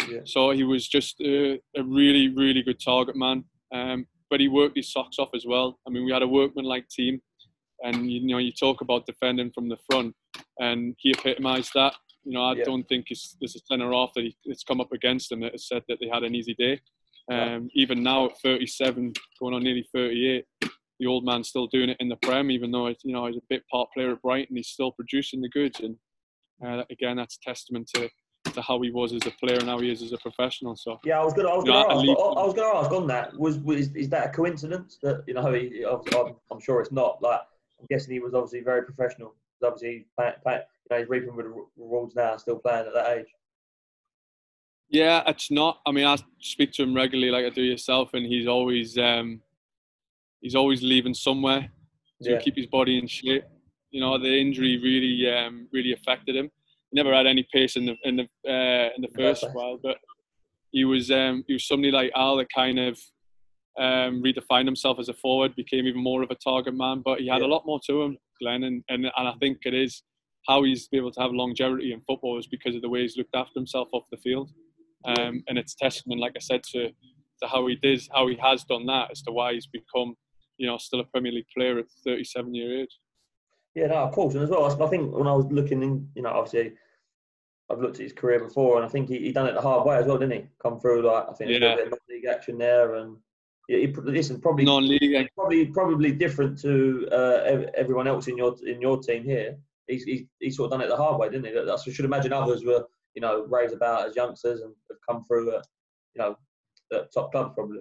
Yeah. 0.08 0.20
So 0.24 0.50
he 0.50 0.64
was 0.64 0.88
just 0.88 1.20
a, 1.20 1.60
a, 1.76 1.82
really, 1.82 2.28
really 2.28 2.62
good 2.62 2.80
target 2.80 3.16
man. 3.16 3.44
Um, 3.72 4.06
but 4.30 4.40
he 4.40 4.48
worked 4.48 4.76
his 4.76 4.92
socks 4.92 5.18
off 5.18 5.30
as 5.34 5.44
well. 5.46 5.78
I 5.86 5.90
mean, 5.90 6.04
we 6.04 6.12
had 6.12 6.22
a 6.22 6.28
workman-like 6.28 6.88
team, 6.88 7.20
and 7.84 8.10
you 8.10 8.26
know, 8.26 8.38
you 8.38 8.52
talk 8.52 8.80
about 8.80 9.06
defending 9.06 9.52
from 9.52 9.68
the 9.68 9.76
front, 9.90 10.14
and 10.58 10.94
he 10.98 11.10
epitomised 11.12 11.72
that. 11.74 11.94
You 12.24 12.32
know, 12.32 12.44
I 12.44 12.54
yeah. 12.54 12.64
don't 12.64 12.88
think 12.88 13.06
there's 13.08 13.56
a 13.56 13.60
centre 13.66 13.92
off 13.92 14.12
that 14.14 14.30
it's 14.44 14.64
come 14.64 14.80
up 14.80 14.92
against 14.92 15.30
him 15.32 15.40
that 15.40 15.52
has 15.52 15.68
said 15.68 15.82
that 15.88 15.98
they 16.00 16.08
had 16.08 16.22
an 16.22 16.34
easy 16.34 16.54
day. 16.54 16.80
Um, 17.30 17.68
yeah. 17.74 17.82
Even 17.82 18.02
now 18.02 18.26
at 18.26 18.40
37, 18.42 19.12
going 19.38 19.54
on 19.54 19.62
nearly 19.62 19.86
38, 19.92 20.44
the 20.98 21.06
old 21.06 21.24
man's 21.24 21.48
still 21.48 21.66
doing 21.66 21.90
it 21.90 21.96
in 22.00 22.08
the 22.08 22.16
Prem, 22.16 22.50
even 22.50 22.70
though 22.70 22.88
you 22.88 23.12
know 23.12 23.26
he's 23.26 23.36
a 23.36 23.42
bit 23.48 23.64
part 23.70 23.88
player 23.92 24.12
at 24.12 24.22
Brighton. 24.22 24.56
He's 24.56 24.68
still 24.68 24.92
producing 24.92 25.40
the 25.40 25.48
goods, 25.48 25.80
and 25.80 25.96
uh, 26.64 26.84
again, 26.90 27.16
that's 27.16 27.38
testament 27.38 27.90
to, 27.94 28.10
to 28.52 28.62
how 28.62 28.80
he 28.80 28.90
was 28.90 29.12
as 29.12 29.26
a 29.26 29.30
player 29.32 29.58
and 29.58 29.68
how 29.68 29.78
he 29.78 29.90
is 29.90 30.02
as 30.02 30.12
a 30.12 30.18
professional. 30.18 30.76
So 30.76 30.98
yeah, 31.04 31.20
I 31.20 31.24
was 31.24 31.34
going 31.34 31.46
to 31.46 31.52
ask. 31.52 31.66
I 31.68 31.94
was 31.94 32.54
going 32.54 32.72
to 32.72 32.78
ask 32.78 32.90
on 32.90 33.06
that. 33.08 33.36
Was, 33.38 33.58
was 33.58 33.88
is 33.94 34.08
that 34.10 34.26
a 34.28 34.30
coincidence 34.30 34.98
that 35.02 35.24
you 35.26 35.34
know? 35.34 35.52
He, 35.52 35.84
I'm, 35.84 36.34
I'm 36.50 36.60
sure 36.60 36.80
it's 36.80 36.92
not. 36.92 37.22
Like 37.22 37.40
I'm 37.80 37.86
guessing 37.88 38.12
he 38.14 38.20
was 38.20 38.34
obviously 38.34 38.60
very 38.60 38.84
professional. 38.84 39.34
Obviously, 39.64 40.06
play, 40.18 40.32
play, 40.42 40.54
you 40.54 40.60
know, 40.90 40.98
he's 40.98 41.08
reaping 41.08 41.36
with 41.36 41.46
the 41.46 41.64
rewards 41.76 42.16
now, 42.16 42.36
still 42.36 42.58
playing 42.58 42.86
at 42.86 42.94
that 42.94 43.16
age. 43.16 43.28
Yeah, 44.88 45.22
it's 45.26 45.52
not. 45.52 45.78
I 45.86 45.92
mean, 45.92 46.04
I 46.04 46.16
speak 46.40 46.72
to 46.72 46.82
him 46.82 46.94
regularly, 46.94 47.30
like 47.30 47.46
I 47.46 47.54
do 47.54 47.62
yourself, 47.62 48.12
and 48.14 48.26
he's 48.26 48.48
always 48.48 48.98
um, 48.98 49.40
he's 50.40 50.54
always 50.54 50.82
leaving 50.82 51.14
somewhere 51.14 51.70
to 52.22 52.30
yeah. 52.32 52.38
keep 52.38 52.56
his 52.56 52.66
body 52.66 52.98
in 52.98 53.06
shape. 53.06 53.44
You 53.92 54.00
know, 54.00 54.18
the 54.18 54.40
injury 54.40 54.78
really 54.82 55.30
um, 55.32 55.68
really 55.72 55.92
affected 55.92 56.34
him. 56.34 56.50
He 56.90 57.00
never 57.00 57.14
had 57.14 57.26
any 57.26 57.46
pace 57.52 57.76
in 57.76 57.86
the 57.86 57.96
in 58.04 58.16
the 58.16 58.24
uh, 58.48 58.90
in 58.96 59.02
the 59.02 59.10
first 59.16 59.44
while, 59.52 59.78
but 59.82 59.98
he 60.72 60.84
was 60.84 61.10
um, 61.10 61.44
he 61.46 61.54
was 61.54 61.66
somebody 61.66 61.92
like 61.92 62.10
Al 62.16 62.36
that 62.36 62.48
kind 62.54 62.78
of 62.78 62.98
um, 63.78 64.22
redefined 64.22 64.66
himself 64.66 64.98
as 64.98 65.08
a 65.08 65.14
forward, 65.14 65.54
became 65.54 65.86
even 65.86 66.02
more 66.02 66.22
of 66.22 66.30
a 66.30 66.34
target 66.34 66.74
man. 66.74 67.02
But 67.04 67.20
he 67.20 67.28
had 67.28 67.40
yeah. 67.40 67.46
a 67.46 67.52
lot 67.54 67.66
more 67.66 67.80
to 67.86 68.02
him, 68.02 68.18
Glenn, 68.40 68.64
and, 68.64 68.82
and 68.88 69.04
and 69.04 69.28
I 69.28 69.34
think 69.40 69.58
it 69.64 69.74
is 69.74 70.02
how 70.48 70.64
he's 70.64 70.88
able 70.92 71.12
to 71.12 71.20
have 71.20 71.30
longevity 71.30 71.92
in 71.92 72.00
football 72.00 72.38
is 72.38 72.48
because 72.48 72.74
of 72.74 72.82
the 72.82 72.88
way 72.88 73.02
he's 73.02 73.16
looked 73.16 73.36
after 73.36 73.52
himself 73.54 73.88
off 73.92 74.02
the 74.10 74.16
field. 74.18 74.50
Um, 75.04 75.44
and 75.48 75.56
it's 75.58 75.74
testament, 75.74 76.20
like 76.20 76.32
I 76.36 76.40
said, 76.40 76.62
to 76.72 76.90
to 77.42 77.48
how 77.48 77.66
he 77.66 77.76
did, 77.76 78.00
how 78.14 78.28
he 78.28 78.36
has 78.36 78.64
done 78.64 78.86
that, 78.86 79.10
as 79.10 79.22
to 79.22 79.32
why 79.32 79.52
he's 79.52 79.66
become 79.66 80.16
you 80.62 80.68
know, 80.68 80.78
still 80.78 81.00
a 81.00 81.04
Premier 81.04 81.32
League 81.32 81.46
player 81.56 81.78
at 81.80 81.86
37 82.04 82.54
year 82.54 82.82
age. 82.82 82.98
Yeah, 83.74 83.86
no, 83.86 83.96
of 83.96 84.12
course. 84.12 84.34
And 84.34 84.42
as 84.42 84.50
well, 84.50 84.64
I 84.64 84.86
think 84.88 85.14
when 85.14 85.26
I 85.26 85.32
was 85.32 85.46
looking 85.46 85.82
in, 85.82 86.08
you 86.14 86.22
know, 86.22 86.30
obviously 86.30 86.74
I've 87.70 87.80
looked 87.80 87.96
at 87.96 88.02
his 88.02 88.12
career 88.12 88.40
before, 88.40 88.76
and 88.76 88.84
I 88.84 88.88
think 88.88 89.08
he, 89.08 89.18
he 89.18 89.32
done 89.32 89.46
it 89.46 89.54
the 89.54 89.60
hard 89.60 89.86
way 89.86 89.96
as 89.96 90.06
well, 90.06 90.18
didn't 90.18 90.38
he? 90.38 90.46
Come 90.62 90.78
through 90.78 91.02
like 91.02 91.26
I 91.28 91.32
think 91.32 91.50
yeah. 91.50 91.72
a 91.72 91.76
bit 91.76 91.86
of 91.92 91.98
league 92.08 92.26
action 92.26 92.58
there, 92.58 92.96
and 92.96 93.16
yeah, 93.68 93.78
he, 93.78 93.86
listen, 93.86 94.40
probably 94.40 94.64
non-league, 94.64 95.30
probably 95.34 95.66
probably 95.66 96.12
different 96.12 96.58
to 96.60 97.08
uh, 97.10 97.64
everyone 97.74 98.06
else 98.06 98.28
in 98.28 98.36
your 98.36 98.54
in 98.66 98.80
your 98.80 98.98
team 98.98 99.24
here. 99.24 99.56
He's, 99.88 100.04
he's, 100.04 100.22
he's 100.38 100.56
sort 100.56 100.66
of 100.66 100.78
done 100.78 100.86
it 100.86 100.88
the 100.88 100.96
hard 100.96 101.18
way, 101.18 101.28
didn't 101.28 101.46
he? 101.46 101.52
That's, 101.52 101.86
I 101.86 101.92
should 101.92 102.04
imagine 102.04 102.32
others 102.32 102.64
were, 102.64 102.86
you 103.14 103.20
know, 103.20 103.44
raised 103.46 103.74
about 103.74 104.06
as 104.06 104.14
youngsters 104.14 104.60
and 104.60 104.72
have 104.88 104.98
come 105.08 105.24
through 105.26 105.56
at, 105.56 105.66
you 106.14 106.22
know, 106.22 106.36
at 106.92 107.12
top 107.12 107.32
clubs 107.32 107.52
probably. 107.54 107.80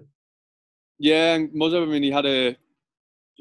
Yeah, 0.97 1.35
and 1.35 1.53
most 1.53 1.73
of 1.73 1.81
them, 1.81 1.89
I 1.89 1.93
mean, 1.93 2.03
he 2.03 2.11
had 2.11 2.25
a 2.25 2.57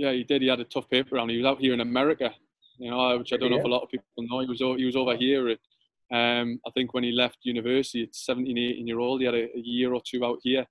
yeah, 0.01 0.13
he 0.13 0.25
did. 0.25 0.41
He 0.41 0.49
had 0.49 0.61
a 0.61 0.65
tough 0.65 0.89
paper 0.89 1.17
round. 1.17 1.31
He 1.31 1.37
was 1.37 1.45
out 1.45 1.61
here 1.61 1.75
in 1.75 1.81
America, 1.83 2.31
you 2.79 2.91
know, 2.91 3.19
which 3.19 3.35
I 3.35 3.37
don't 3.37 3.51
yeah. 3.51 3.57
know 3.57 3.61
if 3.61 3.67
a 3.67 3.69
lot 3.69 3.83
of 3.83 3.91
people 3.91 4.07
know. 4.17 4.41
He 4.41 4.47
was 4.47 4.59
he 4.59 4.87
was 4.87 4.97
over 4.97 5.15
here. 5.15 5.51
At, 5.51 5.59
um, 6.11 6.59
I 6.67 6.71
think 6.71 6.95
when 6.95 7.05
he 7.05 7.13
left 7.13 7.37
university 7.43 8.05
at 8.05 8.15
17, 8.15 8.57
18 8.57 8.87
year 8.87 8.99
old, 8.99 9.21
he 9.21 9.27
had 9.27 9.35
a, 9.35 9.45
a 9.55 9.61
year 9.61 9.93
or 9.93 10.01
two 10.03 10.25
out 10.25 10.39
here. 10.43 10.65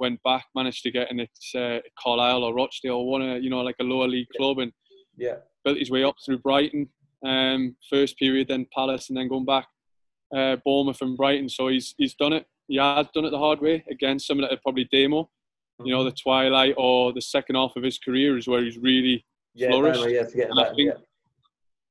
Went 0.00 0.20
back, 0.24 0.46
managed 0.56 0.82
to 0.82 0.90
get 0.90 1.12
in 1.12 1.20
at 1.20 1.28
uh, 1.54 1.78
Carlisle 1.96 2.42
or 2.42 2.54
Rochdale, 2.54 3.04
one 3.04 3.22
a 3.22 3.38
you 3.38 3.50
know 3.50 3.60
like 3.60 3.76
a 3.80 3.84
lower 3.84 4.08
league 4.08 4.26
club, 4.36 4.58
and 4.58 4.72
yeah, 5.16 5.36
built 5.64 5.78
his 5.78 5.92
way 5.92 6.02
up 6.02 6.16
through 6.26 6.38
Brighton. 6.38 6.88
Um, 7.24 7.76
first 7.88 8.18
period, 8.18 8.48
then 8.48 8.66
Palace, 8.74 9.10
and 9.10 9.16
then 9.16 9.28
going 9.28 9.44
back 9.44 9.68
uh, 10.36 10.56
Bournemouth 10.64 11.00
and 11.02 11.16
Brighton. 11.16 11.48
So 11.48 11.68
he's 11.68 11.94
he's 11.98 12.14
done 12.14 12.32
it. 12.32 12.46
He 12.66 12.78
has 12.78 13.06
done 13.14 13.26
it 13.26 13.30
the 13.30 13.38
hard 13.38 13.60
way. 13.60 13.84
Again, 13.88 14.18
some 14.18 14.40
of 14.40 14.50
that 14.50 14.60
probably 14.60 14.88
demo 14.90 15.30
you 15.84 15.92
know, 15.92 16.04
the 16.04 16.12
twilight 16.12 16.74
or 16.76 17.12
the 17.12 17.20
second 17.20 17.56
half 17.56 17.72
of 17.76 17.82
his 17.82 17.98
career 17.98 18.36
is 18.36 18.46
where 18.46 18.64
he's 18.64 18.78
really 18.78 19.24
yeah, 19.54 19.68
flourished. 19.68 20.04
Yeah, 20.08 20.46
and, 20.50 20.60
I 20.60 20.74
think, 20.74 20.90
yeah. 20.90 21.00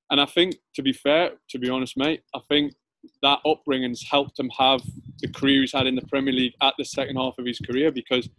and 0.10 0.22
I 0.22 0.26
think, 0.26 0.56
to 0.76 0.82
be 0.82 0.94
fair, 0.94 1.32
to 1.50 1.60
be 1.60 1.70
honest, 1.70 1.98
mate, 1.98 2.22
I 2.36 2.40
think 2.50 2.74
that 3.22 3.40
upbringing's 3.46 4.04
helped 4.04 4.40
him 4.40 4.50
have 4.58 4.82
the 5.20 5.28
career 5.30 5.62
he's 5.62 5.74
had 5.74 5.88
in 5.88 5.96
the 5.96 6.06
Premier 6.08 6.34
League 6.34 6.54
at 6.62 6.74
the 6.78 6.86
second 6.86 7.16
half 7.16 7.38
of 7.38 7.46
his 7.46 7.60
career 7.60 7.92
because, 7.92 8.30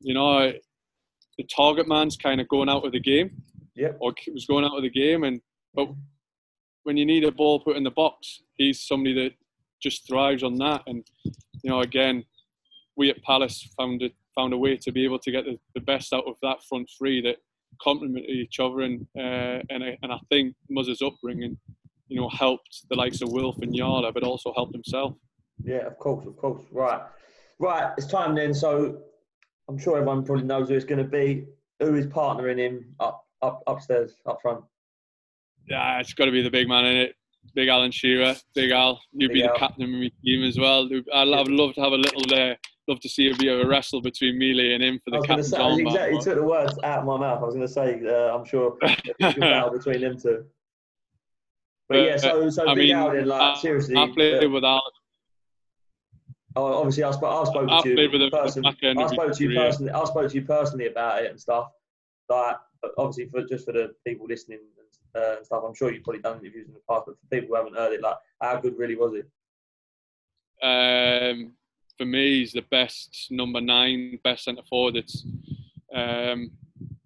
you 0.00 0.14
know, 0.14 0.52
the 1.38 1.44
target 1.44 1.86
man's 1.86 2.16
kind 2.16 2.40
of 2.40 2.48
going 2.48 2.68
out 2.68 2.84
of 2.84 2.92
the 2.92 3.00
game. 3.00 3.42
Yeah. 3.74 3.92
Or 4.00 4.14
was 4.32 4.46
going 4.46 4.64
out 4.64 4.74
of 4.74 4.82
the 4.82 4.90
game, 4.90 5.24
and 5.24 5.38
but 5.74 5.88
when 6.84 6.96
you 6.96 7.04
need 7.04 7.24
a 7.24 7.30
ball 7.30 7.60
put 7.60 7.76
in 7.76 7.84
the 7.84 7.90
box, 7.90 8.40
he's 8.54 8.80
somebody 8.80 9.14
that 9.22 9.32
just 9.82 10.06
thrives 10.06 10.42
on 10.42 10.56
that. 10.56 10.82
And 10.86 11.06
you 11.62 11.70
know, 11.70 11.80
again, 11.80 12.24
we 12.96 13.10
at 13.10 13.22
Palace 13.22 13.68
found 13.76 14.00
it 14.00 14.14
found 14.36 14.52
a 14.52 14.58
way 14.58 14.76
to 14.76 14.92
be 14.92 15.04
able 15.04 15.18
to 15.18 15.32
get 15.32 15.44
the, 15.44 15.58
the 15.74 15.80
best 15.80 16.12
out 16.12 16.24
of 16.28 16.36
that 16.42 16.62
front 16.68 16.88
three 16.96 17.20
that 17.22 17.38
complemented 17.82 18.30
each 18.30 18.60
other. 18.60 18.82
And 18.82 19.06
uh, 19.18 19.62
and, 19.70 19.82
I, 19.82 19.98
and 20.02 20.12
I 20.12 20.18
think 20.28 20.54
Muzz's 20.70 21.02
upbringing, 21.02 21.58
you 22.06 22.20
know, 22.20 22.28
helped 22.28 22.84
the 22.88 22.96
likes 22.96 23.22
of 23.22 23.32
Wilf 23.32 23.56
and 23.62 23.74
Yala, 23.74 24.14
but 24.14 24.22
also 24.22 24.52
helped 24.54 24.74
himself. 24.74 25.14
Yeah, 25.64 25.86
of 25.86 25.98
course, 25.98 26.26
of 26.26 26.36
course. 26.36 26.62
Right, 26.70 27.00
right. 27.58 27.92
It's 27.98 28.06
time 28.06 28.34
then. 28.36 28.54
So 28.54 28.98
I'm 29.68 29.78
sure 29.78 29.96
everyone 29.96 30.24
probably 30.24 30.44
knows 30.44 30.68
who 30.68 30.74
it's 30.74 30.84
going 30.84 31.02
to 31.02 31.10
be. 31.10 31.46
Who 31.80 31.94
is 31.96 32.06
partnering 32.06 32.58
him 32.58 32.94
up, 33.00 33.26
up 33.42 33.62
upstairs, 33.66 34.14
up 34.26 34.38
front? 34.40 34.64
Yeah, 35.68 35.98
it's 35.98 36.14
got 36.14 36.26
to 36.26 36.30
be 36.30 36.42
the 36.42 36.50
big 36.50 36.68
man 36.68 36.84
in 36.84 36.96
it. 36.96 37.16
Big 37.54 37.68
Alan 37.68 37.90
Shearer, 37.90 38.34
Big 38.54 38.70
Al. 38.70 39.00
You'd 39.12 39.32
be 39.32 39.42
Al. 39.42 39.52
the 39.52 39.58
captain 39.58 39.84
of 39.84 39.90
my 39.90 40.10
team 40.24 40.44
as 40.44 40.58
well. 40.58 40.88
I'd, 40.92 41.28
I'd 41.28 41.48
love 41.48 41.74
to 41.74 41.80
have 41.80 41.92
a 41.92 41.96
little 41.96 42.34
uh, 42.34 42.54
love 42.88 43.00
to 43.00 43.08
see 43.08 43.30
a 43.30 43.34
bit 43.36 43.52
of 43.52 43.60
a 43.60 43.68
wrestle 43.68 44.00
between 44.00 44.38
Mile 44.38 44.60
and 44.60 44.82
him 44.82 45.00
for 45.04 45.10
the 45.10 45.20
captain's 45.26 45.50
say. 45.50 45.76
Exactly, 45.80 46.20
took 46.20 46.34
the 46.36 46.42
words 46.42 46.78
out 46.84 47.00
of 47.00 47.04
my 47.04 47.18
mouth. 47.18 47.42
I 47.42 47.44
was 47.44 47.54
going 47.54 47.66
to 47.66 47.72
say, 47.72 48.00
uh, 48.06 48.36
I'm 48.36 48.44
sure 48.44 48.76
a 48.82 49.32
battle 49.34 49.70
between 49.70 50.00
them 50.00 50.18
two. 50.18 50.44
But, 51.88 51.94
but 51.94 52.04
yeah, 52.04 52.16
so 52.16 52.50
so 52.50 52.68
I 52.68 52.74
Big 52.74 52.88
mean, 52.88 52.96
Al, 52.96 53.26
like 53.26 53.40
I, 53.40 53.60
seriously. 53.60 53.96
I 53.96 54.10
played 54.12 54.44
uh, 54.44 54.50
with 54.50 54.64
Al. 54.64 54.82
Oh, 56.56 56.78
obviously, 56.78 57.04
I 57.04 57.10
spoke. 57.12 57.46
I 57.46 57.50
spoke 57.50 57.70
I've 57.70 57.82
to 57.82 57.88
you 57.90 57.96
with 57.96 58.14
him 58.14 58.22
at 58.22 58.30
the 58.30 58.36
personally. 58.36 58.68
I 58.98 59.06
spoke 59.06 59.32
to 59.36 59.42
you 59.42 59.50
career. 59.50 59.66
personally. 59.66 59.92
I 59.92 60.04
spoke 60.04 60.30
to 60.30 60.34
you 60.34 60.44
personally 60.44 60.86
about 60.86 61.22
it 61.22 61.30
and 61.30 61.40
stuff. 61.40 61.68
Like, 62.28 62.56
obviously, 62.98 63.26
for 63.26 63.46
just 63.46 63.66
for 63.66 63.72
the 63.72 63.92
people 64.06 64.26
listening 64.28 64.60
and, 64.78 65.22
uh, 65.22 65.36
and 65.36 65.46
stuff, 65.46 65.62
I'm 65.66 65.74
sure 65.74 65.92
you've 65.92 66.02
probably 66.02 66.22
done 66.22 66.38
interviews 66.38 66.66
in 66.66 66.74
the 66.74 66.80
past, 66.88 67.04
but 67.06 67.16
for 67.20 67.26
people 67.30 67.48
who 67.48 67.54
haven't 67.56 67.76
heard 67.76 67.92
it, 67.92 68.02
like, 68.02 68.16
how 68.40 68.58
good 68.58 68.76
really 68.76 68.96
was 68.96 69.12
it? 69.14 69.28
Um, 70.62 71.52
for 71.98 72.04
me, 72.04 72.40
he's 72.40 72.52
the 72.52 72.64
best 72.70 73.28
number 73.30 73.60
nine, 73.60 74.18
best 74.22 74.44
centre 74.44 74.62
forward. 74.68 74.96
It's 74.96 75.24
um, 75.94 76.50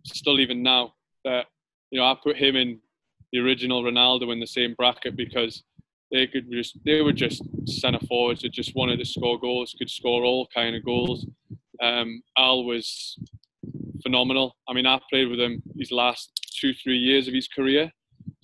still 0.04 0.40
even 0.40 0.62
now 0.62 0.94
that 1.24 1.46
you 1.90 2.00
know 2.00 2.06
I 2.06 2.16
put 2.22 2.36
him 2.36 2.56
in 2.56 2.80
the 3.32 3.38
original 3.38 3.82
Ronaldo 3.82 4.32
in 4.32 4.40
the 4.40 4.46
same 4.46 4.74
bracket 4.74 5.16
because 5.16 5.62
they 6.10 6.26
could 6.26 6.50
just 6.50 6.78
they 6.84 7.02
were 7.02 7.12
just 7.12 7.42
centre 7.66 8.04
forwards 8.06 8.42
that 8.42 8.52
just 8.52 8.74
wanted 8.74 8.98
to 8.98 9.04
score 9.04 9.38
goals, 9.38 9.74
could 9.78 9.90
score 9.90 10.24
all 10.24 10.48
kind 10.52 10.74
of 10.74 10.84
goals. 10.84 11.26
Um, 11.82 12.22
Al 12.36 12.64
was 12.64 13.18
phenomenal. 14.02 14.56
I 14.68 14.72
mean, 14.72 14.86
I 14.86 15.00
played 15.10 15.28
with 15.28 15.40
him 15.40 15.62
his 15.78 15.92
last 15.92 16.40
two, 16.60 16.74
three 16.74 16.98
years 16.98 17.28
of 17.28 17.34
his 17.34 17.48
career, 17.48 17.90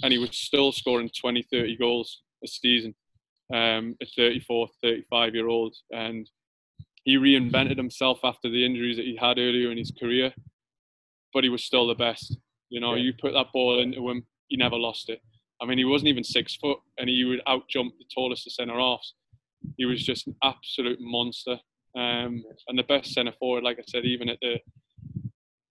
and 0.03 0.13
he 0.13 0.19
was 0.19 0.37
still 0.37 0.73
scoring 0.73 1.11
20, 1.19 1.43
30 1.51 1.77
goals 1.77 2.23
a 2.45 2.49
season. 2.49 2.95
Um, 3.53 3.95
a 4.03 4.07
34, 4.07 4.69
35 4.83 5.35
year 5.35 5.47
old, 5.49 5.75
and 5.93 6.29
he 7.05 7.17
reinvented 7.17 7.77
himself 7.77 8.19
after 8.25 8.49
the 8.51 8.65
injuries 8.67 8.97
that 8.97 9.07
he 9.07 9.15
had 9.17 9.39
earlier 9.39 9.71
in 9.71 9.79
his 9.79 9.93
career, 9.93 10.35
but 11.33 11.45
he 11.45 11.51
was 11.51 11.63
still 11.63 11.87
the 11.87 11.95
best. 11.95 12.37
You 12.71 12.81
know, 12.81 12.95
Yeah. 12.95 13.05
you 13.05 13.13
put 13.15 13.33
that 13.35 13.53
ball 13.53 13.79
into 13.79 14.09
him, 14.11 14.27
he 14.49 14.57
never 14.57 14.77
lost 14.77 15.09
it. 15.11 15.21
I 15.63 15.67
mean, 15.67 15.79
he 15.79 15.85
wasn't 15.85 16.09
even 16.09 16.25
six 16.25 16.57
foot, 16.57 16.79
and 16.99 17.09
he 17.09 17.23
would 17.25 17.41
out 17.47 17.69
jump 17.69 17.97
the 17.99 18.05
tallest 18.13 18.47
of 18.49 18.53
centre 18.53 18.75
halves. 18.79 19.15
He 19.77 19.85
was 19.85 20.05
just 20.05 20.27
an 20.27 20.35
absolute 20.43 21.01
monster, 21.01 21.61
um, 21.95 22.43
and 22.67 22.77
the 22.79 22.83
best 22.83 23.13
centre 23.13 23.33
forward. 23.39 23.63
Like 23.63 23.79
I 23.79 23.83
said, 23.87 24.05
even 24.05 24.29
at 24.29 24.39
the 24.41 24.59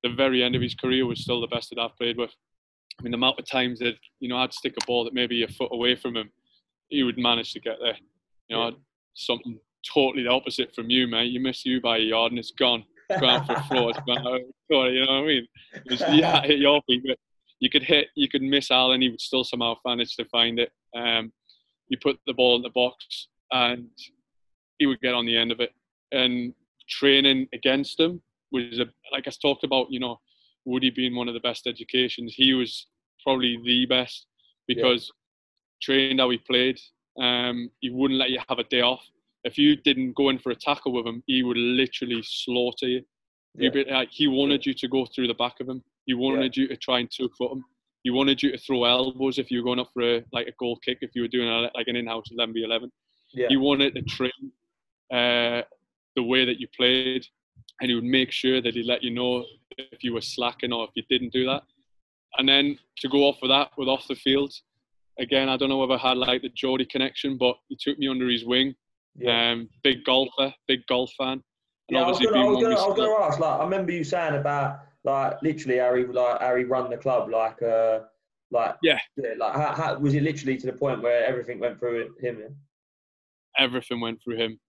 the 0.03 0.09
very 0.13 0.43
end 0.43 0.55
of 0.55 0.61
his 0.61 0.75
career, 0.75 1.05
was 1.05 1.19
still 1.21 1.41
the 1.41 1.47
best 1.47 1.71
that 1.71 1.79
I've 1.79 1.97
played 1.97 2.15
with. 2.15 2.31
I 2.99 3.03
mean, 3.03 3.11
the 3.11 3.17
amount 3.17 3.39
of 3.39 3.45
times 3.45 3.79
that 3.79 3.95
you 4.21 4.29
know 4.29 4.37
I'd 4.37 4.53
stick 4.53 4.75
a 4.81 4.85
ball 4.85 5.03
that 5.03 5.13
maybe 5.13 5.43
a 5.43 5.47
foot 5.47 5.71
away 5.73 5.95
from 5.95 6.15
him, 6.15 6.29
he 6.95 7.03
would 7.03 7.17
manage 7.17 7.53
to 7.53 7.59
get 7.59 7.77
there. 7.81 7.97
You 8.47 8.55
know, 8.55 8.67
Yeah. 8.69 8.75
something 9.13 9.59
totally 9.93 10.23
the 10.23 10.29
opposite 10.31 10.73
from 10.73 10.89
you, 10.89 11.07
mate. 11.07 11.31
You 11.31 11.39
miss 11.39 11.65
you 11.65 11.79
by 11.81 11.97
a 11.97 12.01
yard 12.01 12.31
and 12.31 12.39
it's 12.39 12.51
gone. 12.51 12.83
Ground 13.19 13.45
for 13.45 13.53
a 13.53 13.63
floor. 13.69 13.89
It's 13.91 13.99
gone. 14.07 14.93
You 14.93 15.05
know 15.05 15.13
what 15.13 15.23
I 15.23 15.27
mean? 15.27 15.47
Was, 15.89 16.01
yeah, 16.11 16.41
hit 16.49 16.59
your 16.59 16.81
feet, 16.87 17.03
but 17.05 17.17
you 17.59 17.69
could 17.69 17.83
hit, 17.83 18.07
you 18.15 18.27
could 18.27 18.41
miss 18.41 18.71
Al, 18.71 18.93
and 18.93 19.03
he 19.03 19.09
would 19.09 19.21
still 19.21 19.43
somehow 19.43 19.75
manage 19.85 20.15
to 20.15 20.25
find 20.25 20.59
it. 20.59 20.71
Um, 20.95 21.31
you 21.89 21.97
put 22.01 22.17
the 22.25 22.33
ball 22.33 22.55
in 22.55 22.63
the 22.63 22.69
box, 22.71 23.27
and 23.51 23.87
he 24.79 24.87
would 24.87 24.99
get 25.01 25.13
on 25.13 25.25
the 25.25 25.37
end 25.37 25.51
of 25.51 25.59
it. 25.59 25.71
And 26.11 26.53
training 26.89 27.47
against 27.53 27.99
him 27.99 28.21
was 28.51 28.79
a, 28.79 28.85
like 29.11 29.27
I 29.27 29.31
talked 29.41 29.63
about. 29.63 29.91
You 29.91 29.99
know, 29.99 30.19
Woody 30.65 30.89
being 30.89 31.15
one 31.15 31.27
of 31.27 31.35
the 31.35 31.39
best 31.41 31.67
educations. 31.67 32.33
He 32.35 32.53
was 32.53 32.87
probably 33.23 33.59
the 33.63 33.85
best 33.85 34.25
because 34.67 35.11
trained 35.81 36.19
how 36.19 36.29
he 36.29 36.37
played. 36.37 36.79
Um, 37.19 37.69
he 37.81 37.89
wouldn't 37.89 38.19
let 38.19 38.29
you 38.31 38.39
have 38.47 38.59
a 38.59 38.63
day 38.65 38.81
off. 38.81 39.03
If 39.43 39.57
you 39.57 39.75
didn't 39.75 40.13
go 40.15 40.29
in 40.29 40.39
for 40.39 40.51
a 40.51 40.55
tackle 40.55 40.91
with 40.93 41.05
him, 41.05 41.23
he 41.27 41.43
would 41.43 41.57
literally 41.57 42.21
slaughter 42.23 42.87
you. 42.87 43.01
Yeah. 43.57 43.69
Be, 43.69 43.85
like, 43.85 44.09
he 44.11 44.27
wanted 44.27 44.65
you 44.65 44.73
to 44.73 44.87
go 44.87 45.05
through 45.05 45.27
the 45.27 45.33
back 45.35 45.59
of 45.61 45.69
him. 45.69 45.83
He 46.05 46.13
wanted 46.13 46.57
you 46.57 46.67
to 46.67 46.75
try 46.75 46.99
and 46.99 47.09
two 47.09 47.29
foot 47.37 47.51
him. 47.53 47.63
He 48.03 48.11
wanted 48.11 48.41
you 48.43 48.51
to 48.51 48.57
throw 48.57 48.83
elbows 48.83 49.39
if 49.39 49.49
you 49.49 49.59
were 49.59 49.63
going 49.63 49.79
up 49.79 49.89
for 49.93 50.03
a 50.17 50.23
like 50.31 50.47
a 50.47 50.51
goal 50.59 50.77
kick. 50.83 50.99
If 51.01 51.11
you 51.15 51.23
were 51.23 51.27
doing 51.27 51.47
a, 51.47 51.71
like 51.73 51.87
an 51.87 51.95
in-house 51.95 52.25
11v11, 52.37 52.89
Yeah. 53.33 53.47
he 53.49 53.57
wanted 53.57 53.95
to 53.95 54.01
train 54.03 54.31
uh, 55.11 55.61
the 56.15 56.23
way 56.23 56.45
that 56.45 56.59
you 56.59 56.67
played, 56.75 57.25
and 57.81 57.89
he 57.89 57.95
would 57.95 58.03
make 58.03 58.31
sure 58.31 58.61
that 58.61 58.73
he 58.75 58.83
let 58.83 59.03
you 59.03 59.11
know 59.11 59.45
if 59.77 60.03
you 60.03 60.13
were 60.13 60.21
slacking 60.21 60.71
or 60.71 60.85
if 60.85 60.91
you 60.95 61.03
didn't 61.09 61.33
do 61.33 61.45
that. 61.45 61.63
And 62.37 62.47
then 62.47 62.77
to 62.99 63.09
go 63.09 63.23
off 63.23 63.41
of 63.41 63.49
that 63.49 63.71
with 63.77 63.87
off 63.87 64.07
the 64.07 64.15
field, 64.15 64.53
again, 65.19 65.49
I 65.49 65.57
don't 65.57 65.69
know 65.69 65.83
if 65.83 65.89
I 65.91 65.97
had 66.07 66.17
like 66.17 66.41
the 66.41 66.49
Geordie 66.49 66.85
connection, 66.85 67.37
but 67.37 67.55
he 67.69 67.77
took 67.79 67.97
me 67.99 68.07
under 68.07 68.27
his 68.29 68.45
wing. 68.45 68.73
yeah. 69.17 69.51
Um, 69.51 69.69
big 69.83 70.03
golfer, 70.03 70.53
big 70.67 70.85
golf 70.87 71.11
fan. 71.17 71.33
And 71.33 71.41
Yeah, 71.89 72.01
I 72.03 72.07
was 72.07 72.15
obviously 72.17 72.33
gonna, 72.33 72.39
I 72.39 72.43
being 72.43 72.53
was 72.55 72.55
one 72.55 72.63
gonna, 72.63 72.75
I 72.75 72.87
was 72.87 72.93
still- 72.95 73.05
gonna 73.17 73.25
ask. 73.25 73.39
Like, 73.39 73.59
I 73.59 73.63
remember 73.63 73.91
you 73.91 74.03
saying 74.03 74.35
about 74.35 74.79
like 75.03 75.41
literally 75.43 75.77
Harry, 75.77 76.05
like 76.07 76.41
Harry 76.41 76.65
run 76.65 76.89
the 76.89 76.97
club, 76.97 77.29
like, 77.29 77.61
uh, 77.61 77.99
like 78.51 78.75
Yeah. 78.83 78.99
like 79.37 79.53
how, 79.55 79.73
how 79.73 79.97
was 79.99 80.13
it 80.15 80.23
literally 80.23 80.57
to 80.57 80.65
the 80.65 80.73
point 80.73 81.01
where 81.01 81.23
everything 81.25 81.59
went 81.59 81.79
through 81.79 82.13
him? 82.21 82.55
everything 83.57 83.99
went 84.01 84.21
through 84.23 84.37
him. 84.37 84.59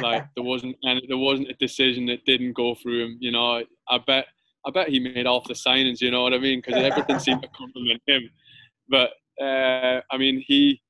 Like 0.00 0.26
there 0.36 0.44
wasn't 0.44 0.76
and 0.82 1.00
there 1.08 1.16
wasn't 1.18 1.48
a 1.50 1.54
decision 1.54 2.06
that 2.06 2.24
didn't 2.24 2.52
go 2.52 2.74
through 2.74 3.04
him. 3.04 3.16
You 3.20 3.32
know, 3.32 3.64
I 3.88 3.98
bet 4.06 4.26
I 4.66 4.70
bet 4.70 4.88
he 4.88 5.00
made 5.00 5.26
off 5.26 5.44
the 5.46 5.54
signings. 5.54 6.00
You 6.00 6.10
know 6.10 6.22
what 6.22 6.34
I 6.34 6.38
mean? 6.38 6.60
Because 6.64 6.82
everything 6.82 7.18
seemed 7.26 7.42
to 7.42 7.48
compliment 7.48 8.02
him. 8.06 8.28
But 8.88 9.10
uh, 9.40 10.00
I 10.10 10.16
mean, 10.18 10.42
he 10.46 10.80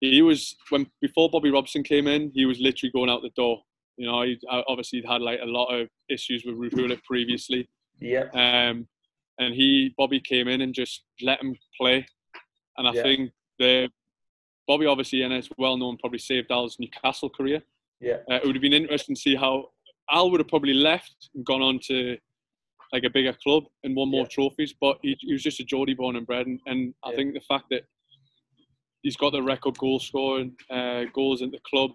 he 0.00 0.22
was 0.22 0.56
when 0.70 0.86
before 1.00 1.28
Bobby 1.30 1.50
Robson 1.50 1.82
came 1.82 2.06
in, 2.06 2.30
he 2.34 2.46
was 2.46 2.60
literally 2.60 2.92
going 2.92 3.10
out 3.10 3.22
the 3.22 3.30
door. 3.30 3.62
You 3.96 4.06
know, 4.06 4.22
he 4.22 4.38
obviously 4.48 5.00
he'd 5.00 5.08
had 5.08 5.22
like 5.22 5.40
a 5.42 5.46
lot 5.46 5.66
of 5.74 5.88
issues 6.08 6.44
with 6.44 6.54
Ruud 6.56 6.74
Gullit 6.76 7.02
previously. 7.04 7.68
yeah, 8.00 8.24
Um, 8.32 8.86
and 9.38 9.54
he 9.54 9.92
Bobby 9.98 10.20
came 10.20 10.46
in 10.48 10.60
and 10.60 10.72
just 10.74 11.02
let 11.20 11.40
him 11.42 11.56
play. 11.80 12.06
And 12.76 12.86
I 12.86 12.92
Yeah. 12.92 13.02
think 13.02 13.32
the 13.58 13.90
Bobby 14.68 14.86
obviously 14.86 15.22
and 15.22 15.32
it's 15.32 15.48
well 15.58 15.76
known 15.76 15.96
probably 15.98 16.18
saved 16.20 16.50
Al's 16.52 16.76
Newcastle 16.78 17.28
career. 17.30 17.62
yeah, 18.00 18.18
Uh, 18.30 18.34
it 18.36 18.46
would 18.46 18.54
have 18.54 18.62
been 18.62 18.72
interesting 18.72 19.16
to 19.16 19.20
see 19.20 19.34
how 19.34 19.70
Al 20.12 20.30
would 20.30 20.38
have 20.40 20.48
probably 20.48 20.74
left 20.74 21.30
and 21.34 21.44
gone 21.44 21.62
on 21.62 21.80
to 21.88 22.16
like 22.92 23.04
a 23.04 23.10
bigger 23.10 23.32
club 23.42 23.64
and 23.84 23.94
won 23.94 24.10
more 24.10 24.22
Yeah. 24.22 24.28
trophies. 24.28 24.74
But 24.80 24.98
he, 25.02 25.16
he 25.20 25.32
was 25.32 25.42
just 25.42 25.60
a 25.60 25.64
Geordie 25.64 25.94
born 25.94 26.16
and 26.16 26.26
bred, 26.26 26.46
and, 26.46 26.60
and 26.66 26.94
I 27.04 27.14
think 27.14 27.34
the 27.34 27.40
fact 27.40 27.66
that 27.70 27.82
he's 29.02 29.16
got 29.16 29.32
the 29.32 29.42
record 29.42 29.76
goal 29.78 29.98
scoring 29.98 30.56
uh, 30.70 31.04
goals 31.12 31.42
at 31.42 31.50
the 31.50 31.60
club 31.68 31.90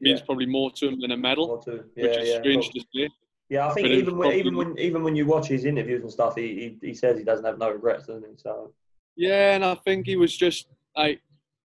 means 0.00 0.20
Yeah. 0.20 0.26
probably 0.26 0.46
more 0.46 0.70
to 0.72 0.88
him 0.88 1.00
than 1.00 1.10
a 1.12 1.16
medal, 1.16 1.62
which 1.66 1.86
yeah, 1.96 2.04
is 2.22 2.28
yeah. 2.28 2.38
strange 2.38 2.70
cool. 2.70 2.82
to 2.82 2.86
say. 2.94 3.08
Yeah, 3.50 3.68
I 3.68 3.74
think 3.74 3.88
But 3.88 3.92
even 3.96 4.16
when, 4.16 4.32
even 4.32 4.56
when 4.56 4.78
even 4.78 5.02
when 5.02 5.16
you 5.16 5.26
watch 5.26 5.48
his 5.48 5.64
interviews 5.64 6.02
and 6.02 6.10
stuff, 6.12 6.36
he, 6.36 6.76
he, 6.80 6.88
he 6.88 6.94
says 6.94 7.18
he 7.18 7.24
doesn't 7.24 7.44
have 7.44 7.58
no 7.58 7.70
regrets, 7.70 8.06
doesn't 8.06 8.22
he? 8.28 8.36
So 8.36 8.72
Yeah, 9.16 9.54
and 9.54 9.64
I 9.64 9.74
think 9.74 10.06
he 10.06 10.16
was 10.16 10.36
just 10.36 10.68
like 10.96 11.20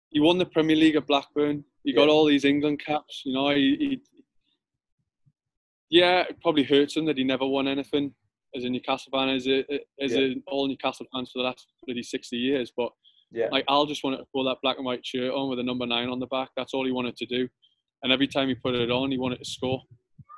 he 0.10 0.20
won 0.20 0.38
the 0.40 0.46
Premier 0.46 0.76
League 0.76 0.96
at 0.96 1.06
Blackburn. 1.06 1.64
He 1.84 1.94
got 1.94 2.06
Yeah. 2.08 2.12
all 2.14 2.26
these 2.26 2.46
England 2.46 2.80
caps. 2.84 3.22
You 3.26 3.34
know, 3.34 3.50
he, 3.52 3.76
he 3.80 4.02
yeah, 5.90 6.22
it 6.22 6.42
probably 6.42 6.64
hurts 6.64 6.98
him 6.98 7.06
that 7.06 7.18
he 7.18 7.24
never 7.24 7.46
won 7.46 7.68
anything 7.68 8.14
as 8.58 8.64
a 8.66 8.70
Newcastle 8.70 9.12
fan, 9.12 9.30
as 9.30 9.48
a 9.48 9.60
as 10.02 10.14
Yeah. 10.14 10.20
a 10.20 10.36
all 10.48 10.68
Newcastle 10.68 11.06
fans 11.14 11.32
for 11.32 11.40
the 11.40 11.46
last 11.46 11.68
bloody 11.86 12.04
sixty 12.04 12.38
years. 12.38 12.72
But 12.76 12.92
yeah, 13.32 13.48
like 13.52 13.66
Al 13.70 13.86
just 13.86 14.04
wanted 14.04 14.18
to 14.18 14.26
pull 14.34 14.44
that 14.46 14.58
black 14.62 14.78
and 14.78 14.86
white 14.86 15.06
shirt 15.06 15.32
on 15.34 15.50
with 15.50 15.60
a 15.60 15.64
number 15.64 15.86
nine 15.86 16.10
on 16.10 16.20
the 16.20 16.28
back. 16.28 16.50
That's 16.58 16.74
all 16.74 16.86
he 16.86 16.92
wanted 16.92 17.16
to 17.18 17.26
do. 17.26 17.48
And 18.04 18.12
every 18.12 18.28
time 18.28 18.48
he 18.48 18.56
put 18.56 18.76
it 18.76 18.92
on, 18.92 19.12
he 19.12 19.18
wanted 19.18 19.40
to 19.40 19.46
score. 19.46 19.82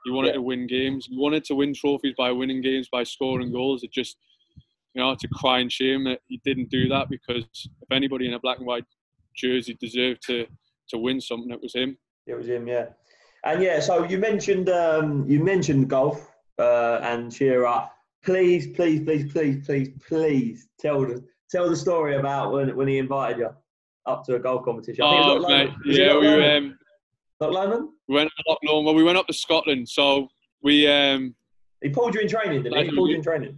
He 0.06 0.12
wanted 0.12 0.30
Yeah. 0.30 0.34
to 0.36 0.42
win 0.42 0.66
games. 0.68 1.08
He 1.08 1.18
wanted 1.18 1.44
to 1.46 1.56
win 1.56 1.74
trophies 1.74 2.16
by 2.18 2.32
winning 2.32 2.62
games, 2.62 2.88
by 2.90 3.04
scoring 3.04 3.52
goals. 3.52 3.84
It 3.84 3.92
just, 3.92 4.18
you 4.94 5.02
know, 5.02 5.12
it's 5.12 5.26
a 5.26 5.28
crying 5.28 5.68
shame 5.70 6.06
that 6.06 6.22
he 6.30 6.38
didn't 6.46 6.70
do 6.70 6.88
that 6.90 7.10
because 7.10 7.44
if 7.82 7.92
anybody 7.92 8.26
in 8.28 8.34
a 8.34 8.40
black 8.40 8.58
and 8.60 8.66
white 8.68 8.86
jersey 9.36 9.76
deserved 9.80 10.22
to 10.28 10.48
to 10.90 10.98
win 10.98 11.20
something, 11.22 11.52
it 11.52 11.62
was 11.62 11.74
him. 11.76 11.98
it 12.26 12.34
was 12.34 12.48
him. 12.48 12.68
Yeah, 12.68 12.88
and 13.44 13.62
yeah. 13.62 13.80
So 13.82 14.04
you 14.06 14.18
mentioned 14.18 14.70
um, 14.70 15.30
you 15.30 15.44
mentioned 15.44 15.90
golf 15.90 16.32
uh, 16.58 17.00
and 17.04 17.32
Shearer. 17.32 17.88
Please, 18.24 18.68
please, 18.76 19.02
please, 19.02 19.32
please, 19.32 19.66
please, 19.66 19.90
please 20.08 20.68
tell 20.80 21.02
the 21.02 21.24
tell 21.50 21.70
the 21.70 21.76
story 21.76 22.18
about 22.18 22.52
when 22.52 22.76
when 22.76 22.88
he 22.88 22.98
invited 22.98 23.40
you 23.40 23.50
up 24.06 24.26
to 24.26 24.36
a 24.36 24.40
golf 24.40 24.66
competition. 24.66 25.04
Oh, 25.04 25.36
it 25.36 25.40
was 25.40 25.44
Loch 25.44 25.50
mate. 25.50 25.70
Yeah, 25.86 26.18
we 26.18 26.28
um, 26.46 26.78
Loch 27.40 27.54
Lomond? 27.54 27.90
we 28.08 28.16
went 28.16 28.30
to 28.30 28.44
Loch 28.50 28.60
Lomond. 28.64 28.86
Well, 28.86 28.96
we 28.96 29.04
went 29.04 29.18
up 29.18 29.28
to 29.28 29.34
Scotland, 29.34 29.88
so 29.88 30.28
we 30.62 30.88
um, 30.88 31.34
He 31.82 31.90
pulled 31.90 32.14
you 32.14 32.22
in 32.22 32.28
training, 32.28 32.64
didn't 32.64 32.78
he? 32.78 32.86
He 32.90 32.96
pulled 32.96 33.10
you 33.10 33.16
in 33.18 33.24
training. 33.24 33.58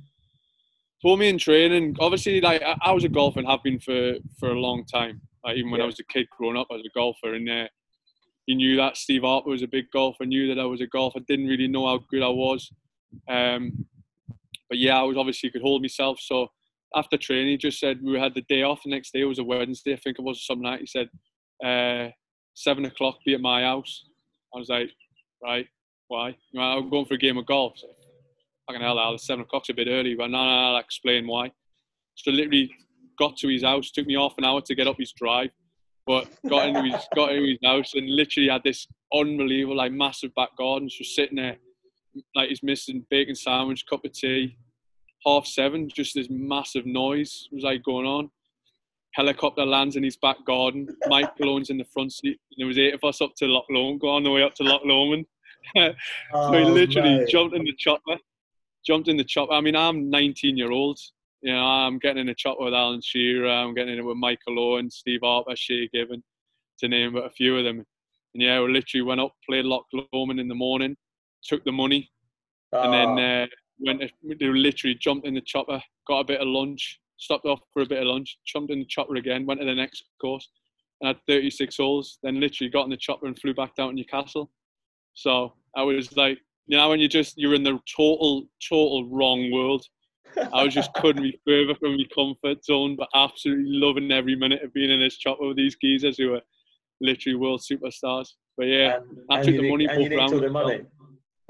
pulled 1.01 1.19
me 1.19 1.29
in 1.29 1.37
training. 1.39 1.95
Obviously, 1.99 2.39
like 2.39 2.61
I, 2.61 2.75
I 2.83 2.91
was 2.91 3.03
a 3.03 3.09
golfer 3.09 3.39
and 3.39 3.47
have 3.47 3.63
been 3.63 3.79
for 3.79 4.13
for 4.39 4.49
a 4.51 4.59
long 4.59 4.85
time. 4.85 5.21
Like 5.43 5.57
even 5.57 5.71
when 5.71 5.79
Yeah. 5.79 5.85
I 5.85 5.87
was 5.87 5.99
a 5.99 6.03
kid 6.05 6.27
growing 6.37 6.55
up, 6.57 6.67
I 6.69 6.75
was 6.75 6.85
a 6.85 6.93
golfer, 6.93 7.33
and 7.33 7.49
uh, 7.49 7.67
he 8.45 8.53
knew 8.53 8.75
that 8.77 8.95
Steve 8.95 9.23
Harper 9.23 9.49
was 9.49 9.63
a 9.63 9.67
big 9.67 9.89
golfer. 9.91 10.23
Knew 10.25 10.53
that 10.53 10.61
I 10.61 10.65
was 10.65 10.81
a 10.81 10.87
golfer. 10.87 11.19
Didn't 11.21 11.47
really 11.47 11.67
know 11.67 11.87
how 11.87 11.97
good 12.11 12.21
I 12.21 12.27
was, 12.29 12.71
um, 13.27 13.85
but 14.71 14.79
yeah, 14.79 14.97
I 14.97 15.03
was 15.03 15.17
obviously 15.17 15.49
could 15.49 15.61
hold 15.61 15.81
myself. 15.81 16.17
So 16.21 16.47
after 16.95 17.17
training, 17.17 17.49
he 17.49 17.57
just 17.57 17.77
said 17.77 17.99
we 18.01 18.17
had 18.17 18.33
the 18.33 18.45
day 18.47 18.63
off. 18.63 18.79
The 18.85 18.89
next 18.89 19.11
day 19.11 19.19
it 19.19 19.25
was 19.25 19.37
a 19.37 19.43
Wednesday, 19.43 19.91
I 19.91 19.97
think 19.97 20.17
it 20.17 20.23
was 20.23 20.37
or 20.37 20.55
something. 20.55 20.77
He 20.79 20.87
said 20.87 21.09
uh, 21.61 22.11
seven 22.55 22.85
o'clock, 22.85 23.17
be 23.25 23.33
at 23.33 23.41
my 23.41 23.63
house. 23.63 24.05
I 24.55 24.59
was 24.59 24.69
like, 24.69 24.89
right, 25.43 25.67
why? 26.07 26.37
I'm 26.57 26.89
going 26.89 27.05
for 27.05 27.15
a 27.15 27.17
game 27.17 27.37
of 27.37 27.47
golf. 27.47 27.79
So, 27.79 27.87
fucking 28.65 28.81
hell, 28.81 28.97
Al, 28.97 29.17
seven 29.17 29.43
o'clock's 29.43 29.67
a 29.67 29.73
bit 29.73 29.89
early. 29.89 30.15
But 30.15 30.29
no, 30.29 30.41
no, 30.41 30.51
I'll 30.51 30.77
explain 30.77 31.27
why. 31.27 31.51
So 32.15 32.31
literally 32.31 32.73
got 33.19 33.35
to 33.37 33.49
his 33.49 33.63
house. 33.63 33.91
Took 33.91 34.07
me 34.07 34.15
half 34.15 34.35
an 34.37 34.45
hour 34.45 34.61
to 34.61 34.75
get 34.75 34.87
up 34.87 34.95
his 34.97 35.11
drive. 35.11 35.49
But 36.07 36.29
got 36.49 36.69
into 36.69 36.81
his 36.83 37.05
got 37.13 37.33
into 37.33 37.49
his 37.49 37.59
house 37.61 37.93
and 37.93 38.09
literally 38.09 38.47
had 38.47 38.63
this 38.63 38.87
unbelievable 39.13 39.75
like 39.75 39.91
massive 39.91 40.33
back 40.33 40.55
garden. 40.57 40.87
Just 40.87 41.13
sitting 41.13 41.35
there, 41.35 41.57
like 42.35 42.49
he's 42.49 42.63
missing 42.63 43.05
bacon 43.09 43.35
sandwich, 43.35 43.85
cup 43.85 44.05
of 44.05 44.11
tea. 44.13 44.57
Half 45.25 45.45
seven, 45.45 45.87
just 45.89 46.15
this 46.15 46.27
massive 46.29 46.85
noise 46.85 47.47
was 47.51 47.63
like 47.63 47.83
going 47.83 48.07
on. 48.07 48.29
Helicopter 49.13 49.65
lands 49.65 49.95
in 49.97 50.03
his 50.03 50.17
back 50.17 50.37
garden. 50.45 50.87
Michael 51.07 51.49
Owen's 51.51 51.69
in 51.69 51.77
the 51.77 51.83
front 51.85 52.13
seat. 52.13 52.39
And 52.51 52.57
there 52.57 52.67
was 52.67 52.79
eight 52.79 52.93
of 52.93 53.03
us 53.03 53.21
up 53.21 53.31
to 53.37 53.45
Loch 53.45 53.65
Lomond, 53.69 53.99
going 53.99 54.15
on 54.15 54.23
the 54.23 54.31
way 54.31 54.41
up 54.43 54.55
to 54.55 54.63
Loch 54.63 54.81
Lomond. 54.85 55.25
so 55.75 55.93
Oh, 56.33 56.51
he 56.53 56.63
literally 56.63 57.19
mate. 57.19 57.27
jumped 57.29 57.55
in 57.55 57.63
the 57.63 57.73
chopper. 57.77 58.17
Jumped 58.85 59.09
in 59.09 59.17
the 59.17 59.23
chopper. 59.23 59.53
I 59.53 59.61
mean, 59.61 59.75
I'm 59.75 60.09
19 60.09 60.57
year 60.57 60.71
old. 60.71 60.97
You 61.41 61.53
know, 61.53 61.59
I'm 61.59 61.99
getting 61.99 62.21
in 62.21 62.29
a 62.29 62.35
chopper 62.35 62.63
with 62.63 62.73
Alan 62.73 63.01
Shearer. 63.01 63.49
I'm 63.49 63.73
getting 63.73 63.93
in 63.93 63.99
it 63.99 64.05
with 64.05 64.17
Michael 64.17 64.59
Owen, 64.59 64.89
Steve 64.89 65.19
Harper, 65.23 65.55
Shay 65.55 65.87
Given, 65.93 66.23
to 66.79 66.87
name 66.87 67.13
but 67.13 67.25
a 67.25 67.29
few 67.29 67.57
of 67.57 67.63
them. 67.63 67.85
And 68.33 68.41
yeah, 68.43 68.61
we 68.61 68.71
literally 68.71 69.01
went 69.01 69.21
up, 69.21 69.33
played 69.47 69.65
Loch 69.65 69.85
Lomond 70.13 70.39
in 70.39 70.47
the 70.47 70.55
morning, 70.55 70.95
took 71.43 71.63
the 71.63 71.71
money, 71.71 72.11
and 72.73 72.93
then 72.93 73.19
Oh, 73.19 73.43
uh, 73.43 73.47
went. 73.79 74.11
They 74.39 74.47
literally 74.47 74.95
jumped 74.95 75.27
in 75.27 75.33
the 75.33 75.41
chopper, 75.41 75.81
got 76.07 76.19
a 76.19 76.25
bit 76.25 76.41
of 76.41 76.47
lunch, 76.47 76.99
stopped 77.17 77.45
off 77.45 77.59
for 77.73 77.81
a 77.81 77.85
bit 77.85 77.99
of 77.99 78.07
lunch, 78.07 78.37
jumped 78.45 78.71
in 78.71 78.79
the 78.79 78.85
chopper 78.85 79.15
again, 79.15 79.45
went 79.45 79.59
to 79.59 79.65
the 79.65 79.75
next 79.75 80.05
course, 80.19 80.49
and 80.99 81.07
had 81.07 81.17
36 81.27 81.77
holes. 81.77 82.19
Then 82.23 82.39
literally 82.39 82.69
got 82.69 82.85
in 82.85 82.89
the 82.89 82.97
chopper 82.97 83.27
and 83.27 83.37
flew 83.37 83.53
back 83.53 83.75
down 83.75 83.89
to 83.89 83.95
Newcastle. 83.95 84.51
So 85.13 85.53
I 85.75 85.83
was 85.83 86.15
like, 86.15 86.39
you 86.67 86.77
know, 86.77 86.89
when 86.89 86.99
you 86.99 87.07
just 87.07 87.37
you're 87.37 87.55
in 87.55 87.63
the 87.63 87.79
total, 87.95 88.47
total 88.67 89.09
wrong 89.09 89.51
world. 89.51 89.85
I 90.53 90.63
was 90.63 90.73
just 90.73 90.93
couldn't 90.95 91.23
be 91.23 91.39
further 91.45 91.75
from 91.75 91.97
my 91.97 92.05
comfort 92.15 92.63
zone, 92.63 92.95
but 92.97 93.09
absolutely 93.13 93.65
loving 93.67 94.11
every 94.11 94.35
minute 94.35 94.63
of 94.63 94.73
being 94.73 94.89
in 94.89 95.01
this 95.01 95.17
chopper 95.17 95.47
with 95.47 95.57
these 95.57 95.75
geezers 95.75 96.17
who 96.17 96.35
are 96.35 96.41
literally 97.01 97.35
world 97.35 97.61
superstars. 97.61 98.29
But 98.57 98.67
yeah, 98.67 98.97
and, 98.97 99.19
I 99.29 99.39
and 99.39 99.45
took 99.45 99.55
the 99.57 99.69
money 99.69 99.87
both 99.87 100.11
rounds. 100.11 100.81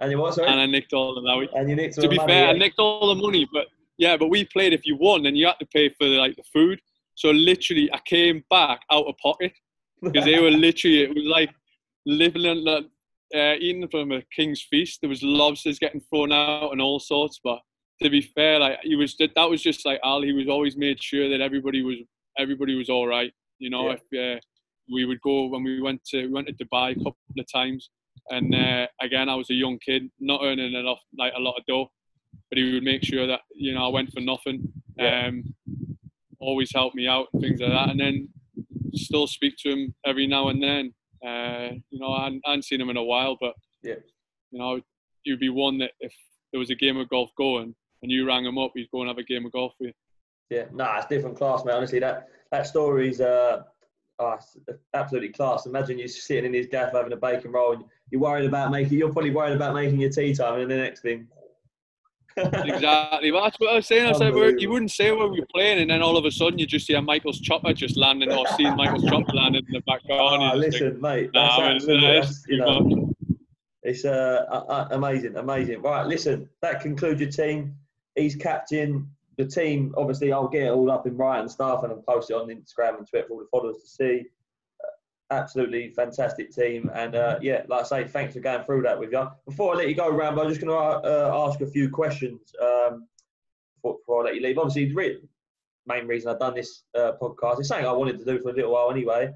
And 0.02 0.12
you 0.12 0.18
what? 0.18 0.34
Sorry. 0.34 0.47
and 0.49 0.60
I 0.60 0.66
nicked 0.66 0.93
all 0.93 1.14
the 1.16 1.22
Lowy. 1.22 1.47
and 1.54 1.70
you 1.70 1.76
nicked 1.76 1.97
all 1.97 2.04
To 2.04 2.10
be 2.10 2.18
money. 2.18 2.34
fair, 2.34 2.47
I 2.49 2.54
nicked 2.54 2.80
all 2.80 3.08
the 3.14 3.22
money, 3.22 3.47
but 3.54 3.68
yeah, 3.97 4.18
but 4.18 4.30
we 4.30 4.43
played. 4.45 4.74
If 4.74 4.86
you 4.86 4.95
won, 4.97 5.24
then 5.24 5.36
you 5.36 5.45
had 5.45 5.60
to 5.60 5.66
pay 5.68 5.89
for 5.89 6.08
like 6.08 6.36
the 6.36 6.43
food. 6.52 6.80
So 7.16 7.30
literally, 7.30 7.89
I 7.93 7.99
came 8.06 8.43
back 8.49 8.82
out 8.91 9.06
of 9.06 9.16
pocket 9.22 9.54
because 10.02 10.26
they 10.26 10.39
were 10.39 10.49
literally. 10.68 11.04
It 11.04 11.14
was 11.16 11.26
like 11.26 11.52
living 12.06 12.45
in 12.45 12.64
the, 12.64 12.78
uh, 13.36 13.56
eating 13.60 13.88
from 13.89 14.12
a 14.12 14.22
king's 14.36 14.62
feast. 14.64 14.99
There 15.02 15.10
was 15.10 15.22
lobsters 15.22 15.78
getting 15.80 16.02
thrown 16.10 16.32
out 16.32 16.72
and 16.72 16.82
all 16.82 16.99
sorts. 16.99 17.39
But 17.43 17.60
to 18.02 18.10
be 18.10 18.22
fair, 18.22 18.60
like 18.60 18.80
he 18.82 18.95
was, 18.95 19.16
that 19.18 19.49
was 19.49 19.62
just 19.62 19.86
like 19.86 19.99
Al. 20.04 20.22
He 20.24 20.34
was 20.34 20.47
always 20.47 20.76
made 20.78 21.02
sure 21.02 21.30
that 21.30 21.41
everybody 21.41 21.84
was 21.84 21.97
everybody 22.39 22.76
was 22.76 22.89
all 22.89 23.06
right. 23.08 23.32
You 23.60 23.70
know, 23.70 23.89
Yeah. 23.89 23.97
if 24.12 24.38
uh, 24.38 24.39
we 24.91 25.06
would 25.06 25.22
go 25.22 25.45
when 25.45 25.64
we 25.64 25.80
went 25.80 26.04
to 26.06 26.26
we 26.26 26.32
went 26.34 26.47
to 26.47 26.54
Dubai 26.54 26.91
a 26.93 26.95
couple 26.95 27.16
of 27.38 27.45
times, 27.52 27.91
and 28.30 28.53
uh, 28.53 28.88
again 29.01 29.30
I 29.30 29.36
was 29.36 29.49
a 29.49 29.53
young 29.55 29.78
kid, 29.80 30.09
not 30.20 30.41
earning 30.43 30.74
enough 30.74 30.99
like 31.18 31.34
a 31.36 31.39
lot 31.39 31.55
of 31.57 31.66
dough, 31.66 31.91
but 32.49 32.57
he 32.57 32.74
would 32.74 32.84
make 32.84 33.03
sure 33.03 33.28
that 33.28 33.41
you 33.55 33.74
know 33.74 33.86
I 33.86 33.89
went 33.89 34.12
for 34.14 34.22
nothing. 34.22 34.72
Yeah. 34.97 35.28
Um, 35.28 35.43
always 36.39 36.72
helped 36.74 36.95
me 36.95 37.07
out 37.07 37.28
and 37.34 37.41
things 37.41 37.62
like 37.62 37.72
that, 37.72 37.89
and 37.89 37.99
then 37.99 38.28
still 38.93 39.28
speak 39.28 39.55
to 39.59 39.70
him 39.72 39.95
every 40.05 40.28
now 40.28 40.49
and 40.49 40.62
then. 40.62 40.93
Uh, 41.24 41.76
you 41.91 41.99
know, 41.99 42.14
I 42.14 42.32
hadn't, 42.45 42.66
seen 42.66 42.82
him 42.82 42.89
in 42.89 42.97
a 42.97 43.03
while, 43.03 43.38
but 43.39 43.53
Yeah. 43.84 43.95
you 44.49 44.57
know, 44.59 44.82
you'd 45.24 45.39
be 45.39 45.49
one 45.49 45.78
that 45.78 45.91
if 45.99 46.14
there 46.51 46.59
was 46.59 46.72
a 46.72 46.76
game 46.76 46.97
of 46.97 47.07
golf 47.09 47.30
going 47.38 47.76
and 48.01 48.12
you 48.12 48.26
rang 48.26 48.43
him 48.43 48.57
up, 48.57 48.72
he'd 48.74 48.89
go 48.91 49.01
and 49.01 49.07
have 49.07 49.20
a 49.20 49.24
game 49.24 49.45
of 49.45 49.51
golf 49.51 49.74
with 49.80 49.89
you. 50.49 50.57
Yeah, 50.57 50.66
nah, 50.74 50.97
it's 50.97 51.05
different 51.07 51.38
class, 51.38 51.64
mate. 51.64 51.74
Honestly, 51.74 51.99
that 51.99 52.28
that 52.51 52.68
story's 52.68 53.22
uh, 53.22 53.64
oh, 54.22 54.38
absolutely 54.93 55.30
class. 55.30 55.65
Imagine 55.65 55.97
you 55.97 56.07
sitting 56.07 56.45
in 56.45 56.53
his 56.53 56.67
gaff 56.67 56.93
having 56.93 57.11
a 57.13 57.17
bacon 57.17 57.51
roll, 57.51 57.74
and 57.74 57.84
you're 58.09 58.22
worried 58.22 58.45
about 58.45 58.72
making. 58.72 58.97
You're 58.97 59.11
probably 59.11 59.32
worried 59.32 59.55
about 59.55 59.74
making 59.74 59.99
your 59.99 60.09
tea 60.09 60.34
time, 60.34 60.59
and 60.59 60.69
then 60.69 60.78
the 60.78 60.84
next 60.84 61.01
thing. 61.01 61.28
Exactly. 62.38 63.32
Well, 63.32 63.43
that's 63.43 63.59
what 63.59 63.72
I 63.72 63.76
was 63.76 63.88
saying. 63.88 64.07
I 64.07 64.13
said, 64.13 64.34
we're- 64.34 64.55
you 64.57 64.69
wouldn't 64.69 64.91
say 64.91 65.11
where 65.11 65.28
we 65.28 65.41
were 65.41 65.47
playing, 65.53 65.80
and 65.80 65.89
then 65.89 66.01
all 66.01 66.15
of 66.15 66.24
a 66.24 66.32
sudden 66.32 66.59
you 66.59 66.65
just 66.65 66.88
see 66.88 66.93
a 66.93 67.01
Michael's 67.01 67.41
chopper 67.41 67.74
just 67.74 67.97
landing, 67.97 68.32
or 68.32 68.45
seeing 68.55 68.76
Michael's 68.76 69.03
chopper 69.03 69.34
landing 69.34 69.65
in 69.67 69.74
the 69.74 69.82
back 69.82 70.07
garden. 70.07 70.39
Ah, 70.41 70.53
listen, 70.53 71.01
mate. 71.01 71.30
That's 71.34 71.57
nah, 71.57 71.65
absolutely, 71.65 72.07
that's, 72.07 72.30
it's 72.30 72.47
you 72.47 72.57
know, 72.57 73.13
it's 73.84 74.05
uh, 74.05 74.45
uh, 74.49 74.65
uh, 74.69 74.88
amazing, 74.91 75.36
amazing. 75.36 75.82
Right, 75.82 76.05
listen, 76.05 76.47
that 76.61 76.82
concludes 76.82 77.19
your 77.19 77.32
team. 77.32 77.76
He's 78.15 78.36
captain. 78.36 79.09
The 79.42 79.48
team, 79.48 79.92
obviously, 79.98 80.32
I'll 80.32 80.48
get 80.48 80.68
it 80.68 80.70
all 80.70 80.92
up 80.92 81.08
in 81.08 81.18
writing 81.18 81.42
and 81.42 81.52
stuff, 81.52 81.82
and 81.82 81.92
I'll 81.92 82.04
post 82.04 82.30
it 82.30 82.36
on 82.36 82.50
Instagram 82.50 83.00
and 83.00 83.10
Twitter 83.10 83.26
for 83.28 83.34
all 83.34 83.39
the 83.39 83.48
followers 83.50 83.82
to 83.82 83.88
see. 83.88 84.26
Uh, 84.84 85.34
absolutely 85.34 85.89
fantastic 85.89 86.52
team, 86.52 86.92
and 86.94 87.16
uh, 87.16 87.39
yeah, 87.42 87.64
like 87.68 87.82
I 87.82 87.84
say, 87.86 88.08
thanks 88.08 88.36
for 88.36 88.39
going 88.39 88.64
through 88.66 88.84
that 88.84 89.00
with 89.00 89.12
you. 89.12 89.28
Before 89.48 89.74
I 89.74 89.78
let 89.78 89.89
you 89.89 89.96
go, 89.96 90.12
Rambo, 90.12 90.44
I'm 90.44 90.50
just 90.50 90.62
going 90.62 90.70
to 90.70 90.78
uh, 90.78 91.48
ask 91.48 91.60
a 91.60 91.66
few 91.66 91.89
questions 91.89 92.54
um, 92.62 93.08
before, 93.78 93.98
before 93.98 94.22
I 94.22 94.26
let 94.26 94.36
you 94.36 94.44
leave. 94.44 94.60
Obviously, 94.60 94.94
the 94.94 95.28
main 95.88 96.06
reason 96.06 96.30
I've 96.30 96.38
done 96.38 96.54
this 96.54 96.84
uh, 96.96 97.14
podcast 97.20 97.62
is 97.62 97.68
something 97.68 97.88
I 97.88 97.94
wanted 97.94 98.20
to 98.20 98.26
do 98.26 98.39
for 98.42 98.50
a 98.50 98.54
little 98.54 98.74
while 98.74 98.92
anyway. 98.92 99.32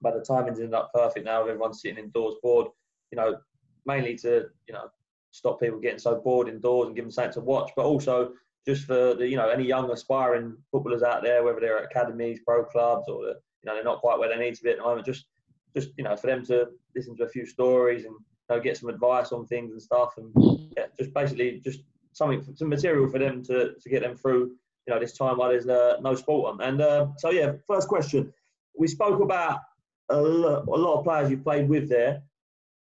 But 0.00 0.14
the 0.14 0.20
timing's 0.20 0.60
ended 0.60 0.74
up 0.74 0.92
perfect 0.94 1.26
now. 1.26 1.42
with 1.42 1.50
Everyone 1.50 1.74
sitting 1.74 1.98
indoors 1.98 2.36
bored. 2.44 2.68
You 3.10 3.16
know, 3.16 3.38
mainly 3.86 4.14
to 4.18 4.44
you 4.68 4.74
know 4.74 4.88
stop 5.32 5.58
people 5.58 5.80
getting 5.80 5.98
so 5.98 6.14
bored 6.14 6.48
indoors 6.48 6.86
and 6.86 6.94
give 6.94 7.04
them 7.04 7.10
something 7.10 7.32
to 7.32 7.40
watch, 7.40 7.72
but 7.74 7.86
also 7.86 8.30
just 8.66 8.84
for 8.84 9.14
the 9.14 9.28
you 9.28 9.36
know 9.36 9.48
any 9.48 9.64
young 9.64 9.90
aspiring 9.90 10.56
footballers 10.70 11.02
out 11.02 11.22
there, 11.22 11.44
whether 11.44 11.60
they're 11.60 11.78
at 11.78 11.84
academies, 11.84 12.40
pro 12.46 12.64
clubs, 12.64 13.08
or 13.08 13.24
the, 13.24 13.34
you 13.62 13.66
know 13.66 13.74
they're 13.74 13.84
not 13.84 14.00
quite 14.00 14.18
where 14.18 14.28
they 14.28 14.42
need 14.42 14.54
to 14.54 14.62
be 14.62 14.70
at 14.70 14.78
the 14.78 14.82
moment. 14.82 15.06
Just 15.06 15.26
just 15.74 15.90
you 15.96 16.04
know 16.04 16.16
for 16.16 16.26
them 16.26 16.44
to 16.46 16.68
listen 16.94 17.16
to 17.16 17.24
a 17.24 17.28
few 17.28 17.46
stories 17.46 18.04
and 18.04 18.14
you 18.14 18.56
know, 18.56 18.60
get 18.60 18.76
some 18.76 18.88
advice 18.88 19.32
on 19.32 19.46
things 19.46 19.72
and 19.72 19.80
stuff, 19.80 20.14
and 20.16 20.32
yeah, 20.76 20.86
just 20.98 21.14
basically 21.14 21.60
just 21.64 21.80
something 22.12 22.42
some 22.54 22.68
material 22.68 23.08
for 23.08 23.18
them 23.18 23.42
to 23.44 23.74
to 23.80 23.88
get 23.88 24.02
them 24.02 24.16
through 24.16 24.52
you 24.86 24.94
know 24.94 25.00
this 25.00 25.16
time 25.16 25.38
while 25.38 25.50
there's 25.50 25.68
uh, 25.68 25.96
no 26.00 26.14
sport 26.14 26.54
on. 26.54 26.60
And 26.66 26.80
uh, 26.80 27.08
so 27.18 27.30
yeah, 27.30 27.52
first 27.66 27.88
question. 27.88 28.32
We 28.78 28.88
spoke 28.88 29.20
about 29.20 29.60
a 30.10 30.20
lot, 30.20 30.66
a 30.66 30.70
lot 30.70 30.98
of 30.98 31.04
players 31.04 31.30
you 31.30 31.38
played 31.38 31.68
with 31.68 31.88
there. 31.88 32.22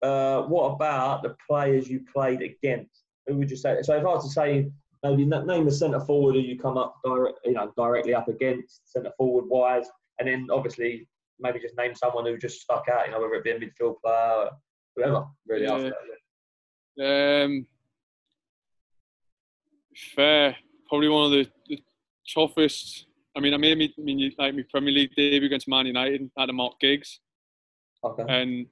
Uh, 0.02 0.42
what 0.42 0.72
about 0.72 1.22
the 1.22 1.36
players 1.48 1.88
you 1.88 2.04
played 2.12 2.42
against? 2.42 3.02
Who 3.26 3.36
would 3.36 3.50
you 3.50 3.56
say? 3.56 3.78
So 3.82 3.96
if 3.96 4.04
I 4.04 4.08
was 4.08 4.24
to 4.24 4.30
say, 4.30 4.70
maybe 5.14 5.24
name 5.24 5.66
a 5.68 5.70
centre 5.70 6.00
forward 6.00 6.34
who 6.34 6.40
you 6.40 6.58
come 6.58 6.76
up 6.78 6.96
direct, 7.04 7.38
you 7.44 7.52
know, 7.52 7.72
directly 7.76 8.14
up 8.14 8.28
against 8.28 8.90
centre 8.90 9.12
forward 9.16 9.44
wise, 9.48 9.86
and 10.18 10.28
then 10.28 10.46
obviously 10.50 11.08
maybe 11.38 11.60
just 11.60 11.76
name 11.76 11.94
someone 11.94 12.24
who 12.24 12.36
just 12.38 12.60
stuck 12.60 12.88
out, 12.88 13.06
you 13.06 13.12
know, 13.12 13.20
whether 13.20 13.34
it 13.34 13.44
be 13.44 13.50
a 13.50 13.58
midfield 13.60 13.96
player, 14.02 14.32
or 14.32 14.50
whoever. 14.96 15.26
Really, 15.46 15.64
Yeah. 15.64 15.90
that. 16.96 17.44
Um, 17.44 17.66
fair. 20.14 20.56
Probably 20.88 21.08
one 21.08 21.26
of 21.26 21.30
the, 21.32 21.50
the 21.68 21.82
toughest. 22.32 23.06
I 23.36 23.40
mean, 23.40 23.52
I 23.54 23.56
made 23.58 23.76
me, 23.76 23.92
I 23.98 24.00
mean, 24.00 24.18
you- 24.18 24.32
like 24.38 24.54
my 24.54 24.64
Premier 24.70 24.92
League 24.94 25.14
debut 25.16 25.46
against 25.46 25.68
Man 25.68 25.86
United 25.86 26.30
at 26.38 26.46
the 26.46 26.52
Mark 26.52 26.78
Giggs, 26.80 27.20
Okay. 28.04 28.24
and 28.28 28.66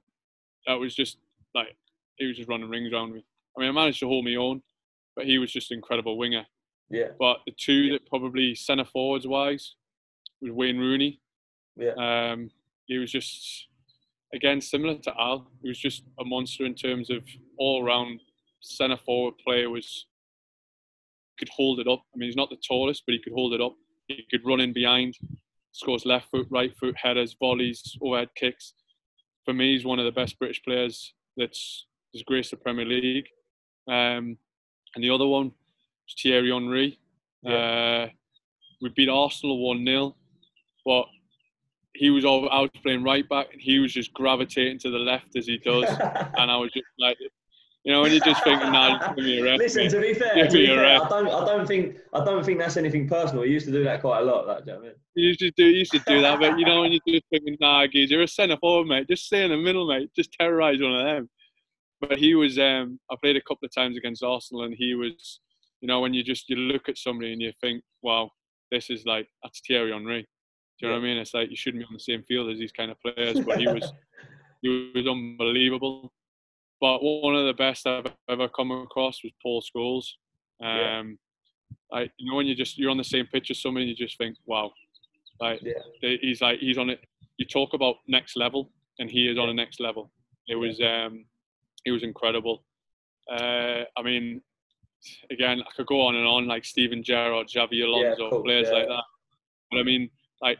that 0.65 0.75
was 0.75 0.95
just 0.95 1.17
like 1.53 1.75
he 2.17 2.25
was 2.25 2.37
just 2.37 2.49
running 2.49 2.69
rings 2.69 2.91
around 2.91 3.13
me. 3.13 3.23
I 3.57 3.61
mean, 3.61 3.69
I 3.69 3.71
managed 3.73 3.99
to 3.99 4.07
hold 4.07 4.25
my 4.25 4.35
own, 4.35 4.63
but 5.15 5.25
he 5.25 5.37
was 5.37 5.51
just 5.51 5.71
an 5.71 5.77
incredible 5.77 6.17
winger. 6.17 6.45
Yeah. 6.89 7.09
But 7.17 7.37
the 7.45 7.53
two 7.57 7.91
that 7.91 8.07
probably 8.07 8.55
centre 8.55 8.85
forwards 8.85 9.27
wise 9.27 9.75
was 10.41 10.51
Wayne 10.51 10.77
Rooney. 10.77 11.19
Yeah. 11.75 11.93
Um, 11.97 12.49
he 12.85 12.97
was 12.97 13.11
just 13.11 13.67
again 14.33 14.61
similar 14.61 14.95
to 14.99 15.13
Al. 15.19 15.47
He 15.61 15.67
was 15.67 15.79
just 15.79 16.03
a 16.19 16.25
monster 16.25 16.65
in 16.65 16.75
terms 16.75 17.09
of 17.09 17.23
all 17.57 17.83
round 17.83 18.21
centre 18.61 18.97
forward 18.97 19.35
player. 19.43 19.69
Was 19.69 20.05
could 21.39 21.49
hold 21.49 21.79
it 21.79 21.87
up. 21.87 22.01
I 22.13 22.17
mean, 22.17 22.29
he's 22.29 22.37
not 22.37 22.49
the 22.49 22.57
tallest, 22.65 23.03
but 23.05 23.13
he 23.13 23.19
could 23.19 23.33
hold 23.33 23.53
it 23.53 23.61
up. 23.61 23.75
He 24.07 24.23
could 24.29 24.45
run 24.45 24.61
in 24.61 24.71
behind, 24.71 25.15
scores 25.71 26.05
left 26.05 26.29
foot, 26.29 26.47
right 26.49 26.73
foot 26.77 26.95
headers, 26.97 27.35
volleys, 27.39 27.97
overhead 28.01 28.29
kicks. 28.35 28.73
For 29.43 29.53
me, 29.53 29.73
he's 29.73 29.85
one 29.85 29.99
of 29.99 30.05
the 30.05 30.11
best 30.11 30.39
British 30.39 30.61
players 30.63 31.13
that's 31.35 31.87
has 32.13 32.23
graced 32.23 32.51
the 32.51 32.57
Premier 32.57 32.85
League. 32.85 33.27
Um, 33.89 34.37
and 34.95 35.03
the 35.03 35.09
other 35.09 35.27
one 35.27 35.45
was 35.45 36.15
Thierry 36.21 36.51
Henry. 36.51 36.99
Uh, 37.45 38.07
we 38.81 38.89
beat 38.89 39.09
Arsenal 39.09 39.67
1 39.67 39.85
0, 39.85 40.15
but 40.85 41.05
he 41.93 42.09
was 42.09 42.25
all, 42.25 42.49
I 42.49 42.61
was 42.61 42.71
playing 42.81 43.03
right 43.03 43.27
back 43.29 43.47
and 43.53 43.61
he 43.61 43.79
was 43.79 43.93
just 43.93 44.13
gravitating 44.13 44.79
to 44.79 44.89
the 44.89 44.97
left 44.97 45.35
as 45.35 45.45
he 45.45 45.57
does. 45.57 45.85
and 46.37 46.51
I 46.51 46.57
was 46.57 46.71
just 46.73 46.85
like, 46.99 47.17
you 47.83 47.93
know, 47.93 48.01
when 48.01 48.11
you're 48.11 48.19
just 48.19 48.43
thinking, 48.43 48.71
nah, 48.71 49.13
give 49.13 49.25
me 49.25 49.39
a 49.39 49.43
rest. 49.43 49.59
Listen, 49.59 49.87
to 49.89 50.01
be 50.01 50.13
fair, 50.15 50.33
Give 50.33 50.47
to 50.47 50.53
be 50.57 50.65
fair 50.65 51.01
I 51.01 51.07
don't, 51.07 51.27
I 51.27 51.45
don't 51.45 51.67
think, 51.67 51.97
I 52.13 52.25
don't 52.25 52.43
think 52.43 52.57
that's 52.57 52.77
anything 52.77 53.07
personal. 53.07 53.43
He 53.43 53.51
used 53.51 53.67
to 53.67 53.71
do 53.71 53.83
that 53.83 54.01
quite 54.01 54.21
a 54.21 54.25
lot. 54.25 54.47
That, 54.47 54.65
do 54.65 54.71
you 54.71 54.77
know 54.77 54.83
I 54.83 54.87
mean? 54.87 54.95
You 55.13 55.27
used 55.27 55.39
to 55.41 55.51
do, 55.51 55.65
you 55.65 55.79
used 55.79 55.91
to 55.91 55.99
do 55.99 56.19
that, 56.21 56.39
but 56.39 56.57
you 56.57 56.65
know, 56.65 56.81
when 56.81 56.91
you're 56.91 57.01
just 57.07 57.25
thinking, 57.29 57.57
nah, 57.61 57.85
geez, 57.85 58.09
you're 58.09 58.23
a 58.23 58.27
centre 58.27 58.57
forward, 58.57 58.87
mate. 58.87 59.07
Just 59.07 59.27
stay 59.27 59.43
in 59.43 59.51
the 59.51 59.57
middle, 59.57 59.87
mate. 59.87 60.09
Just 60.15 60.33
terrorise 60.33 60.81
one 60.81 60.95
of 60.95 61.05
them. 61.05 61.29
But 62.07 62.17
he 62.17 62.35
was, 62.35 62.57
um, 62.59 62.99
I 63.11 63.15
played 63.21 63.35
a 63.35 63.41
couple 63.41 63.65
of 63.65 63.73
times 63.73 63.97
against 63.97 64.23
Arsenal, 64.23 64.63
and 64.63 64.75
he 64.77 64.95
was, 64.95 65.39
you 65.81 65.87
know, 65.87 65.99
when 65.99 66.13
you 66.13 66.23
just 66.23 66.49
you 66.49 66.55
look 66.55 66.89
at 66.89 66.97
somebody 66.97 67.33
and 67.33 67.41
you 67.41 67.51
think, 67.61 67.83
wow, 68.01 68.31
this 68.71 68.89
is 68.89 69.05
like 69.05 69.27
that's 69.43 69.61
Thierry 69.65 69.91
Henry. 69.91 70.27
Do 70.79 70.87
you 70.87 70.87
know 70.89 70.99
what 70.99 71.05
I 71.05 71.07
mean? 71.07 71.17
It's 71.17 71.33
like 71.33 71.49
you 71.49 71.55
shouldn't 71.55 71.81
be 71.81 71.87
on 71.87 71.93
the 71.93 71.99
same 71.99 72.23
field 72.23 72.49
as 72.51 72.59
these 72.59 72.71
kind 72.71 72.91
of 72.91 72.97
players, 72.99 73.39
but 73.39 73.57
he 73.57 73.67
was 73.67 73.91
he 74.61 74.91
was 74.93 75.07
unbelievable. 75.07 76.11
But 76.81 77.01
one 77.01 77.35
of 77.35 77.45
the 77.45 77.53
best 77.53 77.87
I've 77.87 78.07
ever 78.29 78.49
come 78.49 78.71
across 78.71 79.23
was 79.23 79.31
Paul 79.41 79.61
Scholes. 79.61 80.05
Um, 80.61 81.17
yeah. 81.91 81.99
I 81.99 82.01
you 82.17 82.29
know 82.29 82.35
when 82.35 82.47
you 82.47 82.55
just 82.55 82.77
you're 82.77 82.91
on 82.91 82.97
the 82.97 83.03
same 83.03 83.27
pitch 83.27 83.51
as 83.51 83.61
someone, 83.61 83.83
you 83.83 83.95
just 83.95 84.17
think, 84.17 84.35
wow, 84.45 84.71
like 85.39 85.61
yeah. 85.63 86.17
he's 86.21 86.41
like 86.41 86.59
he's 86.59 86.77
on 86.77 86.89
it. 86.89 86.99
You 87.37 87.45
talk 87.45 87.73
about 87.73 87.95
next 88.07 88.35
level, 88.35 88.71
and 88.99 89.09
he 89.09 89.27
is 89.27 89.37
on 89.37 89.49
a 89.49 89.53
next 89.53 89.79
level. 89.79 90.11
It 90.47 90.55
was 90.55 90.79
um, 90.81 91.25
it 91.85 91.91
was 91.91 92.03
incredible. 92.03 92.63
Uh, 93.31 93.83
I 93.97 94.01
mean, 94.03 94.41
again, 95.29 95.61
I 95.61 95.71
could 95.75 95.87
go 95.87 96.01
on 96.01 96.15
and 96.15 96.27
on 96.27 96.47
like 96.47 96.65
Steven 96.65 97.03
Gerrard, 97.03 97.47
Xabi 97.47 97.83
Alonso, 97.83 98.37
yeah, 98.37 98.43
players 98.43 98.67
yeah. 98.69 98.77
like 98.79 98.87
that. 98.87 99.03
But 99.71 99.79
I 99.79 99.83
mean, 99.83 100.09
like 100.41 100.57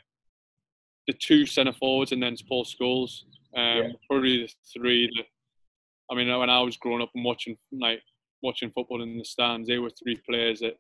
the 1.07 1.13
two 1.13 1.45
centre 1.45 1.73
forwards 1.73 2.11
and 2.11 2.21
then 2.21 2.35
Paul 2.47 2.65
Scholes, 2.65 3.23
um, 3.55 3.77
yeah. 3.77 3.89
probably 4.07 4.43
the 4.43 4.49
three. 4.73 5.09
That, 5.15 5.25
I 6.11 6.15
mean, 6.15 6.27
when 6.37 6.49
I 6.49 6.61
was 6.61 6.77
growing 6.77 7.01
up 7.01 7.11
and 7.15 7.25
watching 7.25 7.57
like 7.71 8.01
watching 8.41 8.71
football 8.71 9.01
in 9.01 9.17
the 9.17 9.25
stands, 9.25 9.67
they 9.67 9.79
were 9.79 9.91
three 9.91 10.19
players 10.27 10.61
that. 10.61 10.77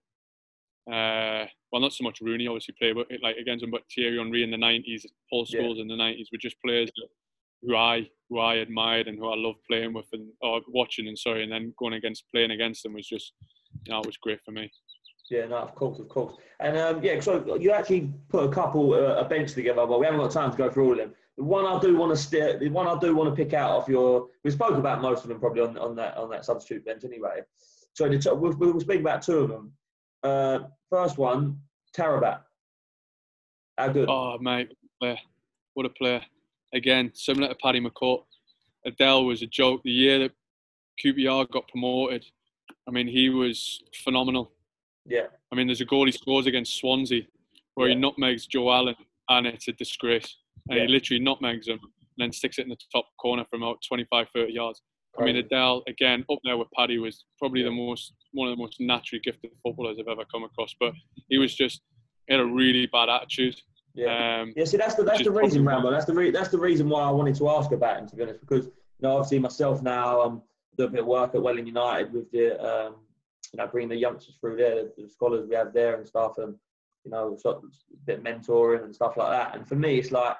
Uh, 0.87 1.47
well, 1.71 1.81
not 1.81 1.93
so 1.93 2.03
much 2.03 2.21
Rooney 2.21 2.47
obviously 2.47 2.75
played, 2.77 2.95
but 2.95 3.07
like 3.23 3.37
against 3.37 3.63
him, 3.63 3.71
but 3.71 3.81
Thierry 3.91 4.19
Henry 4.19 4.43
in 4.43 4.51
the 4.51 4.57
'90s, 4.57 5.03
Paul 5.31 5.43
Scholes 5.43 5.81
in 5.81 5.87
the 5.87 5.95
'90s 5.95 6.27
were 6.31 6.37
just 6.39 6.61
players 6.63 6.91
that 6.95 7.07
who 7.63 7.75
I 7.75 8.07
who 8.29 8.39
I 8.39 8.55
admired 8.55 9.07
and 9.07 9.17
who 9.17 9.29
I 9.29 9.35
loved 9.35 9.59
playing 9.69 9.93
with 9.93 10.07
and 10.13 10.27
or 10.41 10.61
watching 10.67 11.07
and 11.07 11.17
sorry, 11.17 11.43
and 11.43 11.51
then 11.51 11.73
going 11.77 11.93
against 11.93 12.25
playing 12.33 12.51
against 12.51 12.83
them 12.83 12.93
was 12.93 13.07
just 13.07 13.33
you 13.85 13.91
know 13.91 13.99
it 13.99 14.05
was 14.05 14.17
great 14.17 14.39
for 14.43 14.51
me. 14.51 14.71
Yeah, 15.29 15.47
no, 15.47 15.57
of 15.57 15.73
course, 15.73 15.99
of 15.99 16.07
course, 16.07 16.35
and 16.59 16.77
um, 16.77 17.03
yeah, 17.03 17.19
so 17.19 17.57
you 17.59 17.71
actually 17.71 18.13
put 18.29 18.43
a 18.43 18.49
couple 18.49 18.93
uh, 18.93 19.15
a 19.15 19.25
bench 19.25 19.53
together, 19.53 19.85
but 19.85 19.99
we 19.99 20.05
haven't 20.05 20.21
got 20.21 20.31
time 20.31 20.51
to 20.51 20.57
go 20.57 20.69
through 20.69 20.85
all 20.85 20.91
of 20.91 20.97
them. 20.97 21.13
The 21.37 21.43
one 21.43 21.65
I 21.65 21.79
do 21.79 21.97
want 21.97 22.15
to 22.15 22.17
steer, 22.17 22.57
the 22.59 22.69
one 22.69 22.87
I 22.87 22.97
do 22.99 23.15
want 23.15 23.29
to 23.29 23.43
pick 23.43 23.53
out 23.53 23.71
of 23.71 23.89
your, 23.89 24.27
we 24.43 24.51
spoke 24.51 24.77
about 24.77 25.01
most 25.01 25.23
of 25.23 25.29
them 25.29 25.39
probably 25.39 25.63
on, 25.63 25.77
on 25.77 25.95
that 25.95 26.15
on 26.17 26.29
that 26.29 26.45
substitute 26.45 26.85
bench 26.85 27.03
anyway. 27.03 27.41
So 27.93 28.07
the, 28.07 28.35
we'll, 28.35 28.53
we'll 28.57 28.79
speak 28.79 28.99
about 29.01 29.21
two 29.21 29.39
of 29.39 29.49
them. 29.49 29.71
Uh, 30.23 30.59
first 30.89 31.17
one, 31.17 31.59
Taarabt. 31.97 32.41
How 33.77 33.89
good? 33.89 34.09
Oh 34.09 34.37
mate, 34.39 34.71
what 35.73 35.85
a 35.85 35.89
player! 35.89 36.21
Again, 36.75 37.11
similar 37.13 37.47
to 37.47 37.55
Paddy 37.55 37.81
McCourt, 37.81 38.23
Adel 38.85 39.25
was 39.25 39.41
a 39.41 39.47
joke. 39.47 39.81
The 39.83 39.91
year 39.91 40.19
that 40.19 40.31
QPR 41.03 41.49
got 41.49 41.67
promoted, 41.67 42.25
I 42.87 42.91
mean, 42.91 43.07
he 43.07 43.29
was 43.29 43.81
phenomenal. 44.03 44.51
Yeah. 45.05 45.27
I 45.51 45.55
mean, 45.55 45.67
there's 45.67 45.81
a 45.81 45.85
goal 45.85 46.05
he 46.05 46.11
scores 46.11 46.45
against 46.45 46.77
Swansea 46.77 47.23
where 47.75 47.87
yeah. 47.87 47.95
he 47.95 48.01
nutmegs 48.01 48.45
Joe 48.47 48.71
Allen, 48.71 48.95
and 49.29 49.47
it's 49.47 49.67
a 49.67 49.73
disgrace. 49.73 50.37
And 50.69 50.77
yeah. 50.77 50.85
he 50.85 50.91
literally 50.91 51.23
nutmegs 51.23 51.67
him 51.67 51.79
and 51.81 51.91
then 52.17 52.31
sticks 52.31 52.59
it 52.59 52.63
in 52.63 52.69
the 52.69 52.77
top 52.91 53.05
corner 53.19 53.45
from 53.49 53.63
about 53.63 53.79
25, 53.87 54.27
30 54.33 54.53
yards. 54.53 54.81
I 55.17 55.23
mean, 55.23 55.37
Adel, 55.37 55.81
again 55.87 56.25
up 56.29 56.39
there 56.43 56.57
with 56.57 56.67
Paddy 56.75 56.97
was 56.97 57.23
probably 57.39 57.63
the 57.63 57.71
most 57.71 58.13
one 58.33 58.49
of 58.49 58.57
the 58.57 58.61
most 58.61 58.81
naturally 58.81 59.21
gifted 59.23 59.51
footballers 59.63 59.97
I've 59.97 60.09
ever 60.09 60.25
come 60.29 60.43
across. 60.43 60.75
But 60.77 60.93
he 61.29 61.37
was 61.37 61.55
just 61.55 61.81
he 62.27 62.33
had 62.33 62.41
a 62.41 62.45
really 62.45 62.85
bad 62.87 63.07
attitude. 63.07 63.55
Yeah. 63.95 64.41
Um, 64.41 64.53
yeah. 64.55 64.65
See, 64.65 64.77
that's 64.77 64.95
the 64.95 65.03
that's 65.03 65.23
the 65.23 65.31
reason, 65.31 65.65
Rambo. 65.65 65.89
That's 65.89 66.05
the 66.05 66.13
re- 66.13 66.31
that's 66.31 66.49
the 66.49 66.59
reason 66.59 66.89
why 66.89 67.01
I 67.01 67.11
wanted 67.11 67.35
to 67.35 67.49
ask 67.49 67.71
about 67.71 67.97
him. 67.97 68.07
To 68.07 68.15
be 68.15 68.23
honest, 68.23 68.41
because 68.41 68.65
you 68.65 69.01
know, 69.01 69.17
obviously 69.17 69.39
myself 69.39 69.81
now, 69.81 70.21
I'm 70.21 70.41
doing 70.77 70.89
a 70.89 70.91
bit 70.91 71.01
of 71.01 71.07
work 71.07 71.33
at 71.33 71.41
Welling 71.41 71.65
United 71.65 72.13
with 72.13 72.29
the, 72.31 72.61
um, 72.61 72.95
you 73.53 73.57
know, 73.57 73.67
bringing 73.67 73.89
the 73.89 73.95
youngsters 73.95 74.35
through 74.39 74.57
there, 74.57 74.85
the 74.97 75.09
scholars 75.09 75.47
we 75.49 75.55
have 75.55 75.73
there 75.73 75.95
and 75.95 76.05
stuff, 76.05 76.37
and 76.37 76.55
you 77.05 77.11
know, 77.11 77.37
sort 77.37 77.57
of 77.57 77.63
a 77.63 78.05
bit 78.05 78.19
of 78.19 78.23
mentoring 78.23 78.83
and 78.83 78.93
stuff 78.93 79.15
like 79.15 79.31
that. 79.31 79.55
And 79.55 79.67
for 79.67 79.75
me, 79.75 79.99
it's 79.99 80.11
like, 80.11 80.35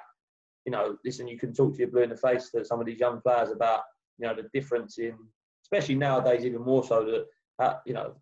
you 0.64 0.72
know, 0.72 0.96
listen, 1.04 1.28
you 1.28 1.38
can 1.38 1.54
talk 1.54 1.72
to 1.72 1.78
your 1.78 1.88
blue 1.88 2.02
in 2.02 2.10
the 2.10 2.16
face 2.16 2.50
to 2.50 2.64
some 2.64 2.80
of 2.80 2.86
these 2.86 2.98
young 2.98 3.20
players 3.20 3.50
about, 3.50 3.82
you 4.18 4.26
know, 4.26 4.34
the 4.34 4.48
difference 4.52 4.98
in, 4.98 5.14
especially 5.62 5.94
nowadays, 5.94 6.44
even 6.44 6.62
more 6.62 6.84
so 6.84 7.04
that, 7.04 7.26
uh, 7.64 7.78
you 7.86 7.94
know, 7.94 8.14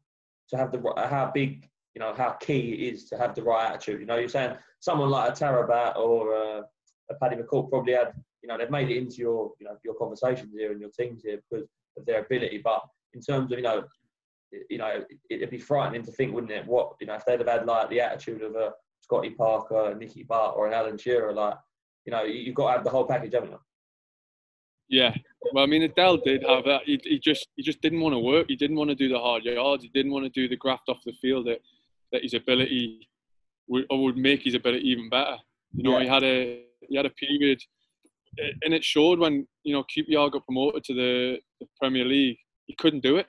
to 0.50 0.56
have 0.56 0.70
the 0.70 0.78
how 1.08 1.30
big 1.34 1.68
you 1.94 2.00
know 2.00 2.12
how 2.12 2.30
key 2.32 2.72
it 2.72 2.94
is 2.94 3.04
to 3.08 3.16
have 3.16 3.34
the 3.34 3.42
right 3.42 3.70
attitude. 3.70 4.00
You 4.00 4.06
know, 4.06 4.16
you're 4.16 4.28
saying 4.28 4.56
someone 4.84 5.08
like 5.08 5.30
a 5.30 5.32
Taarabt 5.32 5.96
or 5.96 6.34
a 7.10 7.14
Paddy 7.20 7.36
McCourt 7.36 7.70
probably 7.70 7.94
had, 7.94 8.12
you 8.42 8.48
know, 8.48 8.58
they've 8.58 8.70
made 8.70 8.90
it 8.90 8.98
into 8.98 9.16
your, 9.16 9.52
you 9.58 9.66
know, 9.66 9.76
your 9.82 9.94
conversations 9.94 10.52
here 10.54 10.72
and 10.72 10.80
your 10.80 10.90
teams 10.90 11.22
here 11.24 11.40
because 11.50 11.66
of 11.96 12.04
their 12.04 12.20
ability. 12.20 12.60
But 12.62 12.82
in 13.14 13.22
terms 13.22 13.50
of, 13.50 13.58
you 13.58 13.64
know, 13.64 13.84
you 14.68 14.78
know, 14.78 15.02
it'd 15.30 15.50
be 15.50 15.58
frightening 15.58 16.02
to 16.02 16.12
think, 16.12 16.34
wouldn't 16.34 16.52
it? 16.52 16.66
What 16.66 16.92
you 17.00 17.06
know, 17.06 17.14
if 17.14 17.24
they'd 17.24 17.40
have 17.40 17.48
had 17.48 17.66
like 17.66 17.88
the 17.88 18.00
attitude 18.00 18.42
of 18.42 18.54
a 18.54 18.72
Scotty 19.00 19.30
Parker, 19.30 19.90
a 19.90 19.94
Nicky 19.94 20.22
Butt, 20.22 20.54
or 20.54 20.66
an 20.66 20.74
Alan 20.74 20.98
Shearer, 20.98 21.32
like, 21.32 21.56
you 22.04 22.12
know, 22.12 22.22
you've 22.22 22.54
got 22.54 22.66
to 22.66 22.72
have 22.72 22.84
the 22.84 22.90
whole 22.90 23.06
package, 23.06 23.32
haven't 23.32 23.50
you? 23.50 23.60
Yeah, 24.88 25.14
well, 25.52 25.64
I 25.64 25.66
mean, 25.66 25.82
Adel 25.82 26.18
did 26.18 26.44
have 26.46 26.64
that. 26.66 26.82
He, 26.84 27.00
he 27.02 27.18
just 27.18 27.48
he 27.56 27.62
just 27.62 27.80
didn't 27.80 28.00
want 28.00 28.12
to 28.12 28.18
work. 28.18 28.46
He 28.48 28.56
didn't 28.56 28.76
want 28.76 28.90
to 28.90 28.94
do 28.94 29.08
the 29.08 29.18
hard 29.18 29.44
yards. 29.44 29.82
He 29.82 29.88
didn't 29.88 30.12
want 30.12 30.26
to 30.26 30.30
do 30.30 30.46
the 30.46 30.56
graft 30.56 30.88
off 30.88 30.98
the 31.06 31.14
field 31.22 31.46
that 31.46 31.60
that 32.12 32.22
his 32.22 32.34
ability 32.34 33.08
would, 33.68 33.86
would 33.90 34.16
make 34.16 34.42
his 34.42 34.54
ability 34.54 34.88
even 34.88 35.08
better. 35.08 35.36
You 35.72 35.84
know, 35.84 35.98
yeah. 35.98 36.02
he 36.04 36.08
had 36.08 36.24
a 36.24 36.64
he 36.88 36.96
had 36.96 37.06
a 37.06 37.10
period, 37.10 37.60
and 38.62 38.74
it 38.74 38.84
showed 38.84 39.18
when 39.18 39.46
you 39.64 39.74
know 39.74 39.84
QPR 39.84 40.32
got 40.32 40.44
promoted 40.44 40.84
to 40.84 40.94
the, 40.94 41.38
the 41.60 41.66
Premier 41.80 42.04
League. 42.04 42.38
He 42.66 42.74
couldn't 42.76 43.02
do 43.02 43.16
it. 43.16 43.26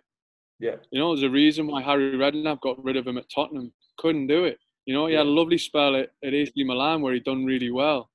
Yeah. 0.60 0.76
You 0.92 1.00
know, 1.00 1.14
there's 1.14 1.24
a 1.24 1.30
reason 1.30 1.68
why 1.68 1.82
Harry 1.82 2.14
Redknapp 2.14 2.62
got 2.62 2.84
rid 2.84 2.96
of 2.96 3.06
him 3.06 3.18
at 3.18 3.30
Tottenham. 3.34 3.74
Couldn't 3.98 4.28
do 4.28 4.46
it. 4.46 4.58
You 4.86 4.94
know, 4.94 5.08
he 5.08 5.14
yeah. 5.14 5.20
had 5.20 5.28
a 5.28 5.30
lovely 5.30 5.58
spell 5.58 5.96
at, 5.96 6.12
at 6.24 6.34
AC 6.34 6.52
Milan 6.58 7.02
where 7.02 7.14
he 7.14 7.20
done 7.20 7.44
really 7.44 7.72
well, 7.72 8.10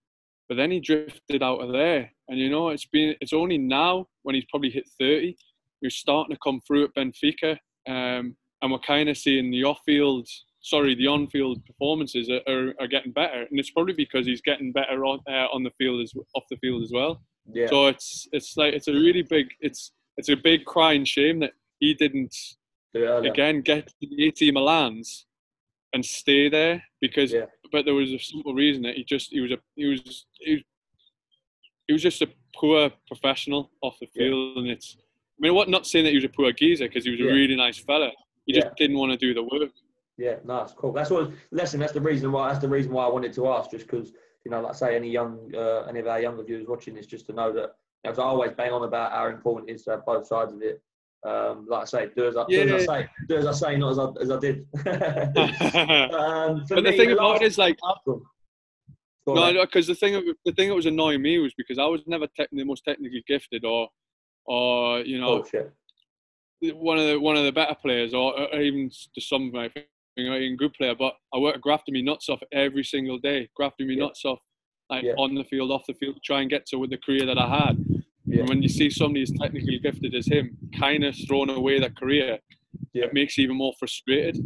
but 0.48 0.56
then 0.56 0.70
he 0.70 0.80
drifted 0.80 1.42
out 1.42 1.60
of 1.60 1.72
there. 1.72 2.10
And 2.28 2.38
you 2.38 2.48
know, 2.48 2.68
it's 2.68 2.86
been 2.86 3.16
it's 3.20 3.32
only 3.32 3.58
now 3.58 4.06
when 4.22 4.34
he's 4.34 4.46
probably 4.50 4.70
hit 4.70 4.88
30, 4.98 5.36
he's 5.80 5.96
starting 5.96 6.34
to 6.34 6.40
come 6.42 6.60
through 6.66 6.84
at 6.84 6.94
Benfica, 6.94 7.58
um, 7.88 8.36
and 8.62 8.70
we're 8.70 8.78
kind 8.78 9.08
of 9.08 9.18
seeing 9.18 9.50
the 9.50 9.64
off-field 9.64 10.28
sorry, 10.60 10.94
the 10.94 11.06
on-field 11.06 11.64
performances 11.64 12.28
are, 12.28 12.40
are, 12.46 12.74
are, 12.80 12.86
getting 12.86 13.12
better, 13.12 13.46
and 13.50 13.58
it's 13.58 13.70
probably 13.70 13.94
because 13.94 14.26
he's 14.26 14.40
getting 14.40 14.72
better 14.72 15.04
on 15.04 15.20
uh, 15.28 15.46
on 15.52 15.62
the 15.62 15.70
field 15.78 16.02
as 16.02 16.12
off 16.34 16.44
the 16.50 16.56
field 16.56 16.82
as 16.82 16.90
well. 16.92 17.22
Yeah. 17.52 17.66
So 17.68 17.86
it's 17.86 18.28
it's 18.32 18.56
like 18.56 18.74
it's 18.74 18.88
a 18.88 18.92
really 18.92 19.22
big 19.22 19.48
it's 19.60 19.92
it's 20.16 20.28
a 20.28 20.36
big 20.36 20.64
crying 20.64 21.04
shame 21.04 21.40
that 21.40 21.52
he 21.78 21.94
didn't 21.94 22.34
yeah, 22.92 23.18
again 23.18 23.62
get 23.62 23.86
to 23.86 23.94
the 24.00 24.26
AC 24.26 24.50
Milan's 24.50 25.26
and 25.92 26.04
stay 26.04 26.48
there 26.48 26.82
because 27.00 27.32
yeah. 27.32 27.46
but 27.72 27.84
there 27.84 27.94
was 27.94 28.12
a 28.12 28.18
simple 28.18 28.54
reason 28.54 28.82
that 28.82 28.94
he 28.94 29.04
just 29.04 29.30
he 29.30 29.40
was 29.40 29.52
a 29.52 29.58
he 29.76 29.86
was 29.86 30.26
he 30.40 30.54
was, 30.54 30.62
he 31.86 31.92
was 31.94 32.02
just 32.02 32.22
a 32.22 32.28
poor 32.54 32.90
professional 33.06 33.70
off 33.82 33.98
the 34.00 34.06
field 34.06 34.58
and 34.58 34.68
it's 34.68 34.96
I 35.00 35.40
mean 35.40 35.54
what 35.54 35.68
not 35.68 35.86
saying 35.86 36.04
that 36.04 36.10
he 36.10 36.16
was 36.16 36.24
a 36.24 36.28
poor 36.28 36.52
geezer 36.52 36.86
because 36.86 37.04
he 37.04 37.10
was 37.10 37.20
a 37.20 37.24
really 37.24 37.56
nice 37.56 37.78
fella 37.78 38.10
he 38.46 38.52
just 38.52 38.68
didn't 38.76 38.98
want 38.98 39.12
to 39.12 39.18
do 39.18 39.34
the 39.34 39.42
work 39.42 39.70
yeah, 40.20 40.36
nice, 40.44 40.72
cool. 40.72 40.92
That's 40.92 41.08
what. 41.08 41.32
Listen, 41.50 41.80
that's 41.80 41.94
the 41.94 42.00
reason 42.00 42.30
why. 42.30 42.48
That's 42.48 42.60
the 42.60 42.68
reason 42.68 42.92
why 42.92 43.06
I 43.06 43.08
wanted 43.08 43.32
to 43.32 43.48
ask, 43.48 43.70
just 43.70 43.86
because 43.86 44.12
you 44.44 44.50
know, 44.50 44.60
like 44.60 44.74
I 44.74 44.76
say, 44.76 44.94
any 44.94 45.08
young, 45.08 45.50
uh, 45.56 45.86
any 45.88 46.00
of 46.00 46.06
our 46.06 46.20
younger 46.20 46.44
viewers 46.44 46.68
watching 46.68 46.94
this, 46.94 47.06
just 47.06 47.26
to 47.28 47.32
know 47.32 47.50
that. 47.54 47.76
You 48.04 48.12
know, 48.12 48.22
I 48.22 48.26
always 48.26 48.52
bang 48.52 48.70
on 48.70 48.84
about 48.84 49.12
how 49.12 49.28
important 49.28 49.70
it 49.70 49.74
is 49.74 49.84
to 49.84 49.92
have 49.92 50.04
both 50.04 50.26
sides 50.26 50.52
of 50.52 50.60
it. 50.60 50.82
Um, 51.26 51.66
like 51.70 51.82
I 51.82 51.84
say, 51.86 52.08
do 52.14 52.28
as 52.28 52.36
I, 52.36 52.44
yeah. 52.48 52.64
do 52.64 52.76
as 52.76 52.86
I 52.88 53.02
say, 53.02 53.08
do 53.28 53.36
as 53.36 53.46
I 53.46 53.52
say, 53.52 53.76
not 53.76 53.92
as 53.92 53.98
I, 53.98 54.08
as 54.20 54.30
I 54.30 54.38
did. 54.38 54.66
um, 56.14 56.64
but 56.68 56.84
the 56.84 56.94
thing 56.96 57.12
about 57.12 57.36
it 57.36 57.46
is 57.46 57.56
like, 57.56 57.78
no, 58.06 59.64
because 59.64 59.86
the 59.86 59.94
thing, 59.94 60.34
the 60.44 60.52
thing 60.52 60.68
that 60.68 60.74
was 60.74 60.86
annoying 60.86 61.22
me 61.22 61.38
was 61.38 61.54
because 61.54 61.78
I 61.78 61.86
was 61.86 62.02
never 62.06 62.26
te- 62.26 62.46
the 62.52 62.64
most 62.64 62.84
technically 62.84 63.24
gifted, 63.26 63.64
or, 63.64 63.88
or 64.44 65.00
you 65.00 65.18
know, 65.18 65.44
one 66.74 66.98
of 66.98 67.06
the 67.06 67.18
one 67.18 67.36
of 67.36 67.44
the 67.44 67.52
better 67.52 67.74
players, 67.74 68.12
or, 68.12 68.38
or 68.38 68.60
even 68.60 68.90
to 69.14 69.20
some 69.20 69.50
my 70.28 70.36
a 70.36 70.56
good 70.56 70.72
player, 70.74 70.94
but 70.94 71.14
I 71.34 71.38
work 71.38 71.60
grafting 71.60 71.94
me 71.94 72.02
nuts 72.02 72.28
off 72.28 72.40
every 72.52 72.84
single 72.84 73.18
day, 73.18 73.48
grafting 73.54 73.86
me 73.86 73.94
yeah. 73.94 74.04
nuts 74.04 74.24
off, 74.24 74.38
like 74.88 75.04
yeah. 75.04 75.12
on 75.18 75.34
the 75.34 75.44
field, 75.44 75.70
off 75.70 75.82
the 75.86 75.94
field, 75.94 76.16
to 76.16 76.20
try 76.24 76.40
and 76.40 76.50
get 76.50 76.66
to 76.66 76.76
with 76.76 76.90
the 76.90 76.98
career 76.98 77.26
that 77.26 77.38
I 77.38 77.48
had. 77.48 77.84
Yeah. 78.26 78.40
And 78.40 78.48
when 78.48 78.62
you 78.62 78.68
see 78.68 78.90
somebody 78.90 79.22
as 79.22 79.32
technically 79.32 79.78
gifted 79.78 80.14
as 80.14 80.26
him, 80.26 80.56
kind 80.78 81.04
of 81.04 81.16
throwing 81.26 81.50
away 81.50 81.80
that 81.80 81.96
career, 81.96 82.38
it 82.94 83.14
makes 83.14 83.38
you 83.38 83.44
even 83.44 83.56
more 83.56 83.72
frustrated. 83.78 84.38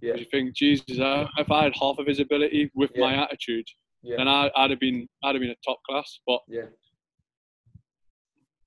Yeah. 0.00 0.14
You 0.14 0.26
think, 0.30 0.54
Jesus, 0.54 0.84
if 0.88 1.50
I 1.50 1.64
had 1.64 1.72
half 1.80 1.98
of 1.98 2.06
his 2.06 2.20
ability 2.20 2.70
with 2.74 2.90
my 2.96 3.14
attitude, 3.14 3.66
then 4.02 4.28
I, 4.28 4.50
would 4.56 4.70
have 4.70 4.80
been, 4.80 5.08
I'd 5.24 5.34
have 5.34 5.42
been 5.42 5.50
a 5.50 5.56
top 5.64 5.78
class. 5.88 6.20
But 6.26 6.40
yeah 6.48 6.66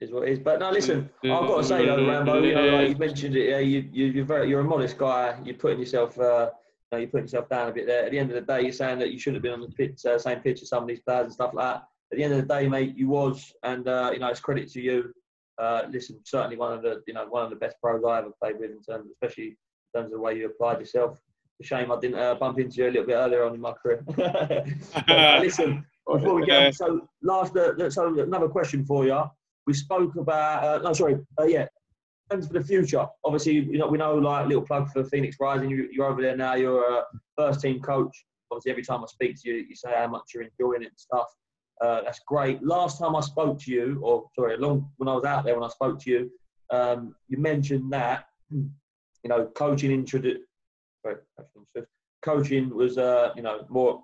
is 0.02 0.12
what 0.12 0.28
it 0.28 0.32
is. 0.32 0.40
But 0.40 0.60
no, 0.60 0.72
listen, 0.72 1.10
I've 1.24 1.30
got 1.30 1.58
to 1.58 1.64
say 1.64 1.86
though, 1.86 2.08
Rambo, 2.08 2.42
you 2.42 2.56
know, 2.56 2.68
like 2.78 2.90
you 2.90 2.96
mentioned 2.96 3.36
it, 3.36 3.50
yeah, 3.50 3.60
you, 3.60 3.90
you 3.92 4.06
you're 4.08 4.26
very, 4.26 4.50
you're 4.50 4.62
a 4.62 4.64
modest 4.64 4.98
guy. 4.98 5.38
You're 5.44 5.56
putting 5.56 5.80
yourself, 5.80 6.18
uh, 6.20 6.50
you 6.52 6.90
know, 6.92 6.98
you're 7.00 7.10
putting 7.10 7.26
yourself 7.26 7.50
down 7.50 7.70
a 7.70 7.72
bit 7.72 7.88
there. 7.88 8.06
At 8.06 8.12
the 8.12 8.20
end 8.20 8.32
of 8.32 8.36
the 8.36 8.54
day, 8.54 8.62
you're 8.62 8.72
saying 8.72 9.00
that 9.00 9.12
you 9.12 9.20
shouldn't 9.20 9.38
have 9.38 9.44
been 9.44 9.62
on 9.62 9.62
the 9.62 9.76
pitch, 9.76 10.06
uh, 10.06 10.18
same 10.18 10.40
pitch 10.40 10.62
as 10.62 10.70
some 10.70 10.84
of 10.84 10.88
these 10.88 11.02
players 11.02 11.26
and 11.26 11.34
stuff 11.34 11.54
like 11.54 11.66
that. 11.66 11.84
At 12.12 12.18
the 12.18 12.24
end 12.24 12.34
of 12.34 12.42
the 12.42 12.54
day, 12.54 12.68
mate, 12.68 12.96
you 12.96 13.10
was, 13.10 13.54
and 13.64 13.88
uh, 13.88 14.12
you 14.14 14.20
know, 14.20 14.28
it's 14.28 14.40
credit 14.40 14.72
to 14.72 14.82
you. 14.82 15.14
Uh, 15.60 15.84
listen, 15.90 16.20
certainly 16.24 16.56
one 16.56 16.72
of 16.72 16.82
the, 16.82 17.04
you 17.06 17.14
know, 17.14 17.26
one 17.28 17.44
of 17.44 17.50
the 17.50 17.56
best 17.56 17.76
pros 17.82 18.02
I 18.08 18.20
ever 18.20 18.32
played 18.42 18.60
with 18.60 18.72
in 18.72 18.82
terms, 18.82 19.06
of, 19.06 19.12
especially 19.12 19.58
in 19.94 20.02
terms 20.02 20.06
of 20.06 20.12
the 20.12 20.20
way 20.20 20.36
you 20.36 20.46
applied 20.46 20.80
yourself. 20.80 21.20
a 21.62 21.64
shame 21.64 21.92
I 21.92 22.00
didn't 22.00 22.18
uh, 22.18 22.36
bump 22.36 22.60
into 22.60 22.78
you 22.78 22.86
a 22.86 22.92
little 22.92 23.06
bit 23.06 23.16
earlier 23.16 23.44
on 23.44 23.54
in 23.54 23.60
my 23.60 23.74
career. 23.74 24.04
uh, 24.18 25.40
listen, 25.42 25.86
before 26.08 26.36
we 26.36 26.46
get 26.46 26.74
so 26.74 27.08
last, 27.22 27.56
uh, 27.58 27.90
so 27.90 28.18
another 28.20 28.48
question 28.48 28.86
for 28.86 29.06
you. 29.06 29.22
We 29.70 29.76
spoke 29.76 30.16
about 30.16 30.64
uh, 30.64 30.82
no, 30.82 30.94
sorry, 30.94 31.20
uh, 31.40 31.44
yeah, 31.44 31.68
plans 32.28 32.48
for 32.48 32.54
the 32.54 32.64
future. 32.64 33.06
Obviously, 33.24 33.54
you 33.54 33.78
know 33.78 33.88
we 33.88 34.00
know 34.00 34.16
like 34.16 34.48
little 34.48 34.64
plug 34.64 34.90
for 34.92 35.04
Phoenix 35.04 35.38
Rising. 35.40 35.70
You, 35.70 36.02
are 36.02 36.08
over 36.08 36.24
there 36.24 36.36
now. 36.36 36.56
You're 36.56 36.92
a 36.92 37.04
first 37.38 37.62
team 37.62 37.80
coach. 37.80 38.26
Obviously, 38.50 38.72
every 38.72 38.84
time 38.84 39.04
I 39.04 39.06
speak 39.06 39.40
to 39.44 39.50
you, 39.50 39.58
you 39.70 39.76
say 39.76 39.94
how 39.96 40.08
much 40.08 40.24
you're 40.34 40.42
enjoying 40.42 40.82
it 40.82 40.88
and 40.88 40.98
stuff. 40.98 41.28
Uh, 41.82 42.02
that's 42.02 42.20
great. 42.26 42.64
Last 42.64 42.98
time 42.98 43.16
I 43.16 43.20
spoke 43.20 43.60
to 43.60 43.72
you, 43.72 44.00
or 44.02 44.26
sorry, 44.36 44.58
long 44.58 44.90
when 44.98 45.08
I 45.08 45.14
was 45.14 45.24
out 45.24 45.44
there 45.46 45.54
when 45.54 45.64
I 45.64 45.68
spoke 45.70 46.00
to 46.00 46.10
you, 46.10 46.32
um, 46.72 47.14
you 47.28 47.38
mentioned 47.38 47.94
that 47.94 48.26
you 48.52 48.72
know 49.26 49.46
coaching 49.54 49.92
introduced. 49.92 50.42
Coaching 52.24 52.76
was, 52.76 52.98
uh, 52.98 53.34
you 53.36 53.44
know, 53.44 53.68
more. 53.70 54.02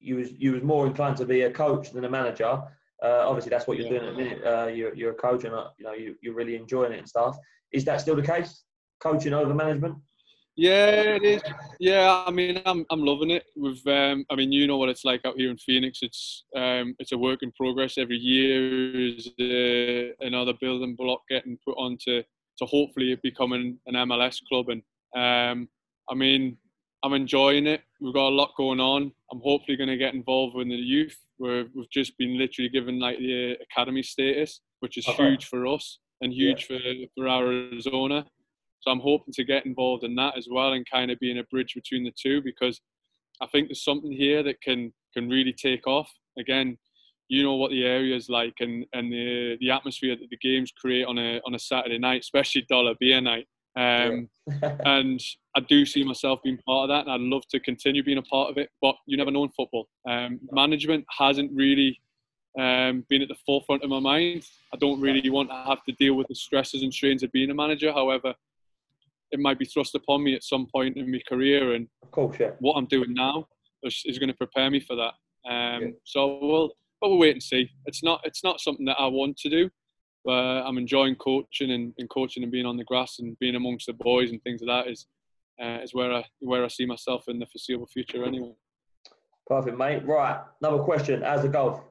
You 0.00 0.16
was 0.16 0.32
you 0.32 0.54
was 0.54 0.64
more 0.64 0.88
inclined 0.88 1.18
to 1.18 1.24
be 1.24 1.42
a 1.42 1.52
coach 1.52 1.92
than 1.92 2.04
a 2.04 2.10
manager. 2.10 2.62
Uh, 3.02 3.24
obviously, 3.26 3.50
that's 3.50 3.66
what 3.66 3.78
you're 3.78 3.86
yeah. 3.86 3.98
doing 3.98 4.08
at 4.08 4.16
the 4.16 4.22
minute. 4.22 4.44
Uh, 4.44 4.66
you're, 4.66 4.94
you're 4.94 5.12
a 5.12 5.14
coach, 5.14 5.44
and 5.44 5.54
uh, 5.54 5.68
you 5.78 5.84
know 5.84 5.92
you, 5.92 6.14
you're 6.22 6.34
really 6.34 6.56
enjoying 6.56 6.92
it 6.92 6.98
and 6.98 7.08
stuff. 7.08 7.36
Is 7.72 7.84
that 7.84 8.00
still 8.00 8.16
the 8.16 8.22
case? 8.22 8.64
Coaching 9.00 9.32
over 9.32 9.54
management? 9.54 9.96
Yeah, 10.56 11.16
it 11.16 11.22
is. 11.22 11.42
Yeah, 11.78 12.22
I 12.26 12.30
mean, 12.30 12.60
I'm 12.66 12.84
I'm 12.90 13.02
loving 13.02 13.30
it. 13.30 13.44
With 13.56 13.86
um, 13.86 14.26
I 14.30 14.36
mean, 14.36 14.52
you 14.52 14.66
know 14.66 14.76
what 14.76 14.90
it's 14.90 15.04
like 15.04 15.24
out 15.24 15.36
here 15.38 15.50
in 15.50 15.56
Phoenix. 15.56 16.00
It's 16.02 16.44
um, 16.54 16.94
it's 16.98 17.12
a 17.12 17.18
work 17.18 17.42
in 17.42 17.52
progress. 17.52 17.96
Every 17.96 18.18
year 18.18 19.06
is 19.08 19.28
uh, 19.40 20.12
another 20.20 20.52
building 20.60 20.96
block 20.96 21.22
getting 21.30 21.56
put 21.64 21.78
onto 21.78 22.22
to 22.58 22.66
hopefully 22.66 23.18
becoming 23.22 23.78
an 23.86 23.94
MLS 23.94 24.40
club. 24.48 24.66
And 24.68 24.82
um, 25.16 25.68
I 26.10 26.14
mean, 26.14 26.58
I'm 27.02 27.14
enjoying 27.14 27.66
it. 27.66 27.80
We've 28.00 28.14
got 28.14 28.28
a 28.28 28.36
lot 28.36 28.52
going 28.56 28.80
on. 28.80 29.12
I'm 29.32 29.40
hopefully 29.40 29.76
going 29.76 29.88
to 29.88 29.96
get 29.96 30.14
involved 30.14 30.56
with 30.56 30.68
the 30.68 30.74
youth. 30.74 31.16
Where 31.40 31.64
we've 31.74 31.90
just 31.90 32.16
been 32.18 32.38
literally 32.38 32.68
given 32.68 33.00
like 33.00 33.18
the 33.18 33.56
academy 33.62 34.02
status, 34.02 34.60
which 34.80 34.98
is 34.98 35.08
okay. 35.08 35.30
huge 35.30 35.46
for 35.46 35.66
us 35.66 35.98
and 36.20 36.32
huge 36.32 36.66
yeah. 36.68 36.78
for 36.78 36.94
for 37.16 37.28
Arizona. 37.28 38.26
So 38.80 38.90
I'm 38.90 39.00
hoping 39.00 39.32
to 39.34 39.44
get 39.44 39.64
involved 39.66 40.04
in 40.04 40.14
that 40.16 40.36
as 40.36 40.48
well 40.50 40.72
and 40.74 40.84
kind 40.90 41.10
of 41.10 41.18
being 41.18 41.38
a 41.38 41.44
bridge 41.44 41.74
between 41.74 42.04
the 42.04 42.12
two 42.20 42.42
because 42.42 42.80
I 43.40 43.46
think 43.46 43.68
there's 43.68 43.84
something 43.84 44.12
here 44.12 44.42
that 44.42 44.60
can 44.60 44.92
can 45.14 45.28
really 45.28 45.54
take 45.54 45.86
off. 45.86 46.10
Again, 46.38 46.76
you 47.28 47.42
know 47.42 47.54
what 47.54 47.70
the 47.70 47.84
area 47.86 48.14
is 48.14 48.28
like 48.28 48.54
and, 48.60 48.84
and 48.92 49.10
the 49.10 49.56
the 49.60 49.70
atmosphere 49.70 50.16
that 50.16 50.28
the 50.30 50.38
games 50.38 50.72
create 50.72 51.06
on 51.06 51.18
a 51.18 51.40
on 51.46 51.54
a 51.54 51.58
Saturday 51.58 51.98
night, 51.98 52.20
especially 52.20 52.66
dollar 52.68 52.94
beer 53.00 53.20
night. 53.20 53.46
Um, 53.76 54.28
yeah. 54.46 54.76
and 54.84 55.20
I 55.56 55.60
do 55.60 55.84
see 55.84 56.04
myself 56.04 56.40
being 56.44 56.58
part 56.58 56.88
of 56.88 56.94
that, 56.94 57.06
and 57.06 57.12
I'd 57.12 57.20
love 57.20 57.46
to 57.48 57.60
continue 57.60 58.04
being 58.04 58.18
a 58.18 58.22
part 58.22 58.50
of 58.50 58.58
it. 58.58 58.70
But 58.80 58.94
you 59.06 59.16
never 59.16 59.30
know 59.30 59.44
in 59.44 59.50
football. 59.50 59.88
Um, 60.08 60.40
management 60.52 61.04
hasn't 61.18 61.50
really 61.52 62.00
um, 62.58 63.04
been 63.08 63.22
at 63.22 63.28
the 63.28 63.36
forefront 63.46 63.82
of 63.82 63.90
my 63.90 64.00
mind. 64.00 64.46
I 64.72 64.76
don't 64.76 65.00
really 65.00 65.28
want 65.30 65.50
to 65.50 65.56
have 65.66 65.84
to 65.84 65.92
deal 65.92 66.14
with 66.14 66.28
the 66.28 66.34
stresses 66.34 66.82
and 66.82 66.92
strains 66.92 67.22
of 67.22 67.32
being 67.32 67.50
a 67.50 67.54
manager. 67.54 67.92
However, 67.92 68.34
it 69.32 69.40
might 69.40 69.58
be 69.58 69.64
thrust 69.64 69.94
upon 69.94 70.22
me 70.22 70.34
at 70.34 70.44
some 70.44 70.66
point 70.72 70.96
in 70.96 71.10
my 71.10 71.20
career, 71.28 71.74
and 71.74 71.88
of 72.02 72.10
course, 72.10 72.36
yeah. 72.38 72.50
what 72.60 72.74
I'm 72.74 72.86
doing 72.86 73.14
now 73.14 73.46
is, 73.82 74.02
is 74.06 74.18
going 74.18 74.28
to 74.28 74.36
prepare 74.36 74.70
me 74.70 74.80
for 74.80 74.96
that. 74.96 75.14
Um, 75.48 75.82
yeah. 75.82 75.88
So 76.04 76.38
we'll, 76.40 76.72
but 77.00 77.08
we'll 77.08 77.18
wait 77.18 77.32
and 77.32 77.42
see. 77.42 77.70
It's 77.86 78.02
not 78.02 78.20
it's 78.24 78.44
not 78.44 78.60
something 78.60 78.86
that 78.86 78.96
I 78.98 79.06
want 79.06 79.36
to 79.38 79.48
do, 79.48 79.70
but 80.24 80.32
I'm 80.32 80.78
enjoying 80.78 81.16
coaching 81.16 81.72
and, 81.72 81.92
and 81.98 82.08
coaching 82.10 82.42
and 82.42 82.52
being 82.52 82.66
on 82.66 82.76
the 82.76 82.84
grass 82.84 83.18
and 83.20 83.38
being 83.38 83.54
amongst 83.54 83.86
the 83.86 83.94
boys 83.94 84.30
and 84.30 84.42
things 84.42 84.60
like 84.60 84.84
that 84.84 84.90
is 84.90 85.06
uh, 85.62 85.78
is 85.82 85.94
where 85.94 86.12
I 86.12 86.24
where 86.40 86.64
I 86.64 86.68
see 86.68 86.86
myself 86.86 87.28
in 87.28 87.38
the 87.38 87.46
foreseeable 87.46 87.86
future 87.86 88.24
anyway. 88.24 88.52
Perfect, 89.46 89.76
mate. 89.76 90.06
Right, 90.06 90.40
another 90.62 90.82
question. 90.82 91.22
How's 91.22 91.42
the 91.42 91.48
golf? 91.48 91.82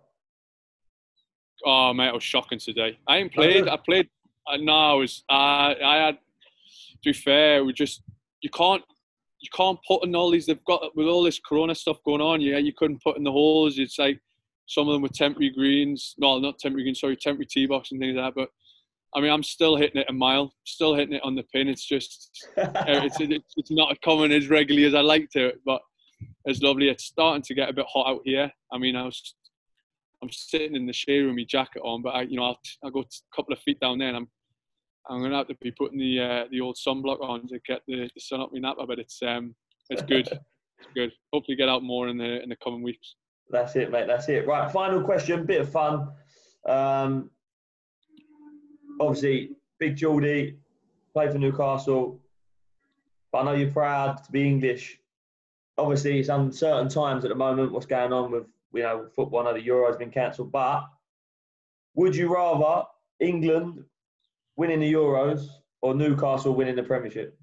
Oh, 1.66 1.94
mate, 1.94 2.08
it 2.08 2.14
was 2.14 2.24
shocking 2.24 2.60
today. 2.60 2.98
I 3.08 3.18
ain't 3.18 3.34
played. 3.34 3.68
I 3.68 3.78
played. 3.78 4.10
Uh, 4.48 4.58
no, 4.58 4.74
I 4.74 4.94
was. 4.94 5.24
Uh, 5.30 5.76
I 5.84 6.06
had 6.06 6.18
to 7.04 7.10
be 7.10 7.14
fair, 7.14 7.64
we 7.64 7.74
just 7.74 8.02
you 8.42 8.50
can't 8.50 8.84
you 9.40 9.50
can't 9.56 9.80
put 9.88 10.04
in 10.04 10.16
all 10.16 10.32
these. 10.32 10.46
They've 10.46 10.64
got 10.66 10.96
with 10.96 11.08
all 11.08 11.24
this 11.24 11.40
Corona 11.40 11.74
stuff 11.74 12.04
going 12.06 12.22
on. 12.22 12.42
Yeah, 12.42 12.58
you 12.58 12.74
couldn't 12.74 13.02
put 13.02 13.18
in 13.18 13.24
the 13.24 13.32
holes. 13.32 13.80
It's 13.80 13.98
like 13.98 14.20
some 14.66 14.88
of 14.88 14.94
them 14.94 15.02
were 15.02 15.10
temporary 15.10 15.52
greens. 15.52 16.16
No, 16.18 16.40
not 16.40 16.60
temporary 16.60 16.84
greens. 16.84 17.00
Sorry, 17.00 17.16
temporary 17.16 17.46
tee 17.46 17.66
box 17.66 17.92
and 17.92 18.00
things 18.00 18.16
like 18.16 18.26
that. 18.26 18.40
But 18.40 18.50
I 19.16 19.22
mean, 19.22 19.32
I'm 19.32 19.44
still 19.44 19.76
hitting 19.76 20.02
it 20.02 20.10
a 20.10 20.14
mile. 20.14 20.54
Still 20.66 20.94
hitting 20.94 21.16
it 21.16 21.24
on 21.24 21.36
the 21.36 21.44
pin. 21.44 21.68
It's 21.68 21.86
just 21.86 22.30
it's, 22.58 23.18
it's 23.20 23.54
it's 23.58 23.72
not 23.72 23.92
as 23.92 23.98
coming 24.04 24.32
as 24.32 24.50
regularly 24.50 24.88
as 24.88 24.94
I 24.94 25.02
like 25.02 25.30
to. 25.32 25.54
But 25.66 25.82
it's 26.46 26.62
lovely. 26.62 26.90
It's 26.90 27.06
starting 27.06 27.44
to 27.44 27.56
get 27.56 27.70
a 27.70 27.74
bit 27.74 27.86
hot 27.88 28.08
out 28.08 28.22
here. 28.24 28.52
I 28.72 28.78
mean, 28.78 28.96
I 28.96 29.04
was 29.04 29.36
I'm 30.22 30.30
sitting 30.32 30.76
in 30.76 30.86
the 30.86 30.94
shade 30.94 31.26
with 31.26 31.36
my 31.36 31.46
jacket 31.48 31.82
on, 31.84 32.02
but 32.02 32.10
I, 32.10 32.22
you 32.24 32.38
know, 32.38 32.44
I'll, 32.44 32.60
I'll 32.84 32.92
go 32.92 33.02
a 33.02 33.36
couple 33.36 33.54
of 33.54 33.60
feet 33.60 33.80
down 33.80 34.00
there 34.00 34.10
and 34.10 34.18
I'm 34.18 34.28
I'm 35.10 35.22
gonna 35.22 35.38
have 35.38 35.48
to 35.48 35.56
be 35.62 35.72
putting 35.72 35.98
the 35.98 36.20
uh, 36.20 36.44
the 36.52 36.62
old 36.62 36.78
sunblock 36.78 37.22
on 37.22 37.48
to 37.48 37.60
get 37.66 37.82
the, 37.88 38.10
the 38.14 38.22
sun 38.22 38.42
up 38.42 38.52
my 38.54 38.60
napper, 38.60 38.86
but 38.86 39.00
it's 39.00 39.20
um 39.24 39.56
it's 39.90 40.04
good. 40.04 40.28
it's 40.80 40.88
good. 40.94 41.12
Hopefully 41.34 41.58
get 41.58 41.70
out 41.70 41.84
more 41.84 42.10
in 42.10 42.18
the 42.18 42.44
in 42.44 42.50
the 42.50 42.56
coming 42.58 42.84
weeks. 42.84 43.16
That's 43.50 43.76
it, 43.76 43.92
mate. 43.92 44.06
That's 44.06 44.30
it. 44.30 44.46
Right, 44.46 44.72
final 44.72 45.02
question. 45.02 45.46
Bit 45.46 45.62
of 45.62 45.72
fun. 45.72 46.10
Um, 46.68 47.32
obviously, 49.00 49.52
Big 49.80 49.96
Geordie, 49.96 50.58
play 51.14 51.30
for 51.32 51.38
Newcastle. 51.38 52.20
But 53.32 53.40
I 53.40 53.44
know 53.46 53.54
you're 53.54 53.72
proud 53.72 54.24
to 54.24 54.32
be 54.32 54.46
English. 54.48 55.00
Obviously, 55.78 56.20
it's 56.20 56.30
uncertain 56.30 56.90
times 56.90 57.24
at 57.24 57.30
the 57.30 57.36
moment. 57.36 57.72
What's 57.72 57.86
going 57.86 58.12
on 58.12 58.32
with 58.32 58.46
you 58.74 58.84
know 58.84 59.08
football? 59.16 59.42
I 59.42 59.44
know 59.44 59.54
the 59.54 59.64
Euro 59.64 59.88
has 59.88 59.98
been 59.98 60.12
cancelled, 60.12 60.52
but 60.52 60.86
would 61.96 62.16
you 62.16 62.34
rather 62.34 62.86
England 63.20 63.84
winning 64.56 64.80
the 64.80 64.94
Euros 64.94 65.48
or 65.82 65.94
Newcastle 65.96 66.54
winning 66.54 66.76
the 66.76 66.84
Premiership? 66.84 67.40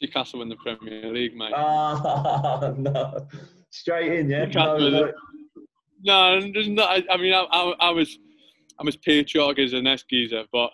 Newcastle 0.00 0.40
win 0.40 0.48
the 0.48 0.56
Premier 0.56 1.12
League, 1.12 1.36
mate. 1.36 1.52
Ah, 1.54 2.72
no. 2.76 3.26
Straight 3.70 4.12
in, 4.12 4.28
yeah? 4.28 4.46
No, 4.46 4.76
no. 4.76 5.12
no, 6.02 6.52
there's 6.52 6.68
not. 6.68 6.90
I, 6.90 7.04
I 7.14 7.16
mean, 7.16 7.32
I, 7.32 7.46
I, 7.50 7.74
I, 7.78 7.90
was 7.90 8.18
I'm 8.78 8.88
as 8.88 8.96
patriotic 8.96 9.58
as 9.58 9.72
an 9.72 9.88
geezer, 10.08 10.44
but 10.52 10.70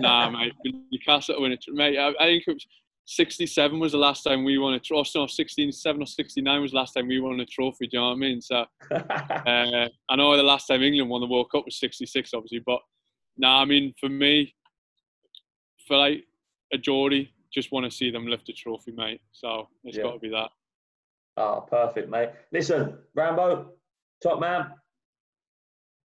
nah, 0.00 0.30
mate. 0.30 0.52
Newcastle 0.92 1.40
win 1.40 1.52
it, 1.52 1.64
mate. 1.68 1.98
I, 1.98 2.08
I, 2.20 2.26
think 2.26 2.44
it 2.46 2.54
was 2.54 2.66
67 3.06 3.78
was 3.78 3.92
the 3.92 3.98
last 3.98 4.22
time 4.22 4.44
we 4.44 4.58
won 4.58 4.74
a 4.74 4.80
trophy. 4.80 5.10
No, 5.14 5.26
16, 5.26 5.72
7 5.72 6.02
or 6.02 6.06
69 6.06 6.62
was 6.62 6.72
the 6.72 6.76
last 6.76 6.92
time 6.92 7.08
we 7.08 7.20
won 7.20 7.40
a 7.40 7.46
trophy. 7.46 7.86
Do 7.86 7.96
you 7.96 8.00
know 8.00 8.08
what 8.08 8.14
I 8.14 8.16
mean? 8.16 8.40
So 8.40 8.56
uh, 8.90 9.88
I 10.08 10.16
know 10.16 10.36
the 10.36 10.42
last 10.42 10.66
time 10.66 10.82
England 10.82 11.10
won 11.10 11.20
the 11.20 11.26
World 11.26 11.50
Cup 11.50 11.64
was 11.64 11.78
66, 11.78 12.34
obviously, 12.34 12.62
but 12.64 12.80
nah, 13.36 13.62
I 13.62 13.64
mean, 13.64 13.94
for 13.98 14.08
me, 14.08 14.54
for 15.86 15.96
like 15.96 16.24
a 16.72 16.78
Geordie, 16.78 17.32
just 17.52 17.72
want 17.72 17.90
to 17.90 17.96
see 17.96 18.10
them 18.10 18.26
lift 18.26 18.48
a 18.50 18.52
trophy, 18.52 18.92
mate. 18.92 19.22
So 19.32 19.68
it's 19.84 19.96
yeah. 19.96 20.04
got 20.04 20.12
to 20.12 20.18
be 20.18 20.28
that. 20.28 20.50
Oh, 21.38 21.66
perfect, 21.70 22.10
mate. 22.10 22.30
Listen, 22.52 22.98
Rambo, 23.14 23.72
top 24.22 24.40
man. 24.40 24.72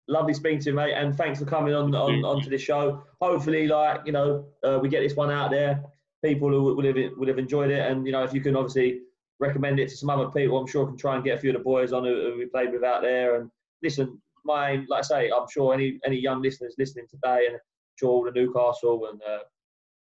Lovely 0.07 0.33
speaking 0.33 0.59
to 0.59 0.69
you, 0.71 0.75
mate, 0.75 0.93
and 0.93 1.15
thanks 1.15 1.39
for 1.39 1.45
coming 1.45 1.73
on, 1.73 1.95
on 1.95 2.25
onto 2.25 2.49
this 2.49 2.61
show. 2.61 3.03
Hopefully, 3.21 3.67
like 3.67 4.01
you 4.05 4.11
know, 4.11 4.45
uh, 4.63 4.77
we 4.81 4.89
get 4.89 5.01
this 5.01 5.15
one 5.15 5.31
out 5.31 5.49
there. 5.49 5.81
People 6.23 6.49
who 6.49 6.75
would 6.75 6.85
have 6.85 6.97
would 7.17 7.29
have 7.29 7.39
enjoyed 7.39 7.71
it, 7.71 7.89
and 7.89 8.05
you 8.05 8.11
know, 8.11 8.23
if 8.23 8.33
you 8.33 8.41
can 8.41 8.55
obviously 8.55 9.01
recommend 9.39 9.79
it 9.79 9.89
to 9.89 9.97
some 9.97 10.09
other 10.09 10.29
people, 10.29 10.57
I'm 10.57 10.67
sure 10.67 10.83
I 10.83 10.89
can 10.89 10.97
try 10.97 11.15
and 11.15 11.23
get 11.23 11.37
a 11.37 11.39
few 11.39 11.51
of 11.51 11.57
the 11.57 11.63
boys 11.63 11.93
on 11.93 12.03
who, 12.03 12.31
who 12.31 12.37
we 12.37 12.45
played 12.47 12.71
with 12.71 12.83
out 12.83 13.01
there. 13.01 13.35
And 13.35 13.49
listen, 13.81 14.21
my 14.43 14.83
like 14.89 14.99
I 14.99 15.01
say, 15.01 15.31
I'm 15.31 15.47
sure 15.49 15.73
any 15.73 15.99
any 16.05 16.17
young 16.17 16.41
listeners 16.41 16.75
listening 16.77 17.05
today, 17.09 17.47
and 17.49 17.57
sure 17.95 18.09
all 18.09 18.25
the 18.25 18.31
Newcastle 18.31 19.07
and 19.09 19.21
uh, 19.23 19.43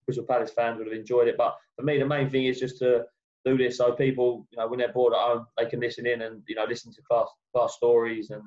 Crystal 0.05 0.25
Palace 0.25 0.51
fans 0.51 0.79
would 0.79 0.87
have 0.87 0.97
enjoyed 0.97 1.27
it. 1.27 1.37
But 1.37 1.55
for 1.75 1.83
me, 1.83 1.99
the 1.99 2.05
main 2.05 2.29
thing 2.29 2.45
is 2.45 2.59
just 2.59 2.79
to 2.79 3.05
do 3.45 3.57
this 3.57 3.77
so 3.77 3.91
people, 3.93 4.47
you 4.51 4.57
know, 4.57 4.67
when 4.67 4.79
they're 4.79 4.93
bored 4.93 5.13
at 5.13 5.19
home, 5.19 5.47
they 5.57 5.65
can 5.65 5.79
listen 5.79 6.05
in 6.05 6.21
and 6.23 6.41
you 6.47 6.55
know 6.55 6.65
listen 6.67 6.91
to 6.93 7.01
class 7.03 7.27
class 7.55 7.75
stories 7.75 8.29
and 8.29 8.43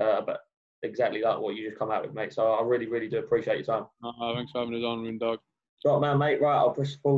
uh, 0.00 0.20
but 0.20 0.40
exactly 0.82 1.22
like 1.22 1.38
what 1.38 1.54
you 1.54 1.66
just 1.66 1.78
come 1.78 1.90
out 1.90 2.02
with, 2.02 2.14
mate. 2.14 2.32
So 2.32 2.52
I 2.52 2.62
really, 2.62 2.86
really 2.86 3.08
do 3.08 3.18
appreciate 3.18 3.56
your 3.56 3.66
time. 3.66 3.86
Uh, 4.02 4.34
thanks 4.34 4.52
for 4.52 4.60
having 4.60 4.74
us 4.74 4.84
on, 4.84 5.02
Roon 5.02 5.18
Dog. 5.18 5.38
Right, 5.84 6.00
man, 6.00 6.18
mate. 6.18 6.40
Right, 6.40 6.56
I'll 6.56 6.70
press 6.70 6.96
pause. 6.96 7.14